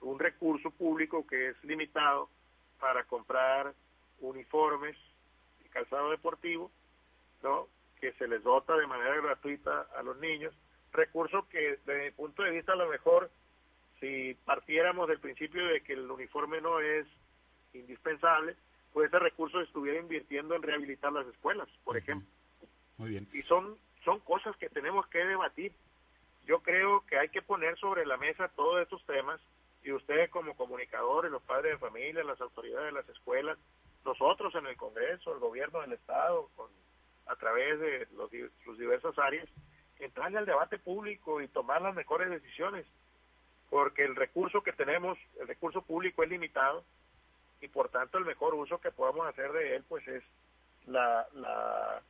un 0.00 0.18
recurso 0.18 0.70
público 0.70 1.26
que 1.26 1.50
es 1.50 1.64
limitado 1.64 2.28
para 2.80 3.04
comprar 3.04 3.72
uniformes 4.20 4.96
y 5.64 5.68
calzado 5.68 6.10
deportivo, 6.10 6.70
¿no? 7.42 7.68
que 8.00 8.12
se 8.12 8.28
les 8.28 8.42
dota 8.42 8.76
de 8.76 8.86
manera 8.86 9.16
gratuita 9.16 9.86
a 9.96 10.02
los 10.02 10.18
niños, 10.18 10.54
recurso 10.92 11.48
que 11.48 11.78
desde 11.84 12.04
mi 12.04 12.10
punto 12.10 12.42
de 12.42 12.50
vista 12.50 12.72
a 12.72 12.76
lo 12.76 12.88
mejor 12.88 13.30
si 14.00 14.36
partiéramos 14.44 15.08
del 15.08 15.20
principio 15.20 15.66
de 15.66 15.80
que 15.80 15.94
el 15.94 16.10
uniforme 16.10 16.60
no 16.60 16.80
es 16.80 17.06
indispensable, 17.72 18.56
pues 18.92 19.08
ese 19.08 19.18
recurso 19.18 19.60
estuviera 19.60 19.98
invirtiendo 19.98 20.54
en 20.54 20.62
rehabilitar 20.62 21.12
las 21.12 21.26
escuelas, 21.26 21.68
por 21.84 21.96
ejemplo. 21.96 22.28
Muy 22.98 23.10
bien. 23.10 23.28
Y 23.32 23.42
son, 23.42 23.76
son 24.04 24.20
cosas 24.20 24.56
que 24.56 24.68
tenemos 24.68 25.06
que 25.08 25.18
debatir. 25.18 25.72
Yo 26.46 26.60
creo 26.60 27.04
que 27.06 27.18
hay 27.18 27.28
que 27.28 27.42
poner 27.42 27.78
sobre 27.78 28.06
la 28.06 28.16
mesa 28.16 28.48
todos 28.48 28.80
estos 28.80 29.04
temas 29.04 29.40
y 29.82 29.92
ustedes 29.92 30.30
como 30.30 30.56
comunicadores, 30.56 31.30
los 31.30 31.42
padres 31.42 31.72
de 31.72 31.78
familia, 31.78 32.24
las 32.24 32.40
autoridades 32.40 32.86
de 32.86 33.00
las 33.00 33.08
escuelas, 33.08 33.58
nosotros 34.06 34.54
en 34.54 34.66
el 34.66 34.76
Congreso, 34.76 35.34
el 35.34 35.40
gobierno 35.40 35.80
del 35.82 35.92
Estado, 35.92 36.48
con, 36.56 36.70
a 37.26 37.36
través 37.36 37.78
de 37.78 38.08
los, 38.16 38.30
sus 38.64 38.78
diversas 38.78 39.18
áreas, 39.18 39.48
entrarle 39.98 40.38
al 40.38 40.46
debate 40.46 40.78
público 40.78 41.40
y 41.40 41.48
tomar 41.48 41.82
las 41.82 41.94
mejores 41.94 42.30
decisiones 42.30 42.86
porque 43.68 44.04
el 44.04 44.14
recurso 44.14 44.62
que 44.62 44.72
tenemos, 44.72 45.18
el 45.40 45.48
recurso 45.48 45.82
público 45.82 46.22
es 46.22 46.30
limitado 46.30 46.84
y 47.60 47.68
por 47.68 47.88
tanto 47.88 48.18
el 48.18 48.24
mejor 48.24 48.54
uso 48.54 48.78
que 48.78 48.92
podamos 48.92 49.26
hacer 49.26 49.50
de 49.52 49.76
él 49.76 49.84
pues 49.88 50.06
es 50.06 50.22
la, 50.86 51.26
la 51.34 52.02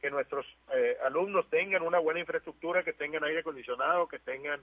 que 0.00 0.10
nuestros 0.10 0.44
eh, 0.74 0.96
alumnos 1.04 1.48
tengan 1.48 1.82
una 1.82 1.98
buena 1.98 2.20
infraestructura, 2.20 2.82
que 2.82 2.92
tengan 2.92 3.24
aire 3.24 3.40
acondicionado, 3.40 4.08
que 4.08 4.18
tengan 4.18 4.60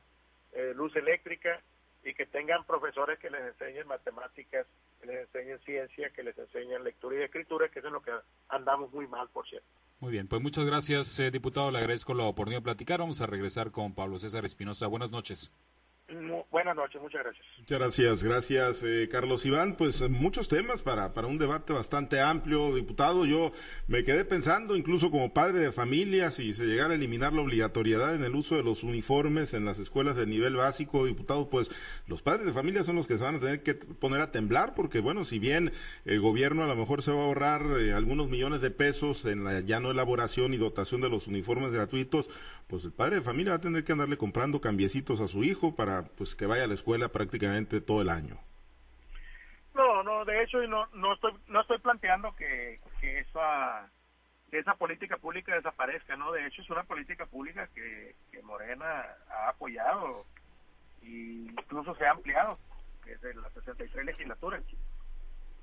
eh, 0.52 0.74
luz 0.76 0.96
eléctrica 0.96 1.62
y 2.04 2.14
que 2.14 2.26
tengan 2.26 2.66
profesores 2.66 3.20
que 3.20 3.30
les 3.30 3.41
enseñen 3.41 3.88
matemáticas, 3.88 4.68
que 4.99 5.08
les 5.08 5.28
enseñen 5.28 5.60
ciencia, 5.60 6.10
que 6.10 6.24
les 6.24 6.38
enseñen 6.38 6.84
lectura 6.84 7.18
y 7.18 7.24
escritura, 7.24 7.70
que 7.70 7.80
es 7.80 7.86
en 7.86 7.93
lo 7.93 8.01
que 8.01 8.12
andamos 8.49 8.91
muy 8.91 9.08
mal, 9.08 9.30
por 9.30 9.47
cierto. 9.47 9.68
Muy 9.99 10.12
bien, 10.12 10.28
pues 10.28 10.41
muchas 10.41 10.66
gracias, 10.66 11.18
eh, 11.20 11.32
diputado. 11.32 11.72
Le 11.72 11.78
agradezco 11.78 12.14
la 12.14 12.26
oportunidad 12.26 12.60
de 12.60 12.66
platicar. 12.66 12.99
Vamos 12.99 13.22
a 13.22 13.26
regresar 13.26 13.72
con 13.72 13.93
Pablo 13.93 14.20
César 14.20 14.43
Espinosa. 14.43 14.88
Buenas 14.88 15.12
noches. 15.12 15.49
Buenas 16.51 16.76
noches, 16.76 17.01
muchas 17.01 17.24
gracias. 17.24 17.45
Muchas 17.58 17.80
gracias, 17.80 18.24
gracias 18.24 18.84
eh, 18.84 19.10
Carlos 19.10 19.45
Iván. 19.45 19.76
Pues 19.76 20.01
eh, 20.01 20.10
muchos 20.10 20.49
temas 20.49 20.82
para, 20.82 21.14
para 21.14 21.28
un 21.28 21.38
debate 21.38 21.72
bastante 21.72 22.20
amplio, 22.20 22.76
diputado. 22.76 23.26
Yo 23.26 23.54
me 23.88 24.04
quedé 24.04 24.26
pensando, 24.26 24.76
incluso 24.76 25.10
como 25.12 25.34
padre 25.34 25.60
de 25.60 25.72
familia, 25.72 26.30
si 26.30 26.54
se 26.54 26.66
llegara 26.66 26.91
a 26.91 26.95
eliminar 26.95 27.34
la 27.34 27.41
obligatoriedad 27.41 28.16
en 28.16 28.24
el 28.24 28.36
uso 28.36 28.56
de 28.56 28.64
los 28.64 28.84
uniformes 28.84 29.54
en 29.54 29.66
las 29.66 29.80
escuelas 29.80 30.18
de 30.18 30.28
nivel 30.28 30.58
básico, 30.58 31.06
diputado, 31.06 31.49
pues 31.49 31.72
los 32.08 32.22
padres 32.22 32.45
de 32.45 32.54
familia 32.54 32.84
son 32.84 32.97
los 32.97 33.08
que 33.08 33.18
se 33.18 33.24
van 33.24 33.36
a 33.36 33.39
tener 33.39 33.64
que 33.64 33.74
poner 33.74 34.20
a 34.20 34.32
temblar, 34.32 34.76
porque 34.76 34.99
bueno, 34.99 35.24
si 35.24 35.39
bien 35.39 35.72
el 36.06 36.20
gobierno 36.20 36.64
a 36.64 36.68
lo 36.68 36.76
mejor 36.76 37.01
se 37.01 37.12
va 37.12 37.22
a 37.22 37.26
ahorrar 37.26 37.80
eh, 37.80 37.93
algunos 37.93 38.30
millones 38.30 38.62
de 38.62 38.72
pesos 38.72 39.26
en 39.26 39.45
la 39.45 39.62
ya 39.62 39.80
no 39.80 39.89
elaboración 39.89 40.54
y 40.54 40.58
dotación 40.58 40.99
de 41.01 41.10
los 41.10 41.28
uniformes 41.28 41.72
gratuitos, 41.72 42.30
pues 42.74 42.86
el 42.86 42.92
padre 42.92 43.18
de 43.18 43.22
familia 43.22 43.52
va 43.52 43.58
a 43.58 43.62
tener 43.62 43.84
que 43.84 43.92
andarle 43.92 44.18
comprando 44.18 44.60
cambiecitos 44.60 45.22
a 45.22 45.28
su 45.28 45.44
hijo 45.44 45.76
para 45.76 46.06
pues 46.18 46.34
que 46.34 46.48
vaya 46.48 46.64
a 46.64 46.68
la 46.68 46.74
escuela 46.74 47.10
prácticamente 47.10 47.82
todo 47.82 48.02
el 48.02 48.10
año. 48.10 48.40
No, 49.76 50.02
no, 50.02 50.26
de 50.26 50.42
hecho 50.42 50.58
no, 50.66 50.88
no 50.88 51.14
estoy 51.14 51.34
no 51.50 51.62
estoy 51.62 51.78
planteando 51.78 52.36
que, 52.36 52.80
que 53.00 53.20
esa 53.20 53.88
que 54.50 54.58
esa 54.58 54.74
política 54.74 55.18
pública 55.18 55.54
desaparezca, 55.54 56.16
no, 56.16 56.32
de 56.32 56.48
hecho 56.48 56.64
es 56.64 56.70
una 56.72 56.82
política 56.82 57.28
pública 57.28 57.70
que, 57.76 58.16
que 58.32 58.42
Morena 58.42 59.06
ha 59.30 59.50
apoyado 59.50 60.26
e 61.04 61.46
incluso 61.56 61.94
se 61.94 62.08
ha 62.08 62.12
ampliado 62.12 62.58
desde 63.06 63.36
las 63.36 63.54
63 63.54 64.04
legislaturas. 64.04 64.64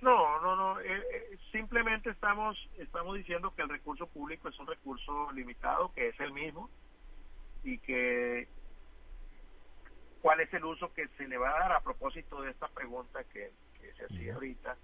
No, 0.01 0.41
no, 0.43 0.55
no. 0.55 0.79
Eh, 0.79 1.03
eh, 1.13 1.39
simplemente 1.51 2.11
estamos 2.11 2.57
estamos 2.79 3.17
diciendo 3.17 3.53
que 3.57 3.63
el 3.63 3.69
recurso 3.69 4.07
público 4.07 4.49
es 4.49 4.57
un 4.61 4.69
recurso 4.69 5.33
limitado, 5.33 5.93
que 5.93 6.11
es 6.11 6.21
el 6.21 6.33
mismo 6.33 6.71
y 7.65 7.79
que 7.79 8.49
cuál 10.21 10.41
es 10.41 10.53
el 10.53 10.65
uso 10.65 10.93
que 10.93 11.09
se 11.17 11.27
le 11.27 11.39
va 11.39 11.51
a 11.51 11.61
dar 11.61 11.73
a 11.73 11.81
propósito 11.81 12.43
de 12.43 12.51
esta 12.51 12.69
pregunta 12.69 13.25
que, 13.25 13.51
se 13.97 14.05
hacía 14.05 14.35
ahorita, 14.35 14.77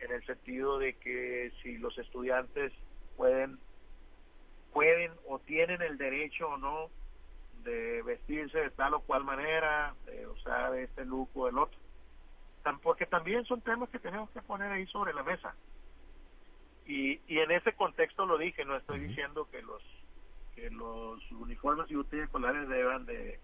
en 0.00 0.12
el 0.12 0.24
sentido 0.26 0.78
de 0.78 0.94
que 0.94 1.52
si 1.62 1.78
los 1.78 1.96
estudiantes 1.98 2.72
pueden, 3.16 3.58
pueden 4.72 5.12
o 5.28 5.38
tienen 5.38 5.80
el 5.82 5.98
derecho 5.98 6.48
o 6.48 6.58
no 6.58 6.90
de 7.62 8.02
vestirse 8.02 8.58
de 8.58 8.70
tal 8.70 8.94
o 8.94 9.00
cual 9.00 9.24
manera, 9.24 9.94
de 10.06 10.26
usar 10.26 10.74
este 10.76 11.04
look 11.04 11.30
o 11.34 11.48
el 11.48 11.58
otro. 11.58 11.78
Porque 12.82 13.06
también 13.06 13.44
son 13.44 13.60
temas 13.62 13.88
que 13.90 13.98
tenemos 13.98 14.30
que 14.30 14.42
poner 14.42 14.70
ahí 14.72 14.86
sobre 14.86 15.12
la 15.12 15.22
mesa. 15.22 15.54
Y, 16.86 17.20
y 17.26 17.38
en 17.38 17.50
ese 17.50 17.72
contexto 17.74 18.26
lo 18.26 18.36
dije, 18.38 18.64
no 18.64 18.76
estoy 18.76 19.00
diciendo 19.00 19.48
que 19.50 19.62
los 19.62 19.82
que 20.54 20.70
los 20.70 21.30
uniformes 21.32 21.90
y 21.90 21.96
útiles 21.96 22.24
escolares 22.24 22.68
deban 22.68 23.06
de 23.06 23.40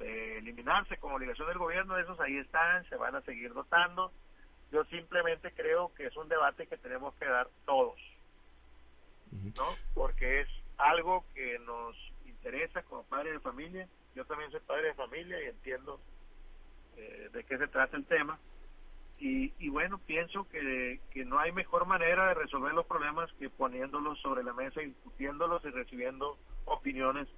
de 0.00 0.38
eliminarse 0.38 0.96
como 0.96 1.16
obligación 1.16 1.46
del 1.48 1.58
gobierno, 1.58 1.96
esos 1.98 2.18
ahí 2.20 2.38
están, 2.38 2.84
se 2.88 2.96
van 2.96 3.14
a 3.14 3.20
seguir 3.20 3.52
dotando. 3.52 4.10
Yo 4.72 4.84
simplemente 4.84 5.52
creo 5.52 5.94
que 5.94 6.06
es 6.06 6.16
un 6.16 6.28
debate 6.28 6.66
que 6.66 6.78
tenemos 6.78 7.14
que 7.16 7.26
dar 7.26 7.48
todos, 7.66 8.00
¿no? 9.30 9.76
Porque 9.94 10.40
es 10.40 10.48
algo 10.78 11.24
que 11.34 11.58
nos 11.60 11.94
interesa 12.24 12.82
como 12.82 13.04
padres 13.04 13.34
de 13.34 13.40
familia. 13.40 13.88
Yo 14.14 14.24
también 14.24 14.50
soy 14.50 14.60
padre 14.60 14.88
de 14.88 14.94
familia 14.94 15.42
y 15.42 15.48
entiendo 15.48 16.00
eh, 16.96 17.28
de 17.32 17.44
qué 17.44 17.58
se 17.58 17.68
trata 17.68 17.96
el 17.96 18.06
tema. 18.06 18.38
Y, 19.20 19.52
y 19.58 19.68
bueno, 19.68 20.00
pienso 20.06 20.48
que, 20.48 21.00
que 21.10 21.24
no 21.26 21.38
hay 21.38 21.52
mejor 21.52 21.86
manera 21.86 22.28
de 22.28 22.34
resolver 22.34 22.72
los 22.72 22.86
problemas 22.86 23.30
que 23.38 23.50
poniéndolos 23.50 24.18
sobre 24.20 24.42
la 24.42 24.54
mesa, 24.54 24.80
discutiéndolos 24.80 25.62
y 25.64 25.68
recibiendo 25.68 26.38
opiniones 26.64 27.28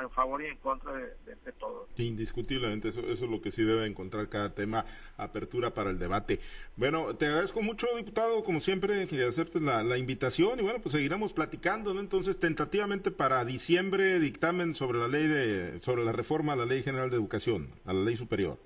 en 0.00 0.10
favor 0.10 0.42
y 0.42 0.46
en 0.46 0.56
contra 0.58 0.92
de, 0.92 1.06
de, 1.26 1.52
todo. 1.58 1.88
Indiscutiblemente, 1.96 2.88
eso, 2.88 3.00
eso 3.00 3.24
es 3.24 3.30
lo 3.30 3.40
que 3.40 3.50
sí 3.50 3.62
debe 3.62 3.86
encontrar 3.86 4.28
cada 4.28 4.54
tema, 4.54 4.84
apertura 5.16 5.74
para 5.74 5.90
el 5.90 5.98
debate. 5.98 6.40
Bueno, 6.76 7.14
te 7.16 7.26
agradezco 7.26 7.62
mucho, 7.62 7.86
diputado, 7.96 8.44
como 8.44 8.60
siempre, 8.60 9.06
que 9.06 9.24
aceptes 9.24 9.62
la, 9.62 9.82
la 9.82 9.98
invitación 9.98 10.60
y 10.60 10.62
bueno, 10.62 10.80
pues 10.80 10.92
seguiremos 10.92 11.32
platicando, 11.32 11.94
¿no? 11.94 12.00
Entonces, 12.00 12.38
tentativamente 12.38 13.10
para 13.10 13.44
diciembre, 13.44 14.20
dictamen 14.20 14.74
sobre 14.74 14.98
la 14.98 15.08
ley 15.08 15.26
de, 15.26 15.80
sobre 15.80 16.04
la 16.04 16.12
reforma 16.12 16.52
a 16.52 16.56
la 16.56 16.66
Ley 16.66 16.82
General 16.82 17.10
de 17.10 17.16
Educación, 17.16 17.68
a 17.84 17.92
la 17.92 18.04
ley 18.04 18.16
superior. 18.16 18.58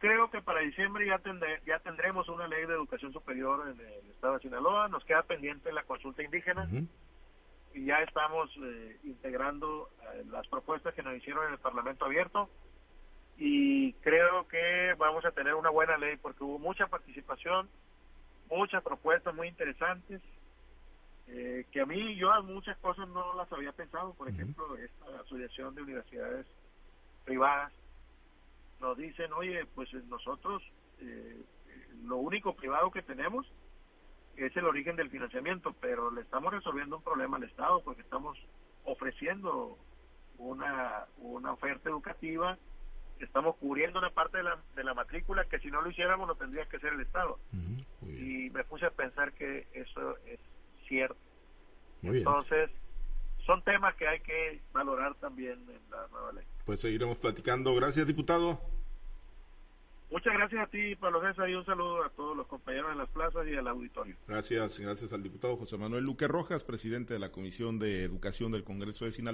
Creo 0.00 0.30
que 0.30 0.40
para 0.40 0.60
diciembre 0.60 1.06
ya, 1.06 1.18
tendré, 1.18 1.60
ya 1.66 1.78
tendremos 1.80 2.26
una 2.30 2.48
ley 2.48 2.64
de 2.64 2.72
educación 2.72 3.12
superior 3.12 3.68
en 3.68 3.78
el 3.78 4.10
estado 4.10 4.34
de 4.34 4.40
Sinaloa, 4.40 4.88
nos 4.88 5.04
queda 5.04 5.22
pendiente 5.22 5.70
la 5.72 5.82
consulta 5.82 6.22
indígena 6.22 6.66
y 7.74 7.84
ya 7.84 7.96
estamos 8.02 8.50
eh, 8.62 8.96
integrando 9.04 9.90
eh, 10.14 10.24
las 10.30 10.48
propuestas 10.48 10.94
que 10.94 11.02
nos 11.02 11.14
hicieron 11.14 11.46
en 11.46 11.52
el 11.52 11.58
Parlamento 11.58 12.06
abierto. 12.06 12.48
Y 13.36 13.92
creo 13.94 14.48
que 14.48 14.94
vamos 14.96 15.22
a 15.26 15.32
tener 15.32 15.54
una 15.54 15.68
buena 15.68 15.98
ley 15.98 16.16
porque 16.16 16.44
hubo 16.44 16.58
mucha 16.58 16.86
participación, 16.86 17.68
muchas 18.48 18.82
propuestas 18.82 19.34
muy 19.34 19.48
interesantes, 19.48 20.22
eh, 21.28 21.66
que 21.70 21.82
a 21.82 21.86
mí 21.86 22.16
yo 22.16 22.32
a 22.32 22.40
muchas 22.40 22.78
cosas 22.78 23.06
no 23.08 23.34
las 23.34 23.52
había 23.52 23.72
pensado, 23.72 24.14
por 24.14 24.30
ejemplo, 24.30 24.78
esta 24.78 25.20
asociación 25.20 25.74
de 25.74 25.82
universidades 25.82 26.46
privadas 27.26 27.70
nos 28.80 28.96
dicen, 28.96 29.32
oye, 29.32 29.66
pues 29.74 29.92
nosotros 30.06 30.62
lo 32.04 32.16
único 32.16 32.54
privado 32.54 32.90
que 32.90 33.02
tenemos 33.02 33.46
es 34.36 34.56
el 34.56 34.64
origen 34.64 34.96
del 34.96 35.10
financiamiento, 35.10 35.74
pero 35.80 36.10
le 36.10 36.22
estamos 36.22 36.52
resolviendo 36.52 36.96
un 36.96 37.02
problema 37.02 37.36
al 37.36 37.44
Estado 37.44 37.82
porque 37.82 38.02
estamos 38.02 38.38
ofreciendo 38.84 39.78
una, 40.38 41.04
una 41.18 41.52
oferta 41.52 41.90
educativa, 41.90 42.56
estamos 43.18 43.56
cubriendo 43.56 43.98
una 43.98 44.10
parte 44.10 44.38
de 44.38 44.44
la, 44.44 44.58
de 44.74 44.84
la 44.84 44.94
matrícula 44.94 45.44
que 45.44 45.58
si 45.58 45.70
no 45.70 45.82
lo 45.82 45.90
hiciéramos 45.90 46.26
lo 46.26 46.36
tendría 46.36 46.66
que 46.66 46.78
hacer 46.78 46.94
el 46.94 47.00
Estado. 47.00 47.38
y 48.02 48.50
me 48.50 48.64
puse 48.64 48.86
a 48.86 48.90
pensar 48.90 49.32
que 49.34 49.68
eso 49.74 50.16
es 50.26 50.40
cierto. 50.88 51.16
Entonces, 52.02 52.70
son 53.46 53.62
temas 53.62 53.94
que 53.96 54.06
hay 54.06 54.20
que 54.20 54.60
valorar 54.72 55.14
también 55.16 55.52
en 55.68 55.90
la 55.90 56.06
nueva 56.08 56.32
ley. 56.32 56.44
Pues 56.64 56.80
seguiremos 56.80 57.18
platicando. 57.18 57.74
Gracias, 57.74 58.06
diputado. 58.06 58.60
Muchas 60.10 60.34
gracias 60.34 60.66
a 60.66 60.66
ti, 60.66 60.96
Pablo 60.96 61.20
César, 61.20 61.48
y 61.48 61.54
un 61.54 61.64
saludo 61.64 62.02
a 62.02 62.08
todos 62.10 62.36
los 62.36 62.48
compañeros 62.48 62.90
en 62.90 62.98
las 62.98 63.08
plazas 63.10 63.46
y 63.46 63.54
al 63.54 63.68
auditorio. 63.68 64.16
Gracias, 64.26 64.80
gracias 64.80 65.12
al 65.12 65.22
diputado 65.22 65.56
José 65.56 65.78
Manuel 65.78 66.02
Luque 66.02 66.26
Rojas, 66.26 66.64
presidente 66.64 67.14
de 67.14 67.20
la 67.20 67.30
Comisión 67.30 67.78
de 67.78 68.02
Educación 68.02 68.50
del 68.50 68.64
Congreso 68.64 69.04
de 69.04 69.12
Sinaloa. 69.12 69.28